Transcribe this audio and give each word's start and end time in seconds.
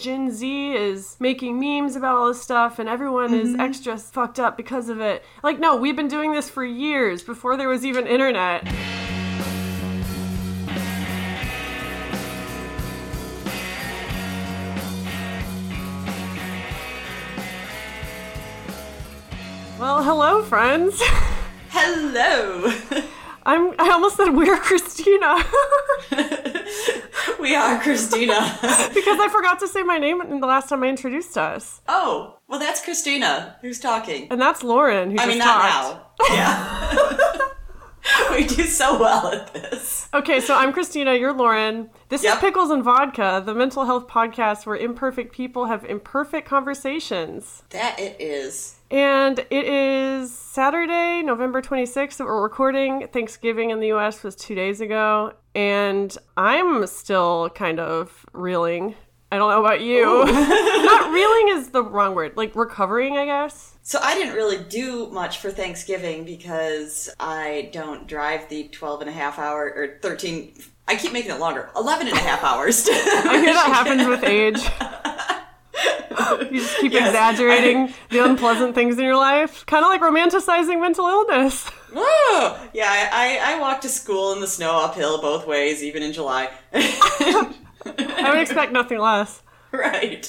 Gen 0.00 0.30
Z 0.30 0.72
is 0.72 1.16
making 1.20 1.60
memes 1.60 1.94
about 1.94 2.16
all 2.16 2.28
this 2.28 2.40
stuff 2.40 2.78
and 2.78 2.88
everyone 2.88 3.34
is 3.34 3.50
mm-hmm. 3.50 3.60
extra 3.60 3.98
fucked 3.98 4.40
up 4.40 4.56
because 4.56 4.88
of 4.88 4.98
it. 4.98 5.22
Like, 5.42 5.60
no, 5.60 5.76
we've 5.76 5.94
been 5.94 6.08
doing 6.08 6.32
this 6.32 6.48
for 6.48 6.64
years 6.64 7.22
before 7.22 7.58
there 7.58 7.68
was 7.68 7.84
even 7.84 8.06
internet. 8.06 8.64
Well, 19.78 20.02
hello, 20.02 20.42
friends. 20.44 20.98
Hello. 21.68 22.72
I'm. 23.44 23.74
I 23.78 23.90
almost 23.90 24.16
said 24.16 24.30
we're 24.30 24.56
Christina 24.58 25.44
we 27.40 27.54
are 27.54 27.80
Christina. 27.80 28.58
because 28.94 29.18
I 29.20 29.28
forgot 29.32 29.58
to 29.60 29.68
say 29.68 29.82
my 29.82 29.98
name 29.98 30.20
in 30.20 30.40
the 30.40 30.46
last 30.46 30.68
time 30.68 30.82
I 30.82 30.88
introduced 30.88 31.36
us, 31.38 31.80
oh, 31.88 32.38
well, 32.48 32.58
that's 32.58 32.82
Christina 32.84 33.56
who's 33.60 33.78
talking. 33.80 34.28
and 34.30 34.40
that's 34.40 34.62
Lauren 34.62 35.10
who 35.10 35.18
I 35.18 35.26
mean, 35.26 35.38
not 35.38 35.70
talked. 35.70 36.30
now. 36.30 36.34
Yeah. 36.34 37.38
we 38.30 38.46
do 38.46 38.64
so 38.64 38.98
well 38.98 39.28
at 39.28 39.52
this. 39.54 40.08
Okay, 40.12 40.40
so 40.40 40.54
I'm 40.54 40.72
Christina. 40.72 41.14
You're 41.14 41.32
Lauren. 41.32 41.90
This 42.08 42.24
is 42.24 42.34
Pickles 42.36 42.70
and 42.70 42.82
Vodka, 42.82 43.42
the 43.44 43.54
mental 43.54 43.84
health 43.84 44.08
podcast 44.08 44.66
where 44.66 44.76
imperfect 44.76 45.32
people 45.32 45.66
have 45.66 45.84
imperfect 45.84 46.48
conversations. 46.48 47.62
That 47.70 47.98
it 47.98 48.20
is. 48.20 48.76
And 48.90 49.38
it 49.38 49.66
is 49.66 50.36
Saturday, 50.36 51.22
November 51.22 51.62
26th 51.62 52.16
that 52.16 52.24
we're 52.24 52.42
recording. 52.42 53.06
Thanksgiving 53.12 53.70
in 53.70 53.78
the 53.78 53.92
US 53.92 54.22
was 54.24 54.34
two 54.34 54.54
days 54.54 54.80
ago. 54.80 55.34
And 55.54 56.16
I'm 56.36 56.86
still 56.86 57.50
kind 57.50 57.78
of 57.78 58.26
reeling. 58.32 58.96
I 59.30 59.38
don't 59.38 59.50
know 59.50 59.60
about 59.60 59.80
you. 59.80 60.04
Not 60.24 61.12
reeling 61.12 61.56
is 61.56 61.68
the 61.68 61.84
wrong 61.84 62.16
word. 62.16 62.36
Like 62.36 62.56
recovering, 62.56 63.16
I 63.16 63.26
guess. 63.26 63.76
So 63.82 64.00
I 64.02 64.14
didn't 64.14 64.34
really 64.34 64.62
do 64.64 65.08
much 65.10 65.38
for 65.38 65.52
Thanksgiving 65.52 66.24
because 66.24 67.08
I 67.20 67.70
don't 67.72 68.08
drive 68.08 68.48
the 68.48 68.68
12 68.68 69.02
and 69.02 69.10
a 69.10 69.12
half 69.12 69.38
hour 69.38 69.72
or 69.72 69.98
13 70.02 70.54
I 70.88 70.96
keep 70.96 71.12
making 71.12 71.30
it 71.30 71.38
longer. 71.38 71.70
11 71.76 72.08
and 72.08 72.16
a 72.16 72.20
half 72.20 72.42
hours. 72.42 72.88
I 72.90 73.40
hear 73.40 73.54
that 73.54 73.66
happens 73.72 74.08
with 74.08 74.24
age. 74.24 74.60
You 76.50 76.60
just 76.60 76.78
keep 76.78 76.92
Yes, 76.92 77.08
exaggerating 77.08 77.92
the 78.10 78.24
unpleasant 78.24 78.74
things 78.74 78.98
in 78.98 79.04
your 79.04 79.16
life. 79.16 79.64
Kind 79.66 79.84
of 79.84 79.90
like 79.90 80.00
romanticizing 80.00 80.80
mental 80.80 81.06
illness. 81.06 81.68
Oh, 81.92 82.68
yeah, 82.72 82.86
I, 82.88 83.40
I, 83.42 83.54
I 83.54 83.58
walk 83.60 83.80
to 83.80 83.88
school 83.88 84.32
in 84.32 84.40
the 84.40 84.46
snow 84.46 84.78
uphill 84.78 85.20
both 85.20 85.44
ways, 85.44 85.82
even 85.82 86.04
in 86.04 86.12
July. 86.12 86.48
I 86.72 88.30
would 88.30 88.38
expect 88.38 88.70
nothing 88.70 88.98
less. 89.00 89.42
right. 89.72 90.28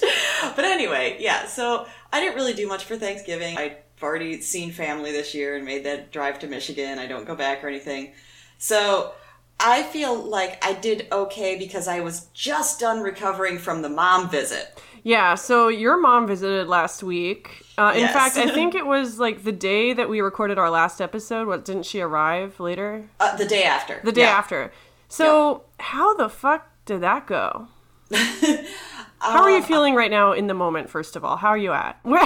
But 0.55 0.65
anyway, 0.65 1.17
yeah, 1.19 1.45
so 1.45 1.85
I 2.11 2.19
didn't 2.19 2.33
really 2.35 2.53
do 2.55 2.67
much 2.67 2.85
for 2.85 2.97
Thanksgiving. 2.97 3.57
I've 3.59 3.77
already 4.01 4.41
seen 4.41 4.71
family 4.71 5.11
this 5.11 5.35
year 5.35 5.55
and 5.55 5.63
made 5.63 5.83
that 5.85 6.11
drive 6.11 6.39
to 6.39 6.47
Michigan. 6.47 6.97
I 6.97 7.05
don't 7.05 7.25
go 7.27 7.35
back 7.35 7.63
or 7.63 7.67
anything. 7.67 8.13
So 8.57 9.13
I 9.59 9.83
feel 9.83 10.15
like 10.15 10.63
I 10.65 10.73
did 10.73 11.07
okay 11.11 11.57
because 11.59 11.87
I 11.87 11.99
was 11.99 12.25
just 12.33 12.79
done 12.79 13.01
recovering 13.01 13.59
from 13.59 13.83
the 13.83 13.89
mom 13.89 14.29
visit. 14.31 14.81
Yeah, 15.03 15.35
so 15.35 15.67
your 15.67 15.99
mom 15.99 16.27
visited 16.27 16.67
last 16.67 17.01
week. 17.01 17.65
Uh, 17.77 17.91
in 17.95 18.01
Yes. 18.01 18.13
fact, 18.13 18.37
I 18.37 18.51
think 18.53 18.75
it 18.75 18.85
was 18.85 19.19
like 19.19 19.43
the 19.43 19.51
day 19.51 19.93
that 19.93 20.09
we 20.09 20.21
recorded 20.21 20.57
our 20.59 20.69
last 20.69 21.01
episode. 21.01 21.47
What, 21.47 21.65
didn't 21.65 21.83
she 21.87 22.01
arrive 22.01 22.59
later? 22.59 23.09
Uh, 23.19 23.35
the 23.35 23.45
day 23.45 23.63
after. 23.63 23.99
The 24.03 24.11
day 24.11 24.21
Yeah. 24.21 24.37
after. 24.37 24.71
So, 25.07 25.63
how 25.79 26.13
the 26.15 26.29
fuck 26.29 26.67
did 26.85 27.01
that 27.01 27.25
go? 27.27 27.67
How 29.19 29.43
are 29.43 29.49
Uh, 29.51 29.57
you 29.57 29.61
feeling 29.63 29.93
right 29.93 30.09
now 30.09 30.31
in 30.33 30.47
the 30.47 30.53
moment, 30.55 30.89
first 30.89 31.15
of 31.15 31.23
all? 31.23 31.37
How 31.37 31.49
are 31.49 31.57
you 31.57 31.71
at? 31.73 31.99
Where, 32.03 32.25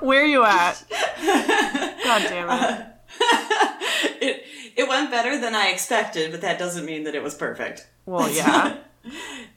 where 0.00 0.22
are 0.22 0.26
you 0.26 0.44
at? 0.44 0.84
God 2.04 2.22
damn 2.28 2.50
it. 2.50 2.86
it, 4.20 4.44
it 4.76 4.88
went 4.88 5.10
better 5.10 5.38
than 5.40 5.54
I 5.54 5.68
expected, 5.68 6.30
but 6.30 6.42
that 6.42 6.58
doesn't 6.58 6.84
mean 6.84 7.04
that 7.04 7.14
it 7.14 7.22
was 7.22 7.34
perfect. 7.34 7.88
Well, 8.04 8.30
yeah. 8.30 8.76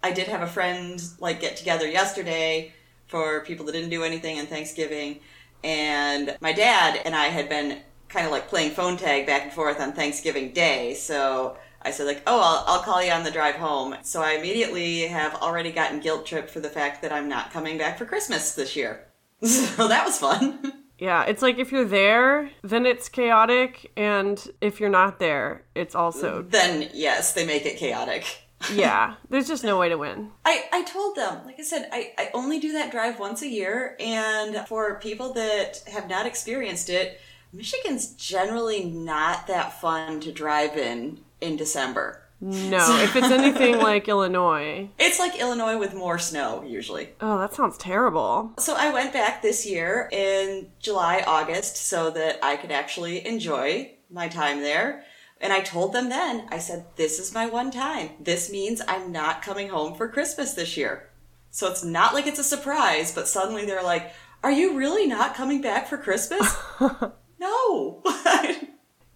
I 0.04 0.12
did 0.12 0.28
have 0.28 0.42
a 0.42 0.48
friend 0.48 1.02
like 1.20 1.40
get 1.40 1.58
together 1.58 1.88
yesterday 1.88 2.74
for 3.08 3.42
people 3.42 3.66
that 3.66 3.74
didn't 3.74 3.90
do 3.90 4.04
anything 4.04 4.40
on 4.40 4.46
Thanksgiving, 4.46 5.20
and 5.64 6.38
my 6.42 6.54
dad 6.54 7.02
and 7.06 7.16
I 7.16 7.28
had 7.28 7.50
been 7.50 7.80
kind 8.10 8.26
of 8.26 8.32
like 8.32 8.50
playing 8.50 8.72
phone 8.72 8.98
tag 8.98 9.26
back 9.26 9.44
and 9.44 9.54
forth 9.54 9.80
on 9.80 9.94
Thanksgiving 9.94 10.52
Day. 10.54 10.94
So 10.94 11.58
I 11.82 11.92
said 11.92 12.06
like, 12.08 12.22
"Oh, 12.28 12.40
I'll, 12.40 12.76
I'll 12.76 12.84
call 12.84 13.04
you 13.04 13.12
on 13.12 13.24
the 13.24 13.32
drive 13.32 13.56
home." 13.56 13.96
So 14.04 14.22
I 14.22 14.34
immediately 14.34 15.08
have 15.08 15.36
already 15.36 15.72
gotten 15.72 16.00
guilt 16.00 16.26
tripped 16.26 16.50
for 16.50 16.60
the 16.60 16.70
fact 16.70 17.02
that 17.02 17.12
I'm 17.12 17.28
not 17.28 17.52
coming 17.52 17.78
back 17.78 17.98
for 17.98 18.06
Christmas 18.06 18.54
this 18.56 18.76
year. 18.76 19.08
So 19.44 19.88
that 19.88 20.06
was 20.06 20.20
fun. 20.20 20.74
Yeah, 21.00 21.24
it's 21.24 21.42
like 21.42 21.58
if 21.58 21.72
you're 21.72 21.84
there, 21.84 22.52
then 22.62 22.86
it's 22.86 23.10
chaotic, 23.10 23.92
and 23.98 24.40
if 24.62 24.80
you're 24.80 24.88
not 24.92 25.18
there, 25.18 25.64
it's 25.74 25.96
also 25.96 26.44
then 26.44 26.92
yes, 26.94 27.34
they 27.34 27.44
make 27.44 27.66
it 27.66 27.78
chaotic. 27.78 28.41
Yeah. 28.74 29.16
There's 29.30 29.48
just 29.48 29.64
no 29.64 29.78
way 29.80 29.90
to 29.90 29.98
win. 29.98 30.32
I, 30.46 30.66
I 30.72 30.84
told 30.84 31.16
them, 31.16 31.46
like 31.46 31.60
I 31.60 31.64
said, 31.64 31.90
I, 31.92 32.14
I 32.18 32.30
only 32.34 32.60
do 32.60 32.74
that 32.74 32.92
drive 32.92 33.20
once 33.20 33.42
a 33.42 33.48
year. 33.48 33.96
And 34.00 34.68
for 34.68 35.00
people 35.00 35.34
that 35.34 35.84
have 35.88 36.10
not 36.10 36.26
experienced 36.26 36.90
it, 36.90 37.20
Michigan's 37.54 38.14
generally 38.14 38.86
not 38.86 39.48
that 39.48 39.80
fun 39.80 40.20
to 40.22 40.32
drive 40.32 40.78
in 40.78 41.20
in 41.42 41.58
December. 41.58 42.22
No, 42.44 43.00
if 43.04 43.16
it's 43.16 43.28
anything 43.28 43.78
like 43.80 44.08
Illinois. 44.08 44.90
It's 44.98 45.20
like 45.20 45.40
Illinois 45.40 45.78
with 45.78 45.94
more 45.94 46.18
snow, 46.18 46.64
usually. 46.64 47.10
Oh, 47.22 47.38
that 47.38 47.54
sounds 47.54 47.78
terrible. 47.78 48.54
So 48.58 48.74
I 48.76 48.92
went 48.92 49.14
back 49.14 49.44
this 49.44 49.64
year 49.64 50.10
in 50.12 50.72
July, 50.80 51.24
August, 51.28 51.78
so 51.78 52.10
that 52.10 52.40
I 52.42 52.56
could 52.56 52.72
actually 52.72 53.26
enjoy 53.28 53.92
my 54.10 54.28
time 54.28 54.62
there. 54.62 55.04
And 55.42 55.52
I 55.52 55.62
told 55.62 55.92
them 55.92 56.08
then, 56.08 56.48
I 56.50 56.60
said, 56.60 56.86
this 56.96 57.20
is 57.20 57.34
my 57.34 57.48
one 57.48 57.72
time. 57.72 58.12
This 58.20 58.52
means 58.52 58.82
I'm 58.88 59.12
not 59.12 59.42
coming 59.42 59.70
home 59.70 59.96
for 59.96 60.08
Christmas 60.08 60.54
this 60.54 60.78
year. 60.78 61.10
So 61.50 61.70
it's 61.70 61.84
not 61.84 62.14
like 62.14 62.28
it's 62.28 62.40
a 62.40 62.44
surprise, 62.44 63.14
but 63.14 63.28
suddenly 63.28 63.66
they're 63.66 63.84
like, 63.84 64.14
are 64.44 64.52
you 64.52 64.78
really 64.78 65.08
not 65.08 65.36
coming 65.36 65.60
back 65.60 65.88
for 65.88 65.98
Christmas? 65.98 66.56
no. 67.40 68.04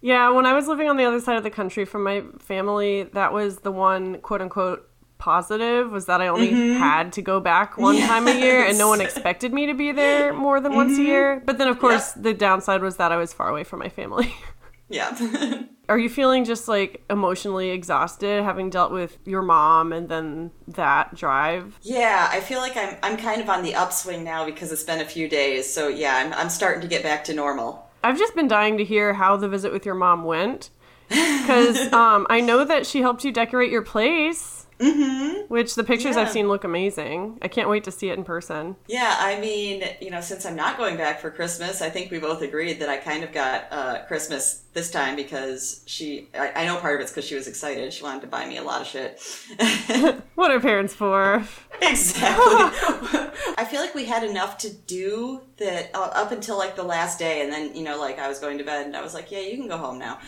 Yeah, 0.02 0.30
when 0.30 0.46
I 0.46 0.52
was 0.52 0.68
living 0.68 0.88
on 0.88 0.98
the 0.98 1.04
other 1.04 1.20
side 1.20 1.36
of 1.36 1.42
the 1.42 1.50
country 1.50 1.84
from 1.84 2.04
my 2.04 2.22
family, 2.38 3.04
that 3.14 3.32
was 3.32 3.58
the 3.60 3.72
one 3.72 4.20
quote 4.20 4.40
unquote 4.40 4.88
positive 5.18 5.90
was 5.90 6.06
that 6.06 6.20
I 6.20 6.28
only 6.28 6.50
mm-hmm. 6.50 6.78
had 6.78 7.12
to 7.14 7.22
go 7.22 7.40
back 7.40 7.76
one 7.78 7.98
time 7.98 8.28
a 8.28 8.38
year 8.38 8.64
and 8.64 8.78
no 8.78 8.88
one 8.88 9.00
expected 9.00 9.52
me 9.52 9.66
to 9.66 9.74
be 9.74 9.92
there 9.92 10.32
more 10.32 10.60
than 10.60 10.74
once 10.76 10.92
a 10.92 11.00
mm-hmm. 11.00 11.06
year. 11.06 11.42
But 11.44 11.58
then 11.58 11.68
of 11.68 11.78
course 11.78 12.12
the 12.12 12.34
downside 12.34 12.82
was 12.82 12.98
that 12.98 13.12
I 13.12 13.16
was 13.16 13.32
far 13.32 13.48
away 13.48 13.64
from 13.64 13.80
my 13.80 13.88
family. 13.88 14.32
yeah. 14.88 15.62
Are 15.88 15.98
you 15.98 16.08
feeling 16.08 16.44
just 16.44 16.66
like 16.66 17.04
emotionally 17.08 17.70
exhausted 17.70 18.42
having 18.42 18.70
dealt 18.70 18.90
with 18.90 19.18
your 19.24 19.42
mom 19.42 19.92
and 19.92 20.08
then 20.08 20.50
that 20.68 21.14
drive? 21.14 21.78
yeah, 21.82 22.28
I 22.30 22.40
feel 22.40 22.58
like 22.58 22.76
I'm, 22.76 22.96
I'm 23.02 23.16
kind 23.16 23.40
of 23.40 23.48
on 23.48 23.62
the 23.62 23.74
upswing 23.74 24.24
now 24.24 24.44
because 24.44 24.72
it's 24.72 24.82
been 24.82 25.00
a 25.00 25.04
few 25.04 25.28
days. 25.28 25.72
So 25.72 25.86
yeah, 25.88 26.16
I'm, 26.16 26.32
I'm 26.32 26.48
starting 26.48 26.80
to 26.82 26.88
get 26.88 27.02
back 27.02 27.22
to 27.24 27.34
normal. 27.34 27.88
I've 28.02 28.18
just 28.18 28.34
been 28.34 28.48
dying 28.48 28.78
to 28.78 28.84
hear 28.84 29.14
how 29.14 29.36
the 29.36 29.48
visit 29.48 29.72
with 29.72 29.86
your 29.86 29.94
mom 29.94 30.24
went. 30.24 30.70
Because 31.08 31.92
um, 31.92 32.26
I 32.28 32.40
know 32.40 32.64
that 32.64 32.84
she 32.84 33.00
helped 33.00 33.22
you 33.24 33.30
decorate 33.30 33.70
your 33.70 33.82
place. 33.82 34.55
Mm-hmm. 34.78 35.46
Which 35.48 35.74
the 35.74 35.84
pictures 35.84 36.16
I've 36.16 36.30
seen 36.30 36.48
look 36.48 36.64
amazing. 36.64 37.38
I 37.40 37.48
can't 37.48 37.68
wait 37.68 37.84
to 37.84 37.90
see 37.90 38.10
it 38.10 38.18
in 38.18 38.24
person. 38.24 38.76
Yeah, 38.88 39.16
I 39.18 39.40
mean, 39.40 39.84
you 40.00 40.10
know, 40.10 40.20
since 40.20 40.44
I'm 40.44 40.56
not 40.56 40.76
going 40.76 40.96
back 40.96 41.20
for 41.20 41.30
Christmas, 41.30 41.80
I 41.80 41.88
think 41.88 42.10
we 42.10 42.18
both 42.18 42.42
agreed 42.42 42.80
that 42.80 42.88
I 42.88 42.96
kind 42.98 43.24
of 43.24 43.32
got 43.32 43.66
uh, 43.70 44.04
Christmas 44.06 44.62
this 44.74 44.90
time 44.90 45.16
because 45.16 45.82
she, 45.86 46.28
I, 46.34 46.52
I 46.54 46.64
know 46.66 46.76
part 46.76 46.96
of 46.96 47.00
it's 47.00 47.10
because 47.10 47.24
she 47.24 47.34
was 47.34 47.48
excited. 47.48 47.92
She 47.92 48.02
wanted 48.02 48.22
to 48.22 48.26
buy 48.26 48.46
me 48.46 48.58
a 48.58 48.62
lot 48.62 48.82
of 48.82 48.86
shit. 48.86 49.20
What 50.36 50.50
are 50.50 50.60
parents 50.60 50.92
for? 50.92 51.42
exactly. 51.80 52.44
I 53.56 53.66
feel 53.70 53.80
like 53.80 53.94
we 53.94 54.04
had 54.04 54.22
enough 54.22 54.58
to 54.58 54.70
do 54.70 55.40
that 55.56 55.90
uh, 55.94 56.10
up 56.12 56.30
until 56.30 56.58
like 56.58 56.76
the 56.76 56.82
last 56.82 57.18
day. 57.18 57.40
And 57.40 57.50
then, 57.50 57.74
you 57.74 57.82
know, 57.82 57.98
like 57.98 58.18
I 58.18 58.28
was 58.28 58.38
going 58.38 58.58
to 58.58 58.64
bed 58.64 58.84
and 58.84 58.94
I 58.94 59.00
was 59.00 59.14
like, 59.14 59.30
yeah, 59.30 59.40
you 59.40 59.56
can 59.56 59.66
go 59.66 59.78
home 59.78 59.98
now. 59.98 60.18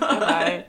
Bye. 0.00 0.64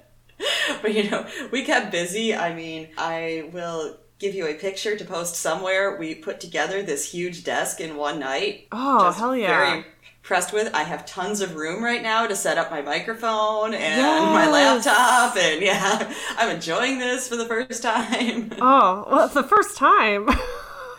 but 0.81 0.93
you 0.93 1.09
know, 1.09 1.27
we 1.51 1.63
kept 1.63 1.91
busy. 1.91 2.35
I 2.35 2.53
mean, 2.53 2.89
I 2.97 3.49
will 3.51 3.97
give 4.19 4.35
you 4.35 4.47
a 4.47 4.53
picture 4.53 4.95
to 4.95 5.05
post 5.05 5.35
somewhere. 5.35 5.97
We 5.97 6.15
put 6.15 6.39
together 6.39 6.81
this 6.81 7.11
huge 7.11 7.43
desk 7.43 7.81
in 7.81 7.95
one 7.95 8.19
night. 8.19 8.67
Oh, 8.71 9.03
Just 9.03 9.19
hell 9.19 9.35
yeah. 9.35 9.47
Very 9.47 9.85
impressed 10.23 10.53
with. 10.53 10.73
I 10.73 10.83
have 10.83 11.05
tons 11.05 11.41
of 11.41 11.55
room 11.55 11.83
right 11.83 12.01
now 12.01 12.25
to 12.27 12.35
set 12.35 12.57
up 12.57 12.71
my 12.71 12.81
microphone 12.81 13.73
and 13.73 14.01
my 14.01 14.49
laptop, 14.49 15.35
and 15.35 15.61
yeah, 15.61 16.13
I'm 16.37 16.55
enjoying 16.55 16.99
this 16.99 17.27
for 17.27 17.35
the 17.35 17.45
first 17.45 17.83
time. 17.83 18.53
Oh, 18.59 19.05
well, 19.09 19.25
it's 19.25 19.33
the 19.33 19.43
first 19.43 19.77
time. 19.77 20.29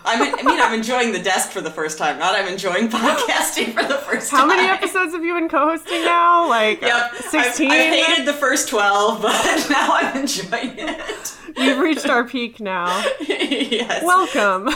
I 0.06 0.20
mean, 0.20 0.34
I 0.38 0.42
mean, 0.42 0.60
I'm 0.60 0.74
enjoying 0.74 1.12
the 1.12 1.18
desk 1.18 1.50
for 1.50 1.60
the 1.60 1.70
first 1.70 1.96
time. 1.98 2.18
Not 2.18 2.34
I'm 2.34 2.46
enjoying 2.46 2.88
podcasting 2.90 3.72
for 3.72 3.82
the 3.88 3.96
first 3.98 4.30
How 4.30 4.40
time. 4.40 4.50
How 4.50 4.56
many 4.56 4.68
episodes 4.68 5.12
have 5.14 5.24
you 5.24 5.34
been 5.34 5.48
co-hosting 5.48 6.04
now? 6.04 6.48
Like 6.48 6.82
Yep, 6.82 6.92
I've- 7.12 7.16
16? 7.28 7.70
I've, 7.70 8.06
hated 8.06 8.26
the 8.26 8.32
first 8.34 8.68
twelve, 8.68 9.22
but 9.22 9.66
now 9.70 9.88
I'm 9.94 10.16
enjoying 10.22 10.74
it. 10.78 11.36
We've 11.56 11.78
reached 11.78 12.08
our 12.08 12.24
peak 12.24 12.60
now. 12.60 12.86
yes. 13.20 14.04
Welcome. 14.04 14.68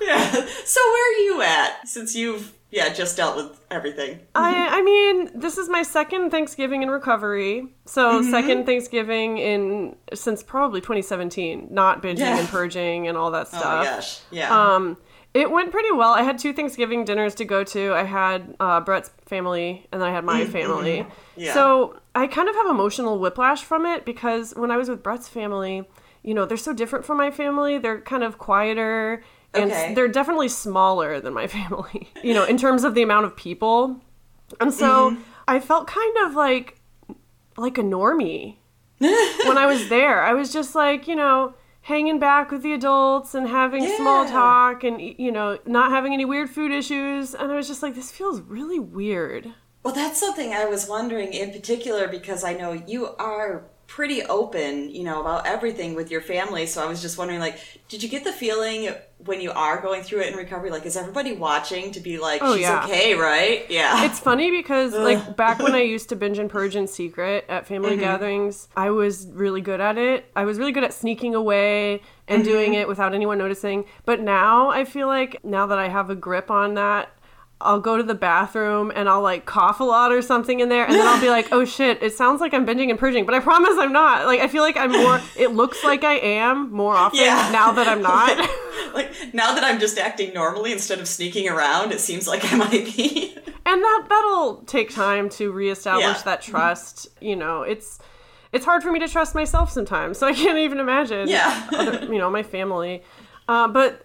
Yeah. 0.00 0.30
So 0.64 0.80
where 0.84 1.12
are 1.12 1.18
you 1.22 1.42
at 1.42 1.88
since 1.88 2.14
you've 2.14 2.52
yeah 2.78 2.92
just 2.92 3.16
dealt 3.16 3.36
with 3.36 3.50
everything? 3.70 4.20
I 4.34 4.78
I 4.78 4.82
mean, 4.82 5.30
this 5.34 5.56
is 5.58 5.68
my 5.68 5.82
second 5.82 6.30
Thanksgiving 6.30 6.82
in 6.82 6.90
recovery. 6.90 7.54
So 7.86 8.02
Mm-hmm. 8.20 8.30
second 8.30 8.66
Thanksgiving 8.66 9.38
in 9.38 9.96
since 10.12 10.42
probably 10.42 10.80
2017, 10.80 11.68
not 11.70 12.02
binging 12.02 12.18
Yeah. 12.18 12.38
and 12.40 12.48
purging 12.48 13.08
and 13.08 13.16
all 13.16 13.30
that 13.30 13.46
Oh 13.52 13.58
stuff. 13.58 13.78
my 13.78 13.84
gosh. 13.84 14.20
Yeah. 14.30 14.50
Um, 14.74 14.96
it 15.32 15.50
went 15.50 15.72
pretty 15.72 15.90
well. 15.90 16.12
I 16.12 16.22
had 16.22 16.38
two 16.38 16.52
Thanksgiving 16.52 17.04
dinners 17.04 17.34
to 17.36 17.44
go 17.44 17.64
to. 17.64 17.92
I 17.92 18.04
had 18.04 18.54
uh, 18.60 18.80
Brett's 18.80 19.10
family, 19.26 19.84
and 19.90 20.00
then 20.00 20.08
I 20.08 20.12
had 20.12 20.24
my 20.24 20.44
family. 20.46 20.98
Mm-hmm. 20.98 21.40
Yeah. 21.40 21.54
So 21.54 21.98
I 22.14 22.28
kind 22.28 22.48
of 22.48 22.54
have 22.54 22.66
emotional 22.66 23.18
whiplash 23.18 23.62
from 23.64 23.84
it 23.84 24.04
because 24.04 24.52
when 24.56 24.70
I 24.70 24.76
was 24.76 24.88
with 24.88 25.02
Brett's 25.02 25.26
family, 25.28 25.88
you 26.22 26.34
know, 26.34 26.44
they're 26.46 26.56
so 26.56 26.72
different 26.72 27.04
from 27.04 27.16
my 27.18 27.32
family. 27.32 27.78
They're 27.78 28.00
kind 28.00 28.22
of 28.22 28.38
quieter, 28.38 29.24
and 29.54 29.70
Okay. 29.70 29.94
they're 29.94 30.08
definitely 30.08 30.48
smaller 30.48 31.20
than 31.20 31.32
my 31.34 31.46
family. 31.58 32.08
You 32.22 32.34
know, 32.34 32.44
in 32.44 32.56
terms 32.56 32.84
of 32.84 32.94
the 32.94 33.02
amount 33.02 33.26
of 33.26 33.36
people, 33.36 34.00
and 34.60 34.72
so 34.72 35.10
Mm-hmm. 35.10 35.22
I 35.46 35.60
felt 35.60 35.86
kind 35.86 36.16
of 36.26 36.34
like 36.34 36.80
like 37.56 37.78
a 37.78 37.82
normie 37.82 38.56
when 38.98 39.58
I 39.58 39.66
was 39.66 39.88
there. 39.88 40.22
I 40.22 40.32
was 40.32 40.52
just 40.52 40.74
like, 40.74 41.06
you 41.06 41.14
know, 41.16 41.54
hanging 41.82 42.18
back 42.18 42.50
with 42.50 42.62
the 42.62 42.72
adults 42.72 43.34
and 43.34 43.46
having 43.48 43.86
small 43.96 44.24
talk 44.26 44.82
and, 44.84 45.00
you 45.00 45.30
know, 45.30 45.58
not 45.66 45.90
having 45.90 46.14
any 46.14 46.24
weird 46.24 46.48
food 46.48 46.72
issues. 46.72 47.34
And 47.34 47.52
I 47.52 47.56
was 47.56 47.68
just 47.68 47.82
like, 47.82 47.94
this 47.94 48.10
feels 48.10 48.40
really 48.40 48.78
weird. 48.78 49.52
Well, 49.82 49.94
that's 49.94 50.18
something 50.18 50.54
I 50.54 50.64
was 50.64 50.88
wondering 50.88 51.34
in 51.34 51.52
particular 51.52 52.08
because 52.08 52.42
I 52.42 52.54
know 52.54 52.72
you 52.72 53.08
are 53.18 53.66
pretty 53.94 54.24
open, 54.24 54.90
you 54.90 55.04
know, 55.04 55.20
about 55.20 55.46
everything 55.46 55.94
with 55.94 56.10
your 56.10 56.20
family. 56.20 56.66
So 56.66 56.82
I 56.82 56.86
was 56.86 57.00
just 57.00 57.16
wondering, 57.16 57.38
like, 57.38 57.60
did 57.88 58.02
you 58.02 58.08
get 58.08 58.24
the 58.24 58.32
feeling 58.32 58.92
when 59.18 59.40
you 59.40 59.52
are 59.52 59.80
going 59.80 60.02
through 60.02 60.22
it 60.22 60.32
in 60.32 60.36
recovery, 60.36 60.68
like, 60.68 60.84
is 60.84 60.96
everybody 60.96 61.32
watching 61.32 61.92
to 61.92 62.00
be 62.00 62.18
like, 62.18 62.40
Oh, 62.42 62.56
she's 62.56 62.62
yeah. 62.62 62.84
okay, 62.84 63.14
right? 63.14 63.64
Yeah. 63.70 64.04
It's 64.04 64.18
funny 64.18 64.50
because, 64.50 64.94
like, 64.94 65.36
back 65.36 65.60
when 65.60 65.76
I 65.76 65.82
used 65.94 66.08
to 66.08 66.16
binge 66.16 66.38
and 66.38 66.50
purge 66.50 66.74
in 66.74 66.88
secret 66.88 67.44
at 67.48 67.68
family 67.68 67.90
mm-hmm. 67.90 68.00
gatherings, 68.00 68.68
I 68.76 68.90
was 68.90 69.28
really 69.28 69.60
good 69.60 69.80
at 69.80 69.96
it. 69.96 70.28
I 70.34 70.44
was 70.44 70.58
really 70.58 70.72
good 70.72 70.82
at 70.82 70.92
sneaking 70.92 71.36
away 71.36 72.02
and 72.26 72.42
doing 72.42 72.72
mm-hmm. 72.72 72.80
it 72.80 72.88
without 72.88 73.14
anyone 73.14 73.38
noticing. 73.38 73.84
But 74.04 74.20
now 74.20 74.70
I 74.70 74.84
feel 74.84 75.06
like, 75.06 75.44
now 75.44 75.66
that 75.66 75.78
I 75.78 75.86
have 75.86 76.10
a 76.10 76.16
grip 76.16 76.50
on 76.50 76.74
that, 76.74 77.13
I'll 77.64 77.80
go 77.80 77.96
to 77.96 78.02
the 78.02 78.14
bathroom 78.14 78.92
and 78.94 79.08
I'll 79.08 79.22
like 79.22 79.46
cough 79.46 79.80
a 79.80 79.84
lot 79.84 80.12
or 80.12 80.22
something 80.22 80.60
in 80.60 80.68
there, 80.68 80.84
and 80.84 80.94
then 80.94 81.06
I'll 81.06 81.20
be 81.20 81.30
like, 81.30 81.48
"Oh 81.52 81.64
shit!" 81.64 82.02
It 82.02 82.14
sounds 82.14 82.40
like 82.40 82.54
I'm 82.54 82.66
binging 82.66 82.90
and 82.90 82.98
purging, 82.98 83.24
but 83.24 83.34
I 83.34 83.40
promise 83.40 83.72
I'm 83.78 83.92
not. 83.92 84.26
Like 84.26 84.40
I 84.40 84.48
feel 84.48 84.62
like 84.62 84.76
I'm 84.76 84.92
more. 84.92 85.20
It 85.36 85.52
looks 85.52 85.82
like 85.82 86.04
I 86.04 86.14
am 86.18 86.70
more 86.70 86.94
often 86.94 87.20
Yeah. 87.20 87.48
now 87.52 87.72
that 87.72 87.88
I'm 87.88 88.02
not. 88.02 88.36
like, 88.94 89.10
now 89.34 89.54
that 89.54 89.64
I'm 89.64 89.80
just 89.80 89.98
acting 89.98 90.32
normally 90.34 90.72
instead 90.72 91.00
of 91.00 91.08
sneaking 91.08 91.48
around, 91.48 91.92
it 91.92 92.00
seems 92.00 92.28
like 92.28 92.52
I 92.52 92.56
might 92.56 92.84
be. 92.96 93.34
and 93.66 93.82
that 93.82 94.06
that'll 94.08 94.56
take 94.66 94.94
time 94.94 95.28
to 95.30 95.50
reestablish 95.50 96.04
Yeah. 96.04 96.22
that 96.24 96.42
trust 96.42 97.08
you 97.20 97.34
know 97.34 97.62
it's 97.62 97.98
it's 98.52 98.64
hard 98.64 98.82
for 98.82 98.92
me 98.92 99.00
to 99.00 99.08
trust 99.08 99.34
myself 99.34 99.70
sometimes 99.70 100.18
so 100.18 100.26
i 100.26 100.34
can't 100.34 100.58
even 100.58 100.78
imagine 100.78 101.28
Yeah. 101.28 101.68
other, 101.72 102.04
you 102.12 102.18
know 102.18 102.28
my 102.30 102.42
family 102.42 103.02
uh, 103.48 103.66
but 103.68 104.03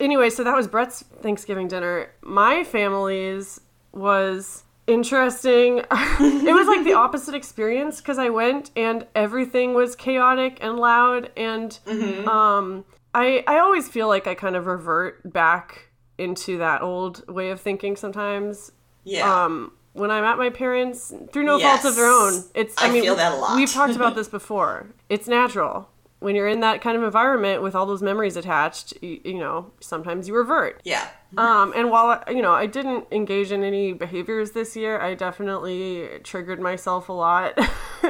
anyway 0.00 0.30
so 0.30 0.42
that 0.44 0.54
was 0.56 0.66
brett's 0.68 1.02
thanksgiving 1.22 1.68
dinner 1.68 2.10
my 2.22 2.64
family's 2.64 3.60
was 3.92 4.64
interesting 4.86 5.78
it 5.90 6.54
was 6.54 6.66
like 6.66 6.84
the 6.84 6.94
opposite 6.94 7.34
experience 7.34 7.98
because 8.00 8.18
i 8.18 8.28
went 8.28 8.70
and 8.76 9.06
everything 9.14 9.74
was 9.74 9.94
chaotic 9.94 10.58
and 10.60 10.76
loud 10.78 11.30
and 11.36 11.78
um 12.26 12.84
i 13.14 13.44
i 13.46 13.58
always 13.58 13.88
feel 13.88 14.08
like 14.08 14.26
i 14.26 14.34
kind 14.34 14.56
of 14.56 14.66
revert 14.66 15.30
back 15.32 15.88
into 16.16 16.58
that 16.58 16.80
old 16.82 17.26
way 17.28 17.50
of 17.50 17.60
thinking 17.60 17.96
sometimes 17.96 18.72
Yeah. 19.04 19.44
um 19.44 19.72
when 19.94 20.12
I'm 20.12 20.22
at 20.22 20.38
my 20.38 20.48
parents 20.50 21.12
through 21.32 21.42
no 21.44 21.58
fault 21.58 21.84
of 21.84 21.96
their 21.96 22.06
own. 22.06 22.44
It's 22.54 22.80
I, 22.80 22.86
I 22.86 22.90
mean 22.92 23.02
feel 23.02 23.16
that 23.16 23.32
a 23.32 23.36
lot. 23.36 23.56
we've 23.56 23.72
talked 23.72 23.96
about 23.96 24.14
this 24.20 24.28
before. 24.28 24.86
It's 25.08 25.26
natural. 25.26 25.88
When 26.20 26.34
you're 26.34 26.48
in 26.48 26.60
that 26.60 26.80
kind 26.80 26.96
of 26.96 27.04
environment 27.04 27.62
with 27.62 27.76
all 27.76 27.86
those 27.86 28.02
memories 28.02 28.36
attached, 28.36 28.92
you, 29.00 29.20
you 29.24 29.38
know, 29.38 29.70
sometimes 29.80 30.26
you 30.26 30.34
revert. 30.34 30.80
yeah. 30.84 31.08
Um, 31.36 31.74
and 31.76 31.90
while 31.90 32.24
you 32.28 32.40
know 32.40 32.52
I 32.52 32.66
didn't 32.66 33.06
engage 33.12 33.52
in 33.52 33.62
any 33.62 33.92
behaviors 33.92 34.52
this 34.52 34.74
year, 34.74 34.98
I 34.98 35.14
definitely 35.14 36.08
triggered 36.24 36.58
myself 36.58 37.08
a 37.08 37.12
lot 37.12 37.56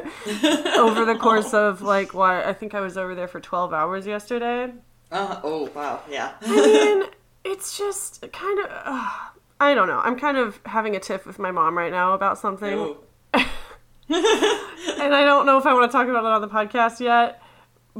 over 0.79 1.05
the 1.05 1.17
course 1.21 1.53
of 1.53 1.83
like 1.83 2.15
what 2.15 2.47
I 2.47 2.53
think 2.53 2.75
I 2.75 2.81
was 2.81 2.97
over 2.97 3.15
there 3.17 3.27
for 3.29 3.41
12 3.41 3.73
hours 3.75 4.07
yesterday. 4.07 4.73
Uh, 5.11 5.41
oh, 5.43 5.69
wow. 5.75 6.01
Yeah. 6.09 6.33
I 6.43 6.51
mean, 6.51 7.09
it's 7.45 7.77
just 7.77 8.21
kind 8.33 8.59
of. 8.61 8.67
Uh, 8.71 9.11
I 9.61 9.75
don't 9.75 9.89
know. 9.89 9.99
I'm 9.99 10.17
kind 10.17 10.37
of 10.37 10.61
having 10.67 10.95
a 10.95 11.01
tiff 11.01 11.27
with 11.27 11.39
my 11.41 11.51
mom 11.51 11.77
right 11.77 11.91
now 11.91 12.13
about 12.15 12.39
something, 12.39 12.95
and 13.35 13.45
I 14.09 15.25
don't 15.25 15.45
know 15.47 15.59
if 15.59 15.67
I 15.67 15.75
want 15.75 15.91
to 15.91 15.97
talk 15.97 16.07
about 16.07 16.25
it 16.25 16.31
on 16.31 16.41
the 16.41 16.49
podcast 16.49 17.01
yet. 17.01 17.43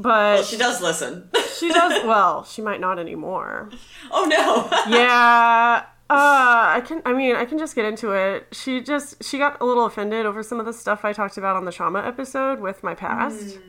But 0.01 0.35
Well, 0.35 0.43
she 0.43 0.57
does 0.57 0.81
listen. 0.81 1.29
she 1.57 1.71
does. 1.73 2.03
Well, 2.05 2.43
she 2.45 2.61
might 2.61 2.79
not 2.79 2.99
anymore. 2.99 3.69
oh, 4.11 4.25
no. 4.25 4.69
Yeah. 4.97 5.83
Uh, 6.11 6.77
I 6.77 6.81
can. 6.87 7.01
I 7.05 7.13
mean, 7.13 7.35
I 7.35 7.45
can 7.45 7.59
just 7.59 7.75
get 7.75 7.85
into 7.85 8.11
it. 8.13 8.47
She 8.51 8.81
just 8.81 9.23
she 9.23 9.37
got 9.37 9.61
a 9.61 9.65
little 9.65 9.85
offended 9.85 10.25
over 10.25 10.41
some 10.41 10.59
of 10.59 10.65
the 10.65 10.73
stuff 10.73 11.05
I 11.05 11.13
talked 11.13 11.37
about 11.37 11.55
on 11.55 11.65
the 11.65 11.71
trauma 11.71 11.99
episode 11.99 12.59
with 12.59 12.81
my 12.81 12.95
past. 12.95 13.59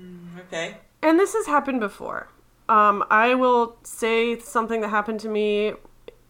okay. 0.47 0.77
And 1.03 1.19
this 1.21 1.35
has 1.35 1.47
happened 1.47 1.81
before. 1.81 2.29
Um, 2.71 3.05
I 3.11 3.35
will 3.35 3.77
say 3.83 4.39
something 4.39 4.81
that 4.81 4.89
happened 4.89 5.21
to 5.21 5.29
me 5.29 5.75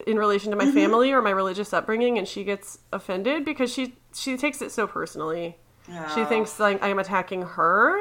in 0.06 0.16
relation 0.16 0.50
to 0.50 0.56
my 0.56 0.68
family 0.72 1.12
or 1.12 1.20
my 1.22 1.30
religious 1.30 1.72
upbringing, 1.72 2.18
and 2.18 2.26
she 2.26 2.42
gets 2.42 2.78
offended 2.92 3.44
because 3.44 3.72
she 3.72 3.94
she 4.12 4.36
takes 4.36 4.60
it 4.62 4.72
so 4.72 4.88
personally. 4.88 5.58
She 6.14 6.22
Oh. 6.22 6.24
thinks 6.24 6.58
like 6.58 6.82
I'm 6.82 6.98
attacking 6.98 7.42
her, 7.42 8.00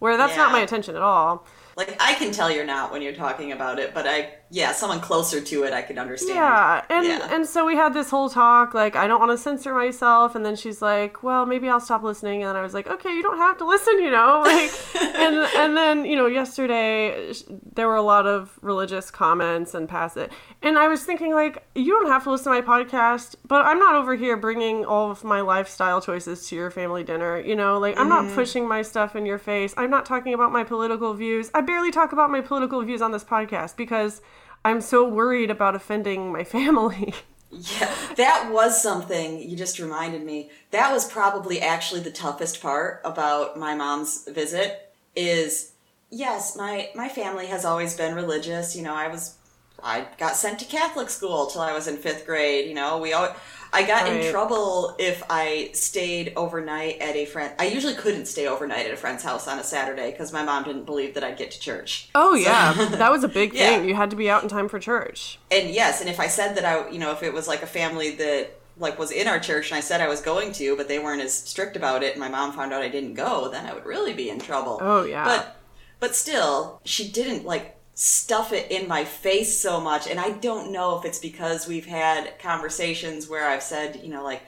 where 0.00 0.16
that's 0.16 0.36
not 0.36 0.50
my 0.50 0.60
intention 0.60 0.96
at 0.96 1.02
all. 1.02 1.46
Like 1.76 1.96
I 2.00 2.14
can 2.14 2.32
tell 2.32 2.50
you're 2.50 2.64
not 2.64 2.90
when 2.90 3.00
you're 3.00 3.14
talking 3.14 3.52
about 3.52 3.78
it, 3.78 3.94
but 3.94 4.06
I 4.06 4.34
yeah, 4.52 4.72
someone 4.72 5.00
closer 5.00 5.40
to 5.40 5.62
it 5.62 5.72
I 5.72 5.82
can 5.82 5.96
understand. 5.96 6.34
Yeah, 6.34 6.82
and 6.90 7.06
Yeah. 7.06 7.28
and 7.30 7.46
so 7.46 7.64
we 7.64 7.76
had 7.76 7.94
this 7.94 8.10
whole 8.10 8.28
talk 8.28 8.74
like 8.74 8.96
I 8.96 9.06
don't 9.06 9.20
want 9.20 9.30
to 9.30 9.38
censor 9.38 9.72
myself, 9.72 10.34
and 10.34 10.44
then 10.44 10.56
she's 10.56 10.82
like, 10.82 11.22
well, 11.22 11.46
maybe 11.46 11.68
I'll 11.68 11.78
stop 11.78 12.02
listening, 12.02 12.42
and 12.42 12.58
I 12.58 12.62
was 12.62 12.74
like, 12.74 12.88
okay, 12.88 13.14
you 13.14 13.22
don't 13.22 13.38
have 13.38 13.58
to 13.58 13.64
listen, 13.74 14.00
you 14.00 14.10
know, 14.10 14.42
like, 14.44 14.72
and 14.96 15.36
and 15.56 15.76
then 15.76 16.04
you 16.04 16.16
know 16.16 16.26
yesterday 16.26 17.32
there 17.74 17.86
were 17.86 17.94
a 17.94 18.02
lot 18.02 18.26
of 18.26 18.58
religious 18.60 19.08
comments 19.08 19.72
and 19.72 19.88
pass 19.88 20.16
it, 20.16 20.32
and 20.62 20.76
I 20.76 20.88
was 20.88 21.04
thinking 21.04 21.32
like 21.32 21.62
you 21.76 21.92
don't 21.92 22.10
have 22.10 22.24
to 22.24 22.32
listen 22.32 22.52
to 22.52 22.60
my 22.60 22.66
podcast, 22.66 23.36
but 23.46 23.64
I'm 23.64 23.78
not 23.78 23.94
over 23.94 24.16
here 24.16 24.36
bringing 24.36 24.84
all 24.84 25.12
of 25.12 25.22
my 25.22 25.42
lifestyle 25.42 26.00
choices 26.00 26.48
to 26.48 26.56
your 26.56 26.72
family 26.72 27.04
dinner, 27.04 27.38
you 27.38 27.54
know, 27.54 27.78
like 27.78 27.96
I'm 27.96 28.08
not 28.08 28.24
mm-hmm. 28.24 28.34
pushing 28.34 28.66
my 28.66 28.82
stuff 28.82 29.14
in 29.14 29.26
your 29.26 29.38
face, 29.38 29.74
I'm 29.76 29.90
not 29.90 30.06
talking 30.06 30.34
about 30.34 30.50
my 30.50 30.64
political 30.64 31.14
views, 31.14 31.52
I 31.54 31.60
barely 31.60 31.92
talk 31.92 32.10
about 32.12 32.30
my 32.30 32.40
political 32.40 32.82
views 32.82 33.00
on 33.00 33.12
this 33.12 33.22
podcast 33.22 33.76
because. 33.76 34.20
I'm 34.64 34.80
so 34.80 35.08
worried 35.08 35.50
about 35.50 35.74
offending 35.74 36.32
my 36.32 36.44
family. 36.44 37.14
Yeah, 37.52 37.92
that 38.14 38.50
was 38.52 38.80
something 38.80 39.40
you 39.40 39.56
just 39.56 39.80
reminded 39.80 40.22
me. 40.24 40.50
That 40.70 40.92
was 40.92 41.10
probably 41.10 41.60
actually 41.60 42.00
the 42.00 42.12
toughest 42.12 42.62
part 42.62 43.00
about 43.04 43.58
my 43.58 43.74
mom's 43.74 44.24
visit 44.28 44.92
is 45.16 45.72
yes, 46.10 46.56
my 46.56 46.90
my 46.94 47.08
family 47.08 47.46
has 47.46 47.64
always 47.64 47.96
been 47.96 48.14
religious, 48.14 48.76
you 48.76 48.82
know, 48.82 48.94
I 48.94 49.08
was 49.08 49.36
I 49.82 50.06
got 50.16 50.36
sent 50.36 50.60
to 50.60 50.64
Catholic 50.64 51.10
school 51.10 51.46
till 51.46 51.60
I 51.62 51.72
was 51.72 51.88
in 51.88 51.96
5th 51.96 52.24
grade, 52.24 52.68
you 52.68 52.74
know. 52.74 52.98
We 52.98 53.12
all 53.14 53.34
I 53.72 53.82
got 53.84 54.02
Right. 54.04 54.24
in 54.24 54.30
trouble 54.32 54.94
if 54.98 55.22
I 55.30 55.70
stayed 55.74 56.32
overnight 56.36 57.00
at 57.00 57.14
a 57.16 57.24
friend. 57.24 57.52
I 57.58 57.66
usually 57.66 57.94
couldn't 57.94 58.26
stay 58.26 58.46
overnight 58.46 58.86
at 58.86 58.92
a 58.92 58.96
friend's 58.96 59.22
house 59.22 59.46
on 59.46 59.58
a 59.58 59.64
Saturday 59.64 60.10
because 60.10 60.32
my 60.32 60.42
mom 60.42 60.64
didn't 60.64 60.84
believe 60.86 61.14
that 61.14 61.22
I'd 61.24 61.36
get 61.38 61.50
to 61.52 61.60
church. 61.60 62.08
Oh 62.14 62.34
yeah, 62.34 62.72
that 62.72 63.10
was 63.12 63.22
a 63.24 63.28
big 63.40 63.54
Yeah. 63.54 63.76
thing. 63.76 63.88
You 63.88 63.94
had 63.94 64.10
to 64.10 64.16
be 64.16 64.28
out 64.30 64.42
in 64.42 64.48
time 64.48 64.68
for 64.68 64.78
church. 64.78 65.38
and 65.50 65.70
yes, 65.70 66.00
and 66.00 66.10
if 66.10 66.18
I 66.20 66.26
said 66.26 66.56
that 66.56 66.64
I, 66.64 66.88
you 66.90 66.98
know, 66.98 67.12
if 67.12 67.22
it 67.22 67.32
was 67.32 67.46
like 67.48 67.62
a 67.62 67.66
family 67.66 68.10
that 68.16 68.50
like 68.76 68.98
was 68.98 69.10
in 69.10 69.28
our 69.28 69.38
church 69.38 69.70
and 69.70 69.76
I 69.76 69.80
said 69.80 70.00
I 70.00 70.08
was 70.08 70.20
going 70.22 70.52
to, 70.54 70.74
but 70.76 70.88
they 70.88 70.98
weren't 70.98 71.20
as 71.22 71.32
strict 71.34 71.76
about 71.76 72.02
it, 72.02 72.12
and 72.12 72.20
my 72.20 72.28
mom 72.28 72.52
found 72.52 72.72
out 72.72 72.82
I 72.82 72.88
didn't 72.88 73.14
go, 73.14 73.48
then 73.50 73.66
I 73.66 73.74
would 73.74 73.84
really 73.84 74.14
be 74.14 74.30
in 74.30 74.38
trouble. 74.40 74.78
Oh, 74.80 75.04
yeah. 75.04 75.24
But 75.24 75.56
but 76.00 76.16
still, 76.16 76.80
she 76.84 77.08
didn't 77.10 77.44
like 77.44 77.76
stuff 78.02 78.50
it 78.54 78.70
in 78.70 78.88
my 78.88 79.04
face 79.04 79.60
so 79.60 79.78
much, 79.78 80.08
and 80.08 80.18
I 80.18 80.30
don't 80.30 80.72
know 80.72 80.98
if 80.98 81.04
it's 81.04 81.18
because 81.18 81.68
we've 81.68 81.84
had 81.84 82.38
conversations 82.38 83.28
where 83.28 83.46
I've 83.46 83.62
said, 83.62 84.00
you 84.02 84.08
know, 84.08 84.24
like 84.24 84.40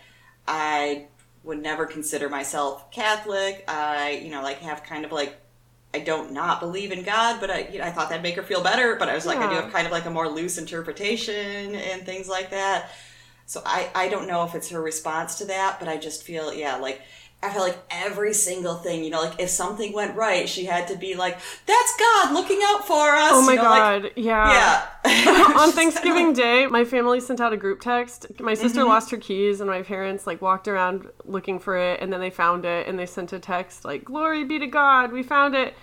I 0.49 1.09
would 1.45 1.61
never 1.61 1.85
consider 1.85 2.31
myself 2.31 2.91
Catholic. 2.91 3.63
I, 3.69 4.23
you 4.25 4.31
know, 4.31 4.43
like 4.43 4.61
have 4.61 4.83
kind 4.85 5.05
of 5.05 5.13
like 5.13 5.37
I 5.93 5.99
don't 5.99 6.33
not 6.33 6.61
believe 6.61 6.93
in 6.93 7.03
God, 7.03 7.41
but 7.43 7.51
I, 7.51 7.69
you 7.71 7.79
know, 7.79 7.85
I 7.85 7.91
thought 7.91 8.09
that'd 8.09 8.23
make 8.23 8.37
her 8.37 8.43
feel 8.43 8.63
better. 8.63 8.97
But 8.97 9.11
I 9.11 9.15
was 9.15 9.27
like, 9.27 9.37
I 9.37 9.51
do 9.51 9.57
have 9.57 9.71
kind 9.71 9.85
of 9.85 9.93
like 9.93 10.07
a 10.07 10.11
more 10.11 10.31
loose 10.31 10.57
interpretation 10.57 11.75
and 11.75 12.07
things 12.07 12.31
like 12.31 12.49
that. 12.51 12.91
So 13.45 13.61
I, 13.67 13.91
I 13.95 14.09
don't 14.09 14.27
know 14.27 14.45
if 14.45 14.55
it's 14.55 14.71
her 14.71 14.81
response 14.81 15.37
to 15.39 15.45
that, 15.47 15.79
but 15.79 15.91
I 15.91 15.99
just 15.99 16.23
feel, 16.23 16.55
yeah, 16.55 16.77
like 16.77 17.03
I 17.43 17.51
felt 17.53 17.67
like 17.69 17.79
every 17.91 18.33
single 18.35 18.77
thing, 18.77 19.03
you 19.03 19.11
know, 19.11 19.21
like 19.21 19.41
if 19.41 19.51
something 19.51 19.93
went 19.93 20.15
right, 20.17 20.49
she 20.49 20.65
had 20.65 20.87
to 20.89 20.97
be 20.97 21.15
like, 21.17 21.39
"That's 21.67 21.97
God 21.99 22.33
looking 22.35 22.61
out 22.65 22.87
for 22.87 23.11
us." 23.11 23.31
Oh 23.35 23.43
my 23.43 23.53
you 23.55 23.57
know, 23.59 23.65
like- 23.65 24.03
god, 24.03 24.13
yeah. 24.17 24.89
yeah. 25.05 25.55
On 25.59 25.73
Thanksgiving 25.79 26.33
Day, 26.33 26.67
my 26.69 26.85
family 26.85 27.19
sent 27.21 27.41
out 27.41 27.53
a 27.53 27.57
group 27.57 27.81
text. 27.81 28.27
My 28.41 28.55
sister 28.55 28.81
Mm-hmm. 28.81 28.89
lost 28.91 29.11
her 29.11 29.17
keys, 29.17 29.61
and 29.61 29.69
my 29.69 29.83
parents 29.83 30.27
like 30.27 30.41
walked 30.41 30.69
around 30.69 31.09
looking 31.25 31.59
for 31.59 31.77
it, 31.77 32.01
and 32.01 32.13
then 32.13 32.21
they 32.21 32.31
found 32.31 32.65
it, 32.65 32.87
and 32.87 32.97
they 32.99 33.07
sent 33.07 33.33
a 33.33 33.39
text 33.41 33.85
like, 33.85 34.05
"Glory 34.05 34.45
be 34.45 34.59
to 34.61 34.67
God, 34.69 35.13
we 35.13 35.23
found 35.23 35.55
it." 35.55 35.75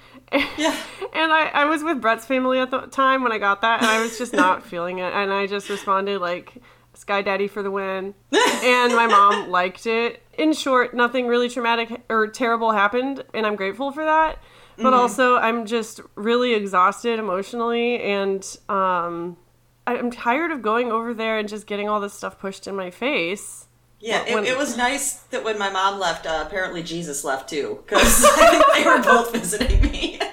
Yeah. 0.57 0.75
And 1.11 1.31
I, 1.33 1.47
I 1.47 1.65
was 1.65 1.83
with 1.83 1.99
Brett's 1.99 2.25
family 2.25 2.59
at 2.59 2.69
the 2.71 2.81
time 2.81 3.23
when 3.23 3.31
I 3.31 3.39
got 3.39 3.61
that, 3.61 3.81
and 3.81 3.89
I 3.89 3.99
was 3.99 4.17
just 4.17 4.31
not 4.31 4.63
feeling 4.63 4.99
it, 4.99 5.11
and 5.11 5.33
I 5.33 5.47
just 5.47 5.67
responded 5.69 6.21
like, 6.21 6.53
"Sky 6.93 7.21
Daddy 7.23 7.47
for 7.47 7.63
the 7.63 7.71
win," 7.71 8.13
and 8.31 8.93
my 8.95 9.07
mom 9.07 9.49
liked 9.49 9.85
it. 9.87 10.21
In 10.39 10.53
short, 10.53 10.93
nothing 10.93 11.27
really 11.27 11.49
traumatic 11.49 12.01
or 12.09 12.27
terrible 12.27 12.71
happened, 12.71 13.23
and 13.33 13.45
I'm 13.45 13.55
grateful 13.55 13.91
for 13.91 14.05
that. 14.05 14.39
But 14.81 14.93
also, 14.93 15.35
I'm 15.35 15.65
just 15.65 15.99
really 16.15 16.53
exhausted 16.53 17.19
emotionally, 17.19 18.01
and 18.01 18.41
um, 18.69 19.35
I'm 19.85 20.09
tired 20.09 20.51
of 20.51 20.61
going 20.61 20.89
over 20.89 21.13
there 21.13 21.37
and 21.37 21.49
just 21.49 21.67
getting 21.67 21.89
all 21.89 21.99
this 21.99 22.13
stuff 22.13 22.39
pushed 22.39 22.65
in 22.65 22.77
my 22.77 22.89
face. 22.89 23.67
Yeah, 23.99 24.33
When- 24.33 24.45
it, 24.45 24.51
it 24.51 24.57
was 24.57 24.77
nice 24.77 25.15
that 25.31 25.43
when 25.43 25.59
my 25.59 25.69
mom 25.69 25.99
left, 25.99 26.25
uh, 26.25 26.45
apparently 26.47 26.81
Jesus 26.81 27.25
left 27.25 27.49
too, 27.49 27.83
because 27.85 28.21
they 28.73 28.85
were 28.85 29.01
both 29.01 29.33
visiting 29.33 29.81
me. 29.81 30.19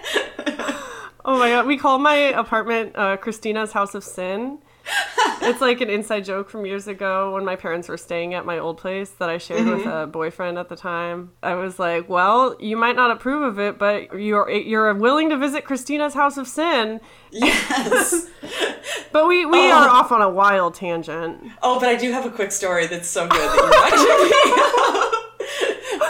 Oh 1.29 1.37
my 1.41 1.49
god, 1.49 1.67
we 1.67 1.77
call 1.77 1.99
my 1.99 2.15
apartment 2.15 2.93
uh, 2.95 3.17
Christina's 3.17 3.73
House 3.73 3.97
of 3.97 4.05
Sin. 4.05 4.59
it's 5.43 5.61
like 5.61 5.81
an 5.81 5.91
inside 5.91 6.25
joke 6.25 6.49
from 6.49 6.67
years 6.67 6.87
ago 6.89 7.35
when 7.35 7.45
my 7.45 7.57
parents 7.57 7.89
were 7.89 7.97
staying 7.97 8.35
at 8.35 8.45
my 8.45 8.59
old 8.59 8.79
place 8.79 9.11
that 9.11 9.29
I 9.29 9.39
shared 9.39 9.67
with 9.67 9.81
mm-hmm. 9.81 9.89
a 9.89 10.07
boyfriend 10.07 10.59
at 10.59 10.69
the 10.69 10.77
time. 10.77 11.33
I 11.43 11.55
was 11.55 11.79
like, 11.79 12.09
"Well, 12.09 12.57
you 12.61 12.77
might 12.77 12.97
not 12.97 13.11
approve 13.11 13.43
of 13.43 13.59
it, 13.59 13.79
but 13.79 14.19
you're 14.19 14.51
you're 14.51 14.93
willing 14.95 15.31
to 15.31 15.37
visit 15.37 15.65
Christina's 15.65 16.15
House 16.15 16.37
of 16.37 16.47
Sin." 16.47 17.01
yes. 17.31 18.29
But 19.13 19.29
we 19.29 19.47
we 19.47 19.71
oh. 19.71 19.73
are 19.73 19.89
off 19.89 20.13
on 20.13 20.21
a 20.21 20.29
wild 20.29 20.75
tangent. 20.75 21.41
Oh, 21.63 21.81
but 21.81 21.89
I 21.89 21.97
do 21.97 22.13
have 22.13 22.27
a 22.27 22.31
quick 22.31 22.53
story 22.53 22.87
that's 22.87 23.09
so 23.09 23.27
good 23.27 23.41
that 23.41 23.57
you 23.57 23.63
reminded 23.73 25.07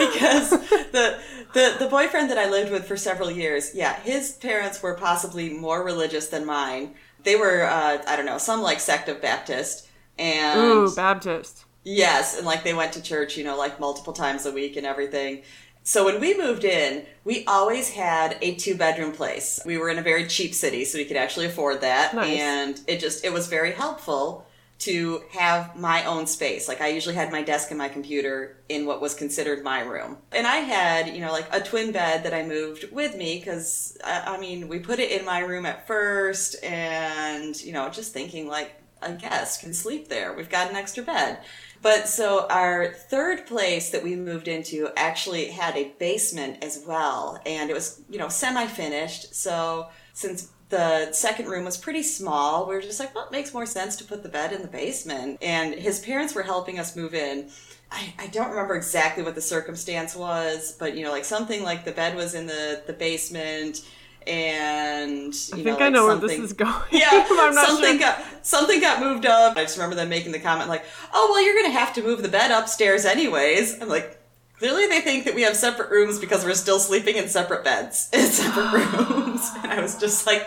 me 0.01 0.07
because 0.11 0.51
the, 0.91 1.21
the 1.55 1.77
the 1.79 1.89
boyfriend 1.89 2.31
that 2.31 2.39
I 2.39 2.51
lived 2.51 2.73
with 2.73 2.85
for 2.85 2.97
several 2.97 3.31
years, 3.31 3.75
yeah, 3.75 4.01
his 4.01 4.33
parents 4.33 4.83
were 4.83 4.95
possibly 4.95 5.51
more 5.51 5.85
religious 5.85 6.27
than 6.27 6.45
mine. 6.45 6.95
They 7.27 7.35
were, 7.35 7.65
uh, 7.65 7.99
I 8.07 8.15
don't 8.15 8.25
know, 8.25 8.39
some 8.39 8.63
like 8.63 8.79
sect 8.79 9.09
of 9.09 9.21
Baptist, 9.21 9.89
and 10.17 10.61
Ooh, 10.61 10.95
Baptist. 10.95 11.65
Yes, 11.83 12.39
and 12.39 12.47
like 12.47 12.63
they 12.63 12.73
went 12.73 12.93
to 12.93 13.03
church, 13.03 13.37
you 13.37 13.43
know, 13.43 13.59
like 13.59 13.81
multiple 13.81 14.13
times 14.13 14.47
a 14.47 14.53
week 14.53 14.77
and 14.77 14.87
everything. 14.87 15.43
So 15.83 16.05
when 16.05 16.21
we 16.21 16.39
moved 16.39 16.63
in, 16.63 17.05
we 17.25 17.45
always 17.47 17.91
had 17.91 18.39
a 18.43 18.55
two 18.55 18.77
bedroom 18.77 19.11
place. 19.11 19.61
We 19.67 19.77
were 19.77 19.91
in 19.91 19.99
a 19.99 20.03
very 20.03 20.29
cheap 20.29 20.55
city, 20.55 20.85
so 20.85 20.99
we 20.99 21.05
could 21.05 21.17
actually 21.17 21.47
afford 21.47 21.81
that. 21.81 22.15
Nice. 22.15 22.39
And 22.39 22.81
it 22.87 23.01
just 23.01 23.25
it 23.25 23.33
was 23.33 23.49
very 23.49 23.73
helpful 23.73 24.47
to 24.79 25.23
have 25.33 25.77
my 25.77 26.05
own 26.05 26.27
space. 26.27 26.69
Like 26.69 26.81
I 26.81 26.89
usually 26.89 27.15
had 27.15 27.33
my 27.33 27.43
desk 27.43 27.71
and 27.71 27.79
my 27.79 27.89
computer 27.89 28.59
in 28.69 28.85
what 28.87 29.01
was 29.01 29.15
considered 29.15 29.65
my 29.65 29.81
room. 29.81 30.19
And 30.33 30.47
I 30.47 30.57
had, 30.57 31.09
you 31.09 31.21
know, 31.21 31.33
like 31.33 31.49
a 31.53 31.61
twin 31.61 31.93
bed 31.93 32.25
that 32.25 32.35
I 32.35 32.45
moved 32.45 32.93
with 32.93 33.17
me 33.17 33.39
because 33.39 33.97
I, 34.05 34.19
uh, 34.19 34.33
I 34.35 34.39
mean, 34.39 34.69
we 34.69 34.79
put 34.79 34.99
it 34.99 35.11
in 35.11 35.25
my 35.25 35.41
room 35.41 35.65
at 35.65 35.87
first 35.87 36.63
and, 36.63 37.59
you 37.63 37.73
know, 37.73 37.89
just 37.89 38.13
thinking 38.13 38.49
like 38.49 38.81
a 39.01 39.13
guest 39.13 39.61
can 39.61 39.73
sleep 39.73 40.09
there. 40.09 40.35
We've 40.35 40.51
got 40.51 40.71
an 40.71 40.77
extra 40.77 41.03
bed. 41.03 41.39
But 41.83 42.09
so 42.09 42.47
our 42.49 42.93
third 42.93 43.47
place 43.47 43.91
that 43.91 44.03
we 44.03 44.17
moved 44.17 44.49
into 44.49 44.91
actually 44.97 45.51
had 45.51 45.77
a 45.77 45.93
basement 45.99 46.63
as 46.63 46.83
well. 46.87 47.41
And 47.47 47.71
it 47.71 47.75
was, 47.75 48.03
you 48.11 48.19
know, 48.19 48.29
semi 48.29 48.67
finished. 48.67 49.35
So 49.35 49.89
since 50.13 50.51
the 50.69 51.13
second 51.13 51.47
room 51.49 51.65
was 51.65 51.77
pretty 51.77 52.03
small, 52.03 52.67
we 52.67 52.75
were 52.75 52.81
just 52.81 52.99
like, 52.99 53.15
well, 53.15 53.27
it 53.27 53.33
makes 53.33 53.55
more 53.55 53.67
sense 53.67 53.97
to 53.97 54.05
put 54.05 54.23
the 54.23 54.29
bed 54.29 54.53
in 54.53 54.63
the 54.63 54.69
basement. 54.69 55.39
And 55.43 55.75
his 55.75 56.01
parents 56.01 56.35
were 56.35 56.43
helping 56.43 56.79
us 56.79 56.97
move 56.97 57.15
in. 57.15 57.49
I, 57.91 58.13
I 58.19 58.27
don't 58.29 58.51
remember 58.51 58.75
exactly 58.75 59.23
what 59.23 59.37
the 59.37 59.41
circumstance 59.41 60.17
was, 60.17 60.73
but 60.79 60.97
you 60.97 61.05
know, 61.05 61.13
like 61.13 61.25
something 61.25 61.63
like 61.63 61.85
the 61.85 61.93
bed 61.93 62.17
was 62.17 62.35
in 62.35 62.47
the, 62.47 62.83
the 62.87 62.93
basement 62.93 63.85
and 64.27 65.33
you 65.55 65.55
I 65.55 65.63
know, 65.63 65.63
think 65.63 65.81
I 65.81 65.85
like 65.85 65.93
know 65.93 66.07
where 66.07 66.17
this 66.17 66.37
is 66.39 66.53
going. 66.53 66.75
yeah, 66.91 67.09
I'm 67.31 67.55
not 67.55 67.67
something 67.69 67.93
sure. 67.93 67.99
got 68.01 68.25
something 68.45 68.81
got 68.81 69.01
moved 69.01 69.25
up. 69.25 69.57
I 69.57 69.63
just 69.63 69.77
remember 69.77 69.95
them 69.95 70.09
making 70.09 70.33
the 70.33 70.41
comment 70.41 70.69
like, 70.69 70.85
"Oh, 71.15 71.29
well, 71.31 71.45
you're 71.45 71.55
going 71.55 71.67
to 71.73 71.79
have 71.79 71.95
to 71.95 72.03
move 72.03 72.23
the 72.23 72.29
bed 72.29 72.51
upstairs 72.51 73.05
anyways." 73.05 73.81
I'm 73.81 73.89
like, 73.89 74.19
clearly 74.59 74.87
they 74.87 75.01
think 75.01 75.25
that 75.25 75.35
we 75.35 75.43
have 75.43 75.57
separate 75.57 75.91
rooms 75.91 76.19
because 76.19 76.45
we're 76.45 76.55
still 76.55 76.79
sleeping 76.79 77.17
in 77.17 77.29
separate 77.29 77.65
beds 77.65 78.09
in 78.13 78.27
separate 78.27 78.93
rooms. 78.93 79.51
And 79.63 79.73
I 79.73 79.81
was 79.81 79.97
just 79.97 80.27
like, 80.27 80.47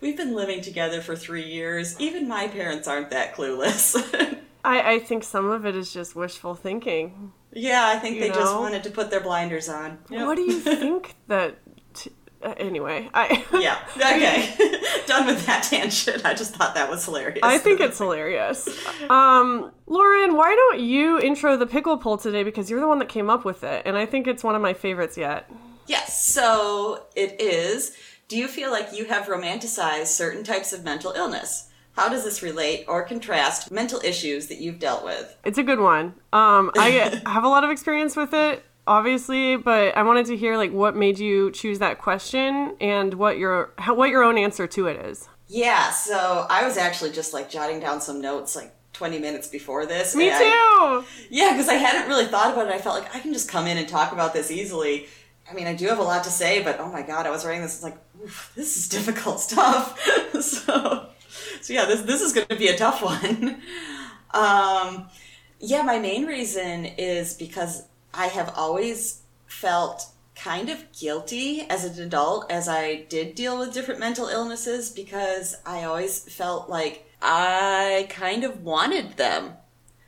"We've 0.00 0.16
been 0.16 0.34
living 0.34 0.60
together 0.62 1.00
for 1.00 1.16
three 1.16 1.44
years. 1.50 1.98
Even 2.00 2.28
my 2.28 2.48
parents 2.48 2.86
aren't 2.88 3.10
that 3.10 3.34
clueless." 3.34 3.96
I, 4.64 4.92
I 4.92 4.98
think 5.00 5.24
some 5.24 5.50
of 5.50 5.66
it 5.66 5.74
is 5.74 5.92
just 5.92 6.14
wishful 6.14 6.54
thinking. 6.54 7.32
yeah, 7.52 7.88
I 7.88 7.98
think 7.98 8.14
You 8.16 8.22
they 8.22 8.28
just 8.30 8.54
wanted 8.54 8.84
to 8.84 8.90
put 8.90 9.10
their 9.10 9.20
blinders 9.20 9.68
on. 9.68 9.98
Yep. 10.08 10.26
What 10.26 10.36
do 10.36 10.42
you 10.42 10.60
think 10.60 11.16
that? 11.26 11.58
Uh, 12.42 12.54
anyway, 12.56 13.08
I 13.14 13.44
Yeah. 13.52 13.78
Okay. 13.96 14.80
Done 15.06 15.26
with 15.26 15.46
that 15.46 15.64
tangent. 15.64 16.24
I 16.24 16.34
just 16.34 16.54
thought 16.54 16.74
that 16.74 16.90
was 16.90 17.04
hilarious. 17.04 17.40
I 17.42 17.58
think 17.58 17.80
it's 17.80 17.98
hilarious. 17.98 18.68
Um, 19.08 19.70
Lauren, 19.86 20.36
why 20.36 20.54
don't 20.54 20.80
you 20.80 21.20
intro 21.20 21.56
the 21.56 21.66
pickle 21.66 21.96
poll 21.98 22.18
today 22.18 22.42
because 22.42 22.70
you're 22.70 22.80
the 22.80 22.88
one 22.88 22.98
that 22.98 23.08
came 23.08 23.30
up 23.30 23.44
with 23.44 23.62
it, 23.64 23.82
and 23.84 23.96
I 23.96 24.06
think 24.06 24.26
it's 24.26 24.42
one 24.42 24.54
of 24.54 24.62
my 24.62 24.74
favorites 24.74 25.16
yet. 25.16 25.50
Yes, 25.86 26.24
so 26.24 27.06
it 27.14 27.40
is. 27.40 27.96
Do 28.28 28.38
you 28.38 28.48
feel 28.48 28.70
like 28.70 28.92
you 28.92 29.04
have 29.06 29.26
romanticized 29.26 30.06
certain 30.06 30.42
types 30.44 30.72
of 30.72 30.84
mental 30.84 31.12
illness? 31.12 31.68
How 31.94 32.08
does 32.08 32.24
this 32.24 32.42
relate 32.42 32.86
or 32.88 33.02
contrast 33.02 33.70
mental 33.70 34.00
issues 34.02 34.46
that 34.46 34.58
you've 34.58 34.78
dealt 34.78 35.04
with? 35.04 35.36
It's 35.44 35.58
a 35.58 35.62
good 35.62 35.80
one. 35.80 36.14
Um, 36.32 36.70
I 36.74 37.20
have 37.26 37.44
a 37.44 37.48
lot 37.48 37.64
of 37.64 37.70
experience 37.70 38.16
with 38.16 38.32
it, 38.32 38.64
obviously, 38.86 39.56
but 39.56 39.96
I 39.96 40.02
wanted 40.02 40.26
to 40.26 40.36
hear 40.36 40.56
like 40.56 40.72
what 40.72 40.96
made 40.96 41.18
you 41.18 41.50
choose 41.50 41.78
that 41.78 41.98
question 42.00 42.76
and 42.80 43.14
what 43.14 43.38
your 43.38 43.72
how, 43.78 43.94
what 43.94 44.10
your 44.10 44.22
own 44.22 44.38
answer 44.38 44.66
to 44.66 44.86
it 44.86 45.04
is. 45.06 45.28
Yeah, 45.48 45.90
so 45.90 46.46
I 46.48 46.64
was 46.64 46.76
actually 46.76 47.10
just 47.12 47.32
like 47.34 47.50
jotting 47.50 47.80
down 47.80 48.00
some 48.00 48.20
notes 48.20 48.56
like 48.56 48.74
20 48.94 49.18
minutes 49.18 49.48
before 49.48 49.86
this. 49.86 50.14
Me 50.14 50.28
too. 50.28 50.34
I- 50.34 51.04
yeah, 51.30 51.52
because 51.52 51.68
I 51.68 51.74
hadn't 51.74 52.08
really 52.08 52.26
thought 52.26 52.52
about 52.52 52.66
it. 52.68 52.72
I 52.72 52.78
felt 52.78 53.02
like 53.02 53.14
I 53.14 53.20
can 53.20 53.32
just 53.32 53.48
come 53.48 53.66
in 53.66 53.76
and 53.76 53.88
talk 53.88 54.12
about 54.12 54.32
this 54.32 54.50
easily. 54.50 55.06
I 55.50 55.54
mean, 55.54 55.66
I 55.66 55.74
do 55.74 55.86
have 55.88 55.98
a 55.98 56.02
lot 56.02 56.24
to 56.24 56.30
say, 56.30 56.62
but 56.62 56.78
oh 56.80 56.90
my 56.90 57.02
god, 57.02 57.26
I 57.26 57.30
was 57.30 57.44
writing 57.44 57.62
this 57.62 57.74
it's 57.74 57.82
like, 57.82 57.96
oof, 58.22 58.52
this 58.54 58.76
is 58.76 58.88
difficult 58.88 59.40
stuff. 59.48 60.00
so, 60.40 61.06
so 61.60 61.72
yeah, 61.72 61.84
this 61.84 62.02
this 62.02 62.22
is 62.22 62.32
going 62.32 62.46
to 62.48 62.56
be 62.56 62.68
a 62.68 62.76
tough 62.76 63.02
one. 63.02 63.60
Um, 64.32 65.08
yeah, 65.60 65.82
my 65.82 65.98
main 65.98 66.26
reason 66.26 66.86
is 66.86 67.34
because 67.34 67.84
I 68.14 68.26
have 68.28 68.52
always 68.56 69.22
felt 69.46 70.06
kind 70.34 70.68
of 70.70 70.90
guilty 70.92 71.66
as 71.68 71.84
an 71.84 72.02
adult 72.02 72.50
as 72.50 72.68
I 72.68 73.02
did 73.08 73.34
deal 73.34 73.58
with 73.58 73.74
different 73.74 74.00
mental 74.00 74.28
illnesses 74.28 74.90
because 74.90 75.56
I 75.66 75.84
always 75.84 76.20
felt 76.20 76.68
like 76.68 77.06
I 77.20 78.06
kind 78.10 78.42
of 78.44 78.62
wanted 78.64 79.16
them 79.16 79.52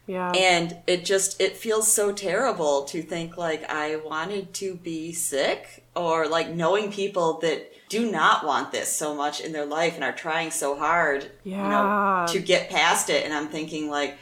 Yeah. 0.07 0.33
and 0.33 0.77
it 0.87 1.05
just 1.05 1.41
it 1.41 1.57
feels 1.57 1.91
so 1.91 2.13
terrible 2.13 2.85
to 2.87 3.01
think 3.03 3.37
like 3.39 3.63
i 3.71 3.97
wanted 3.97 4.53
to 4.55 4.75
be 4.75 5.13
sick 5.13 5.85
or 5.95 6.27
like 6.29 6.51
knowing 6.51 6.91
people 6.93 7.39
that 7.41 7.71
do 7.89 8.11
not 8.11 8.45
want 8.45 8.71
this 8.73 8.91
so 8.93 9.15
much 9.15 9.41
in 9.41 9.53
their 9.53 9.65
life 9.65 9.95
and 9.95 10.05
are 10.05 10.13
trying 10.13 10.51
so 10.51 10.77
hard 10.77 11.31
you 11.45 11.57
know 11.57 11.63
Yeah. 11.63 12.27
to 12.33 12.39
get 12.41 12.69
past 12.69 13.09
it 13.09 13.25
and 13.25 13.33
i'm 13.33 13.49
thinking 13.49 13.89
like 13.89 14.19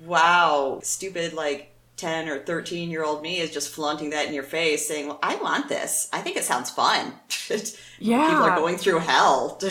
wow 0.00 0.80
stupid 0.82 1.34
like 1.34 1.71
10 1.96 2.28
or 2.28 2.38
13 2.40 2.90
year 2.90 3.04
old 3.04 3.22
me 3.22 3.38
is 3.38 3.50
just 3.50 3.68
flaunting 3.68 4.10
that 4.10 4.26
in 4.26 4.34
your 4.34 4.42
face 4.42 4.88
saying 4.88 5.06
well 5.06 5.18
i 5.22 5.36
want 5.36 5.68
this 5.68 6.08
i 6.12 6.20
think 6.20 6.36
it 6.36 6.44
sounds 6.44 6.70
fun 6.70 7.12
Yeah. 7.98 8.26
people 8.30 8.44
are 8.44 8.56
going 8.56 8.76
through 8.76 8.98
hell 8.98 9.60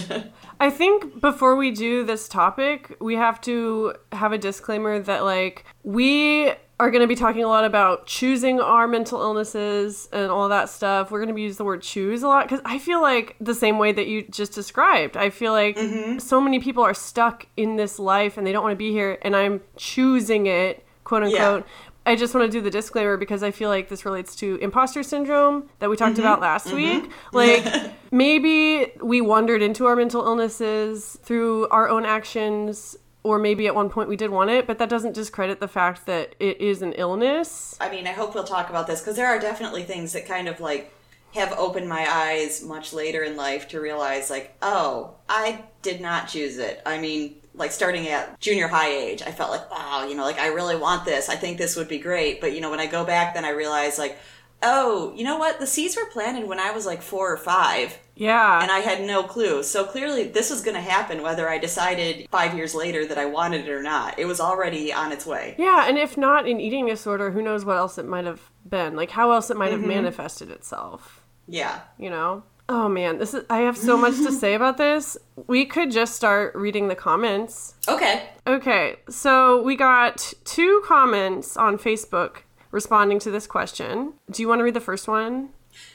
I 0.61 0.69
think 0.69 1.19
before 1.19 1.55
we 1.55 1.71
do 1.71 2.05
this 2.05 2.27
topic, 2.27 2.95
we 3.01 3.15
have 3.15 3.41
to 3.41 3.95
have 4.11 4.31
a 4.31 4.37
disclaimer 4.37 4.99
that 4.99 5.23
like 5.23 5.65
we 5.81 6.51
are 6.79 6.91
going 6.91 7.01
to 7.01 7.07
be 7.07 7.15
talking 7.15 7.43
a 7.43 7.47
lot 7.47 7.65
about 7.65 8.05
choosing 8.05 8.59
our 8.59 8.87
mental 8.87 9.21
illnesses 9.21 10.07
and 10.11 10.29
all 10.29 10.49
that 10.49 10.69
stuff. 10.69 11.09
We're 11.09 11.17
going 11.17 11.29
to 11.29 11.33
be 11.33 11.41
using 11.41 11.57
the 11.57 11.65
word 11.65 11.81
choose 11.81 12.21
a 12.21 12.27
lot 12.27 12.45
because 12.45 12.59
I 12.63 12.77
feel 12.77 13.01
like 13.01 13.35
the 13.41 13.55
same 13.55 13.79
way 13.79 13.91
that 13.91 14.05
you 14.05 14.21
just 14.23 14.53
described. 14.53 15.17
I 15.17 15.31
feel 15.31 15.51
like 15.51 15.77
mm-hmm. 15.77 16.19
so 16.19 16.39
many 16.39 16.59
people 16.59 16.83
are 16.83 16.93
stuck 16.93 17.47
in 17.57 17.75
this 17.75 17.97
life 17.97 18.37
and 18.37 18.45
they 18.45 18.51
don't 18.51 18.63
want 18.63 18.73
to 18.73 18.77
be 18.77 18.91
here, 18.91 19.17
and 19.23 19.35
I'm 19.35 19.61
choosing 19.77 20.45
it, 20.45 20.85
quote 21.03 21.23
unquote. 21.23 21.65
I 22.05 22.15
just 22.15 22.33
want 22.33 22.51
to 22.51 22.57
do 22.57 22.61
the 22.61 22.71
disclaimer 22.71 23.15
because 23.15 23.43
I 23.43 23.51
feel 23.51 23.69
like 23.69 23.89
this 23.89 24.05
relates 24.05 24.35
to 24.37 24.55
imposter 24.55 25.03
syndrome 25.03 25.69
that 25.79 25.89
we 25.89 25.95
talked 25.95 26.13
mm-hmm. 26.13 26.21
about 26.21 26.41
last 26.41 26.67
mm-hmm. 26.67 26.75
week. 27.03 27.11
Like, 27.31 27.93
maybe 28.11 28.91
we 29.01 29.21
wandered 29.21 29.61
into 29.61 29.85
our 29.85 29.95
mental 29.95 30.23
illnesses 30.25 31.17
through 31.23 31.67
our 31.69 31.87
own 31.89 32.05
actions 32.05 32.97
or 33.23 33.37
maybe 33.37 33.67
at 33.67 33.75
one 33.75 33.89
point 33.89 34.09
we 34.09 34.15
did 34.15 34.31
want 34.31 34.49
it, 34.49 34.65
but 34.65 34.79
that 34.79 34.89
doesn't 34.89 35.13
discredit 35.13 35.59
the 35.59 35.67
fact 35.67 36.05
that 36.07 36.35
it 36.39 36.59
is 36.59 36.81
an 36.81 36.93
illness. 36.93 37.77
I 37.79 37.89
mean, 37.89 38.07
I 38.07 38.11
hope 38.11 38.33
we'll 38.33 38.43
talk 38.43 38.69
about 38.69 38.87
this 38.87 38.99
because 38.99 39.15
there 39.15 39.27
are 39.27 39.39
definitely 39.39 39.83
things 39.83 40.13
that 40.13 40.27
kind 40.27 40.47
of 40.47 40.59
like 40.59 40.91
have 41.35 41.53
opened 41.53 41.87
my 41.87 42.05
eyes 42.09 42.63
much 42.63 42.93
later 42.93 43.23
in 43.23 43.37
life 43.37 43.67
to 43.69 43.79
realize, 43.79 44.29
like, 44.29 44.55
oh, 44.61 45.15
I 45.29 45.63
did 45.81 46.01
not 46.01 46.27
choose 46.27 46.57
it. 46.57 46.81
I 46.85 46.97
mean, 46.97 47.35
like 47.53 47.71
starting 47.71 48.07
at 48.07 48.39
junior 48.39 48.67
high 48.67 48.89
age, 48.89 49.21
I 49.21 49.31
felt 49.31 49.51
like, 49.51 49.69
wow, 49.69 50.05
you 50.07 50.15
know, 50.15 50.23
like 50.23 50.39
I 50.39 50.47
really 50.47 50.75
want 50.75 51.05
this. 51.05 51.29
I 51.29 51.35
think 51.35 51.57
this 51.57 51.75
would 51.75 51.87
be 51.87 51.99
great. 51.99 52.41
But, 52.41 52.53
you 52.53 52.61
know, 52.61 52.69
when 52.69 52.79
I 52.79 52.87
go 52.87 53.03
back, 53.03 53.33
then 53.33 53.45
I 53.45 53.49
realize, 53.49 53.99
like, 53.99 54.17
oh, 54.63 55.13
you 55.15 55.23
know 55.23 55.37
what? 55.37 55.59
The 55.59 55.67
seeds 55.67 55.95
were 55.95 56.05
planted 56.05 56.47
when 56.47 56.59
I 56.59 56.71
was 56.71 56.85
like 56.85 57.01
four 57.01 57.31
or 57.31 57.37
five. 57.37 57.97
Yeah. 58.15 58.61
And 58.61 58.71
I 58.71 58.79
had 58.79 59.01
no 59.01 59.23
clue. 59.23 59.63
So 59.63 59.83
clearly, 59.83 60.25
this 60.27 60.51
was 60.51 60.61
going 60.61 60.75
to 60.75 60.81
happen 60.81 61.23
whether 61.23 61.49
I 61.49 61.57
decided 61.57 62.27
five 62.29 62.55
years 62.55 62.75
later 62.75 63.05
that 63.07 63.17
I 63.17 63.25
wanted 63.25 63.65
it 63.65 63.71
or 63.71 63.81
not. 63.81 64.19
It 64.19 64.25
was 64.25 64.39
already 64.39 64.93
on 64.93 65.11
its 65.11 65.25
way. 65.25 65.55
Yeah, 65.57 65.87
and 65.87 65.97
if 65.97 66.17
not 66.17 66.47
an 66.47 66.59
eating 66.59 66.85
disorder, 66.85 67.31
who 67.31 67.41
knows 67.41 67.65
what 67.65 67.77
else 67.77 67.97
it 67.97 68.05
might 68.05 68.25
have 68.25 68.51
been? 68.67 68.95
Like 68.95 69.09
how 69.09 69.31
else 69.31 69.49
it 69.49 69.57
might 69.57 69.71
have 69.71 69.79
mm-hmm. 69.79 69.89
manifested 69.89 70.51
itself, 70.51 71.23
Yeah. 71.47 71.81
you 71.97 72.09
know? 72.11 72.43
Oh 72.73 72.87
man, 72.87 73.17
this 73.17 73.33
is 73.33 73.43
I 73.49 73.59
have 73.59 73.75
so 73.77 73.97
much 73.97 74.15
to 74.15 74.31
say 74.31 74.53
about 74.53 74.77
this. 74.77 75.17
We 75.45 75.65
could 75.65 75.91
just 75.91 76.15
start 76.15 76.55
reading 76.55 76.87
the 76.87 76.95
comments. 76.95 77.75
Okay. 77.85 78.29
Okay, 78.47 78.95
so 79.09 79.61
we 79.61 79.75
got 79.75 80.33
two 80.45 80.81
comments 80.85 81.57
on 81.57 81.77
Facebook 81.77 82.43
responding 82.71 83.19
to 83.19 83.29
this 83.29 83.45
question. 83.45 84.13
Do 84.29 84.41
you 84.41 84.47
want 84.47 84.59
to 84.59 84.63
read 84.63 84.73
the 84.73 84.79
first 84.79 85.09
one? 85.09 85.49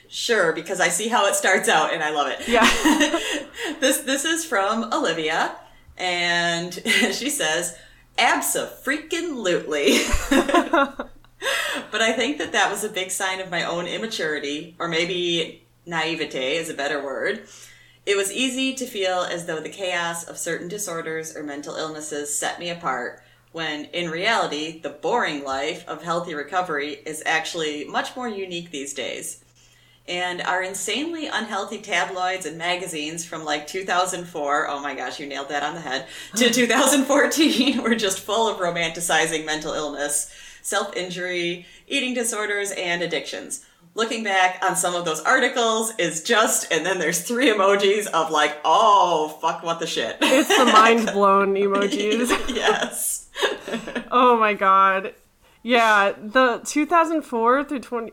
Sure, 0.07 0.53
because 0.53 0.79
I 0.79 0.89
see 0.89 1.07
how 1.07 1.25
it 1.25 1.33
starts 1.33 1.67
out 1.67 1.95
and 1.95 2.03
I 2.03 2.11
love 2.11 2.27
it. 2.27 2.47
Yeah. 2.47 2.61
this 3.79 4.01
this 4.01 4.23
is 4.23 4.45
from 4.45 4.93
Olivia, 4.93 5.55
and 5.97 6.71
she 7.11 7.31
says, 7.31 7.75
"Abso-freaking-lutely." 8.19 9.97
but 11.89 12.01
I 12.03 12.13
think 12.13 12.37
that 12.37 12.51
that 12.51 12.69
was 12.69 12.83
a 12.83 12.89
big 12.89 13.09
sign 13.09 13.39
of 13.39 13.49
my 13.49 13.63
own 13.63 13.87
immaturity, 13.87 14.75
or 14.77 14.87
maybe 14.87 15.63
naivete 15.87 16.57
is 16.57 16.69
a 16.69 16.73
better 16.73 17.03
word. 17.03 17.47
It 18.05 18.15
was 18.15 18.31
easy 18.31 18.73
to 18.75 18.85
feel 18.85 19.21
as 19.21 19.45
though 19.45 19.59
the 19.59 19.69
chaos 19.69 20.23
of 20.23 20.37
certain 20.37 20.67
disorders 20.67 21.35
or 21.35 21.43
mental 21.43 21.75
illnesses 21.75 22.37
set 22.37 22.59
me 22.59 22.69
apart, 22.69 23.21
when 23.51 23.85
in 23.85 24.09
reality, 24.09 24.79
the 24.79 24.89
boring 24.89 25.43
life 25.43 25.87
of 25.87 26.03
healthy 26.03 26.33
recovery 26.33 26.99
is 27.05 27.23
actually 27.25 27.85
much 27.85 28.15
more 28.15 28.27
unique 28.27 28.71
these 28.71 28.93
days 28.93 29.43
and 30.07 30.41
our 30.41 30.63
insanely 30.63 31.27
unhealthy 31.27 31.79
tabloids 31.79 32.45
and 32.45 32.57
magazines 32.57 33.25
from 33.25 33.43
like 33.43 33.67
2004 33.67 34.67
oh 34.69 34.79
my 34.79 34.95
gosh 34.95 35.19
you 35.19 35.27
nailed 35.27 35.49
that 35.49 35.63
on 35.63 35.75
the 35.75 35.81
head 35.81 36.07
to 36.35 36.49
2014 36.53 37.81
were 37.83 37.95
just 37.95 38.19
full 38.19 38.47
of 38.47 38.57
romanticizing 38.57 39.45
mental 39.45 39.73
illness 39.73 40.31
self-injury 40.61 41.65
eating 41.87 42.13
disorders 42.13 42.71
and 42.71 43.01
addictions 43.01 43.65
looking 43.97 44.23
back 44.23 44.63
on 44.63 44.75
some 44.77 44.95
of 44.95 45.03
those 45.03 45.19
articles 45.21 45.91
is 45.97 46.23
just 46.23 46.71
and 46.71 46.85
then 46.85 46.99
there's 46.99 47.21
three 47.21 47.47
emojis 47.51 48.07
of 48.07 48.31
like 48.31 48.55
oh 48.63 49.37
fuck 49.41 49.61
what 49.63 49.79
the 49.81 49.87
shit 49.87 50.15
It's 50.21 50.47
the 50.57 50.65
mind 50.65 51.11
blown 51.11 51.53
emojis. 51.65 52.29
yes 52.55 53.29
Oh 54.11 54.37
my 54.39 54.53
god. 54.53 55.13
Yeah, 55.63 56.13
the 56.17 56.61
2004 56.63 57.63
through 57.65 57.79
20, 57.81 58.11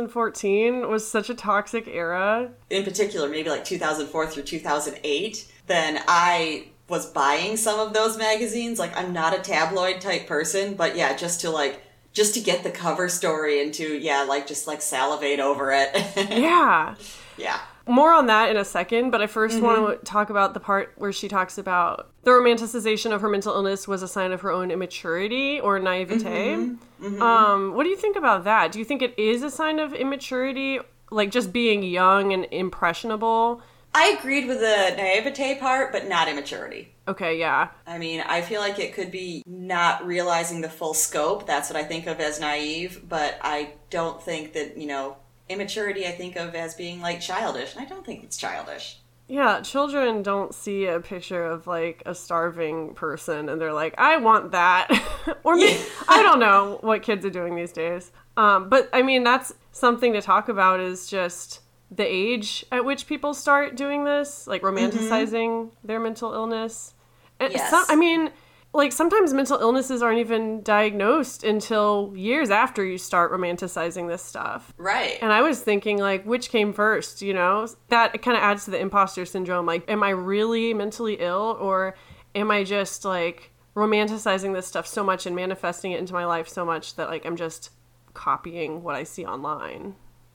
2014 0.00 0.88
was 0.88 1.08
such 1.08 1.28
a 1.30 1.34
toxic 1.34 1.86
era. 1.88 2.50
in 2.70 2.84
particular, 2.84 3.28
maybe 3.28 3.50
like 3.50 3.64
2004 3.64 4.26
through 4.28 4.42
2008, 4.44 5.52
then 5.66 6.00
I 6.08 6.68
was 6.88 7.06
buying 7.06 7.56
some 7.56 7.80
of 7.80 7.92
those 7.92 8.16
magazines. 8.16 8.78
Like, 8.78 8.96
I'm 8.96 9.12
not 9.12 9.38
a 9.38 9.42
tabloid 9.42 10.00
type 10.00 10.26
person, 10.26 10.74
but 10.74 10.96
yeah, 10.96 11.14
just 11.16 11.40
to 11.42 11.50
like, 11.50 11.82
just 12.16 12.32
to 12.32 12.40
get 12.40 12.64
the 12.64 12.70
cover 12.70 13.10
story 13.10 13.62
and 13.62 13.74
to, 13.74 13.98
yeah, 13.98 14.22
like, 14.22 14.46
just 14.46 14.66
like 14.66 14.80
salivate 14.80 15.38
over 15.38 15.70
it. 15.70 15.94
Yeah. 16.30 16.94
yeah. 17.36 17.60
More 17.86 18.10
on 18.10 18.26
that 18.26 18.48
in 18.50 18.56
a 18.56 18.64
second, 18.64 19.10
but 19.10 19.20
I 19.20 19.26
1st 19.26 19.60
want 19.60 20.00
to 20.00 20.04
talk 20.04 20.30
about 20.30 20.54
the 20.54 20.60
part 20.60 20.94
where 20.96 21.12
she 21.12 21.28
talks 21.28 21.58
about 21.58 22.10
the 22.22 22.30
romanticization 22.30 23.12
of 23.12 23.20
her 23.20 23.28
mental 23.28 23.54
illness 23.54 23.86
was 23.86 24.02
a 24.02 24.08
sign 24.08 24.32
of 24.32 24.40
her 24.40 24.50
own 24.50 24.70
immaturity 24.70 25.60
or 25.60 25.78
naivete. 25.78 26.24
Mm-hmm. 26.24 27.06
Mm-hmm. 27.06 27.22
Um, 27.22 27.74
what 27.74 27.84
do 27.84 27.90
you 27.90 27.96
think 27.96 28.16
about 28.16 28.44
that? 28.44 28.72
Do 28.72 28.78
you 28.78 28.84
think 28.84 29.02
it 29.02 29.16
is 29.18 29.42
a 29.42 29.50
sign 29.50 29.78
of 29.78 29.92
immaturity, 29.92 30.80
like 31.10 31.30
just 31.30 31.52
being 31.52 31.82
young 31.82 32.32
and 32.32 32.46
impressionable? 32.50 33.60
I 33.96 34.14
agreed 34.18 34.46
with 34.46 34.60
the 34.60 34.94
naivete 34.94 35.58
part, 35.58 35.90
but 35.90 36.06
not 36.06 36.28
immaturity. 36.28 36.92
Okay, 37.08 37.38
yeah. 37.38 37.70
I 37.86 37.96
mean, 37.96 38.20
I 38.20 38.42
feel 38.42 38.60
like 38.60 38.78
it 38.78 38.92
could 38.92 39.10
be 39.10 39.42
not 39.46 40.06
realizing 40.06 40.60
the 40.60 40.68
full 40.68 40.92
scope. 40.92 41.46
That's 41.46 41.70
what 41.70 41.78
I 41.78 41.82
think 41.82 42.06
of 42.06 42.20
as 42.20 42.38
naive, 42.38 43.08
but 43.08 43.38
I 43.40 43.72
don't 43.88 44.22
think 44.22 44.52
that, 44.52 44.76
you 44.76 44.86
know, 44.86 45.16
immaturity 45.48 46.06
I 46.06 46.10
think 46.10 46.36
of 46.36 46.54
as 46.54 46.74
being 46.74 47.00
like 47.00 47.22
childish. 47.22 47.74
And 47.74 47.86
I 47.86 47.88
don't 47.88 48.04
think 48.04 48.22
it's 48.22 48.36
childish. 48.36 48.98
Yeah, 49.28 49.62
children 49.62 50.22
don't 50.22 50.54
see 50.54 50.84
a 50.84 51.00
picture 51.00 51.46
of 51.46 51.66
like 51.66 52.02
a 52.04 52.14
starving 52.14 52.92
person 52.92 53.48
and 53.48 53.58
they're 53.58 53.72
like, 53.72 53.94
I 53.96 54.18
want 54.18 54.50
that. 54.50 54.90
or 55.42 55.56
maybe, 55.56 55.82
I 56.06 56.22
don't 56.22 56.38
know 56.38 56.80
what 56.82 57.02
kids 57.02 57.24
are 57.24 57.30
doing 57.30 57.56
these 57.56 57.72
days. 57.72 58.12
Um, 58.36 58.68
but 58.68 58.90
I 58.92 59.00
mean, 59.00 59.24
that's 59.24 59.54
something 59.72 60.12
to 60.12 60.20
talk 60.20 60.50
about 60.50 60.80
is 60.80 61.06
just 61.06 61.60
the 61.90 62.04
age 62.04 62.64
at 62.72 62.84
which 62.84 63.06
people 63.06 63.34
start 63.34 63.76
doing 63.76 64.04
this, 64.04 64.46
like 64.46 64.62
mm-hmm. 64.62 64.76
romanticizing 64.76 65.70
their 65.84 66.00
mental 66.00 66.32
illness. 66.32 66.94
And 67.38 67.52
Yes. 67.52 67.70
some, 67.70 67.84
I 67.88 67.96
mean, 67.96 68.30
like 68.72 68.92
sometimes 68.92 69.32
mental 69.32 69.58
illnesses 69.58 70.02
aren't 70.02 70.18
even 70.18 70.62
diagnosed 70.62 71.44
until 71.44 72.12
years 72.14 72.50
after 72.50 72.84
you 72.84 72.98
start 72.98 73.32
romanticizing 73.32 74.08
this 74.08 74.22
stuff. 74.22 74.74
Right. 74.76 75.18
And 75.22 75.32
I 75.32 75.42
was 75.42 75.60
thinking, 75.60 75.98
like, 75.98 76.24
which 76.24 76.50
came 76.50 76.72
first, 76.72 77.22
you 77.22 77.32
know? 77.32 77.68
That 77.88 78.20
kind 78.22 78.36
of 78.36 78.42
adds 78.42 78.64
to 78.66 78.70
the 78.70 78.78
imposter 78.78 79.24
syndrome. 79.24 79.64
Like, 79.64 79.90
am 79.90 80.02
I 80.02 80.10
really 80.10 80.74
mentally 80.74 81.14
ill 81.20 81.56
or 81.60 81.96
am 82.34 82.50
I 82.50 82.64
just, 82.64 83.04
like, 83.04 83.52
romanticizing 83.74 84.54
this 84.54 84.66
stuff 84.66 84.86
so 84.86 85.02
much 85.02 85.26
and 85.26 85.34
manifesting 85.34 85.92
it 85.92 85.98
into 85.98 86.12
my 86.12 86.26
life 86.26 86.48
so 86.48 86.64
much 86.64 86.96
that, 86.96 87.08
like, 87.08 87.24
I'm 87.24 87.36
just 87.36 87.70
copying 88.12 88.82
what 88.82 88.94
I 88.94 89.04
see 89.04 89.24
online? 89.24 89.94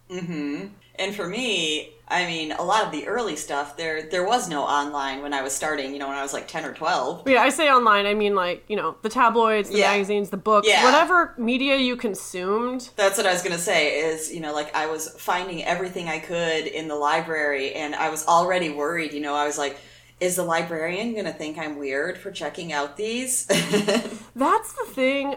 Mm-hmm. 0.09 0.67
And 1.01 1.15
for 1.15 1.27
me, 1.27 1.93
I 2.07 2.25
mean, 2.25 2.51
a 2.51 2.61
lot 2.63 2.85
of 2.85 2.91
the 2.91 3.07
early 3.07 3.35
stuff 3.37 3.77
there 3.77 4.03
there 4.03 4.25
was 4.25 4.49
no 4.49 4.63
online 4.63 5.21
when 5.23 5.33
I 5.33 5.41
was 5.41 5.53
starting, 5.53 5.93
you 5.93 5.99
know, 5.99 6.07
when 6.09 6.17
I 6.17 6.21
was 6.21 6.33
like 6.33 6.47
10 6.47 6.65
or 6.65 6.73
12. 6.73 7.27
Yeah, 7.27 7.41
I 7.41 7.49
say 7.49 7.71
online, 7.71 8.05
I 8.05 8.13
mean, 8.13 8.35
like, 8.35 8.65
you 8.67 8.75
know, 8.75 8.97
the 9.01 9.09
tabloids, 9.09 9.69
the 9.69 9.77
Yeah. 9.79 9.91
magazines, 9.91 10.29
the 10.29 10.37
books, 10.37 10.67
Yeah. 10.67 10.83
whatever 10.83 11.33
media 11.37 11.77
you 11.77 11.95
consumed. 11.95 12.89
That's 12.97 13.17
what 13.17 13.25
I 13.25 13.31
was 13.31 13.41
going 13.41 13.55
to 13.55 13.61
say 13.61 13.99
is, 14.01 14.31
you 14.33 14.41
know, 14.41 14.53
like 14.53 14.75
I 14.75 14.87
was 14.87 15.15
finding 15.17 15.63
everything 15.63 16.09
I 16.09 16.19
could 16.19 16.67
in 16.67 16.87
the 16.89 16.95
library 16.95 17.73
and 17.73 17.95
I 17.95 18.09
was 18.09 18.27
already 18.27 18.69
worried, 18.69 19.13
you 19.13 19.21
know, 19.21 19.33
I 19.35 19.45
was 19.45 19.57
like 19.57 19.77
is 20.19 20.35
the 20.35 20.43
librarian 20.43 21.13
going 21.13 21.25
to 21.25 21.33
think 21.33 21.57
I'm 21.57 21.79
weird 21.79 22.15
for 22.15 22.29
checking 22.29 22.71
out 22.71 22.95
these? 22.95 23.45
That's 24.35 24.73
the 24.73 24.85
thing. 24.89 25.35